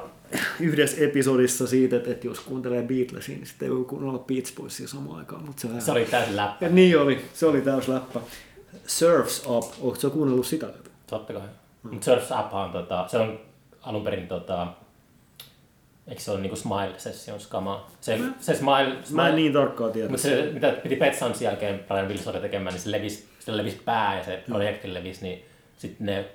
[0.59, 4.87] yhdessä episodissa siitä, että, että jos kuuntelee Beatlesia, niin sitten ei voi kuunnella Beach Boysia
[4.87, 5.45] samaan aikaan.
[5.45, 6.65] Mutta se, Se oli täysin läppä.
[6.65, 8.19] Ja niin oli, se oli täys läppä.
[8.87, 10.67] Surfs Up, ootko sä kuunnellut sitä?
[11.07, 11.41] Totta kai.
[11.83, 11.93] Mm.
[11.93, 13.39] Mutta Surf's Up on, tota, se on
[13.81, 14.67] alun perin, tota,
[16.07, 17.91] eikö se ole niinku Smile Sessions kamaa?
[18.01, 20.09] Se, se Smile, Mä en smile niin tarkkaan tiedä.
[20.09, 24.17] mutta se, mitä piti Pet jälkeen Brian Wilsonin tekemään, niin se levisi, se levisi pää
[24.17, 25.45] ja se projekti levisi, niin
[25.77, 26.25] sitten ne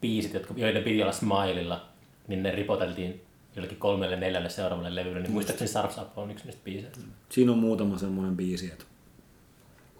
[0.00, 1.86] biisit, jotka, joiden piti olla Smilella,
[2.28, 3.24] niin ne ripoteltiin
[3.56, 7.00] jollekin kolmelle neljälle seuraavalle levylle, niin muistaakseni Surf's Up on yksi niistä biiseistä.
[7.28, 8.84] Siinä on muutama semmoinen biisi, että,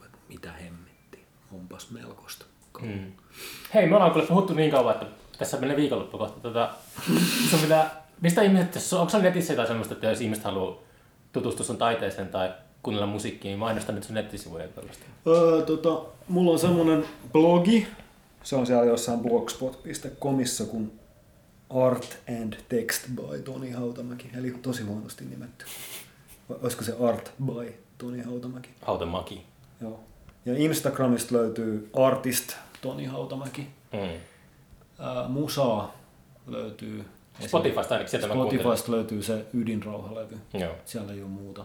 [0.04, 2.44] että mitä hemmetti, onpas melkoista.
[2.82, 3.12] Mm.
[3.74, 5.06] Hei, me ollaan kyllä puhuttu niin kauan, että
[5.38, 6.40] tässä menee viikonloppu kohta.
[6.40, 6.70] Tota,
[7.50, 10.78] sun pitää, mistä ihmiset, onko sun netissä jotain semmoista, että jos ihmiset haluaa
[11.32, 12.52] tutustua sun taiteeseen tai
[12.82, 15.04] kuunnella musiikkia, niin mainosta nyt sun nettisivuja ja tällaista.
[15.26, 17.86] Öö, tota, mulla on semmonen blogi,
[18.42, 20.92] se on siellä jossain blogspot.comissa kun
[21.70, 25.64] Art and Text by Toni Hautamäki, eli tosi huonosti nimetty.
[26.48, 28.70] Vai Olisiko se Art by Toni Hautamäki?
[28.82, 29.42] Hautemaki.
[29.80, 30.00] Joo.
[30.46, 33.66] Ja Instagramista löytyy Artist Toni Hautamäki.
[33.92, 33.98] Mm.
[34.98, 35.94] Ää, Musaa
[36.46, 37.04] löytyy.
[37.48, 38.28] Spotifysta ainakin sieltä.
[38.28, 40.38] Spotifysta löytyy se Ydinrauhalevy.
[40.54, 40.74] Joo.
[40.84, 41.64] Siellä ei ole muuta.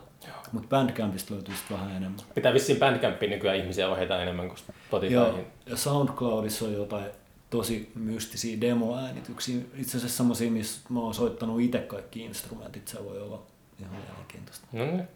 [0.51, 2.19] Mutta Bandcampista löytyy sitten vähän enemmän.
[2.35, 5.47] Pitää vissiin Bandcampiin nykyään ihmisiä ohjata enemmän kuin Spotifyhin.
[5.65, 7.05] ja SoundCloudissa on jotain
[7.49, 9.61] tosi mystisiä demoäänityksiä.
[9.77, 12.87] Itse asiassa semmosia, missä mä oon soittanut itse kaikki instrumentit.
[12.87, 13.41] Se voi olla
[13.79, 14.67] ihan mielenkiintoista.
[14.71, 15.07] No niin.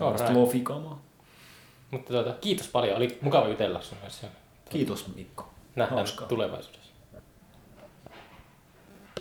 [0.00, 0.34] Alright.
[0.34, 1.02] lofikamaa.
[1.90, 4.26] Mutta tuota, kiitos paljon, oli mukava jutella sun kanssa.
[4.70, 5.50] Kiitos Mikko.
[5.76, 6.28] Nähdään Hauskaa.
[6.28, 6.83] tulevaisuudessa.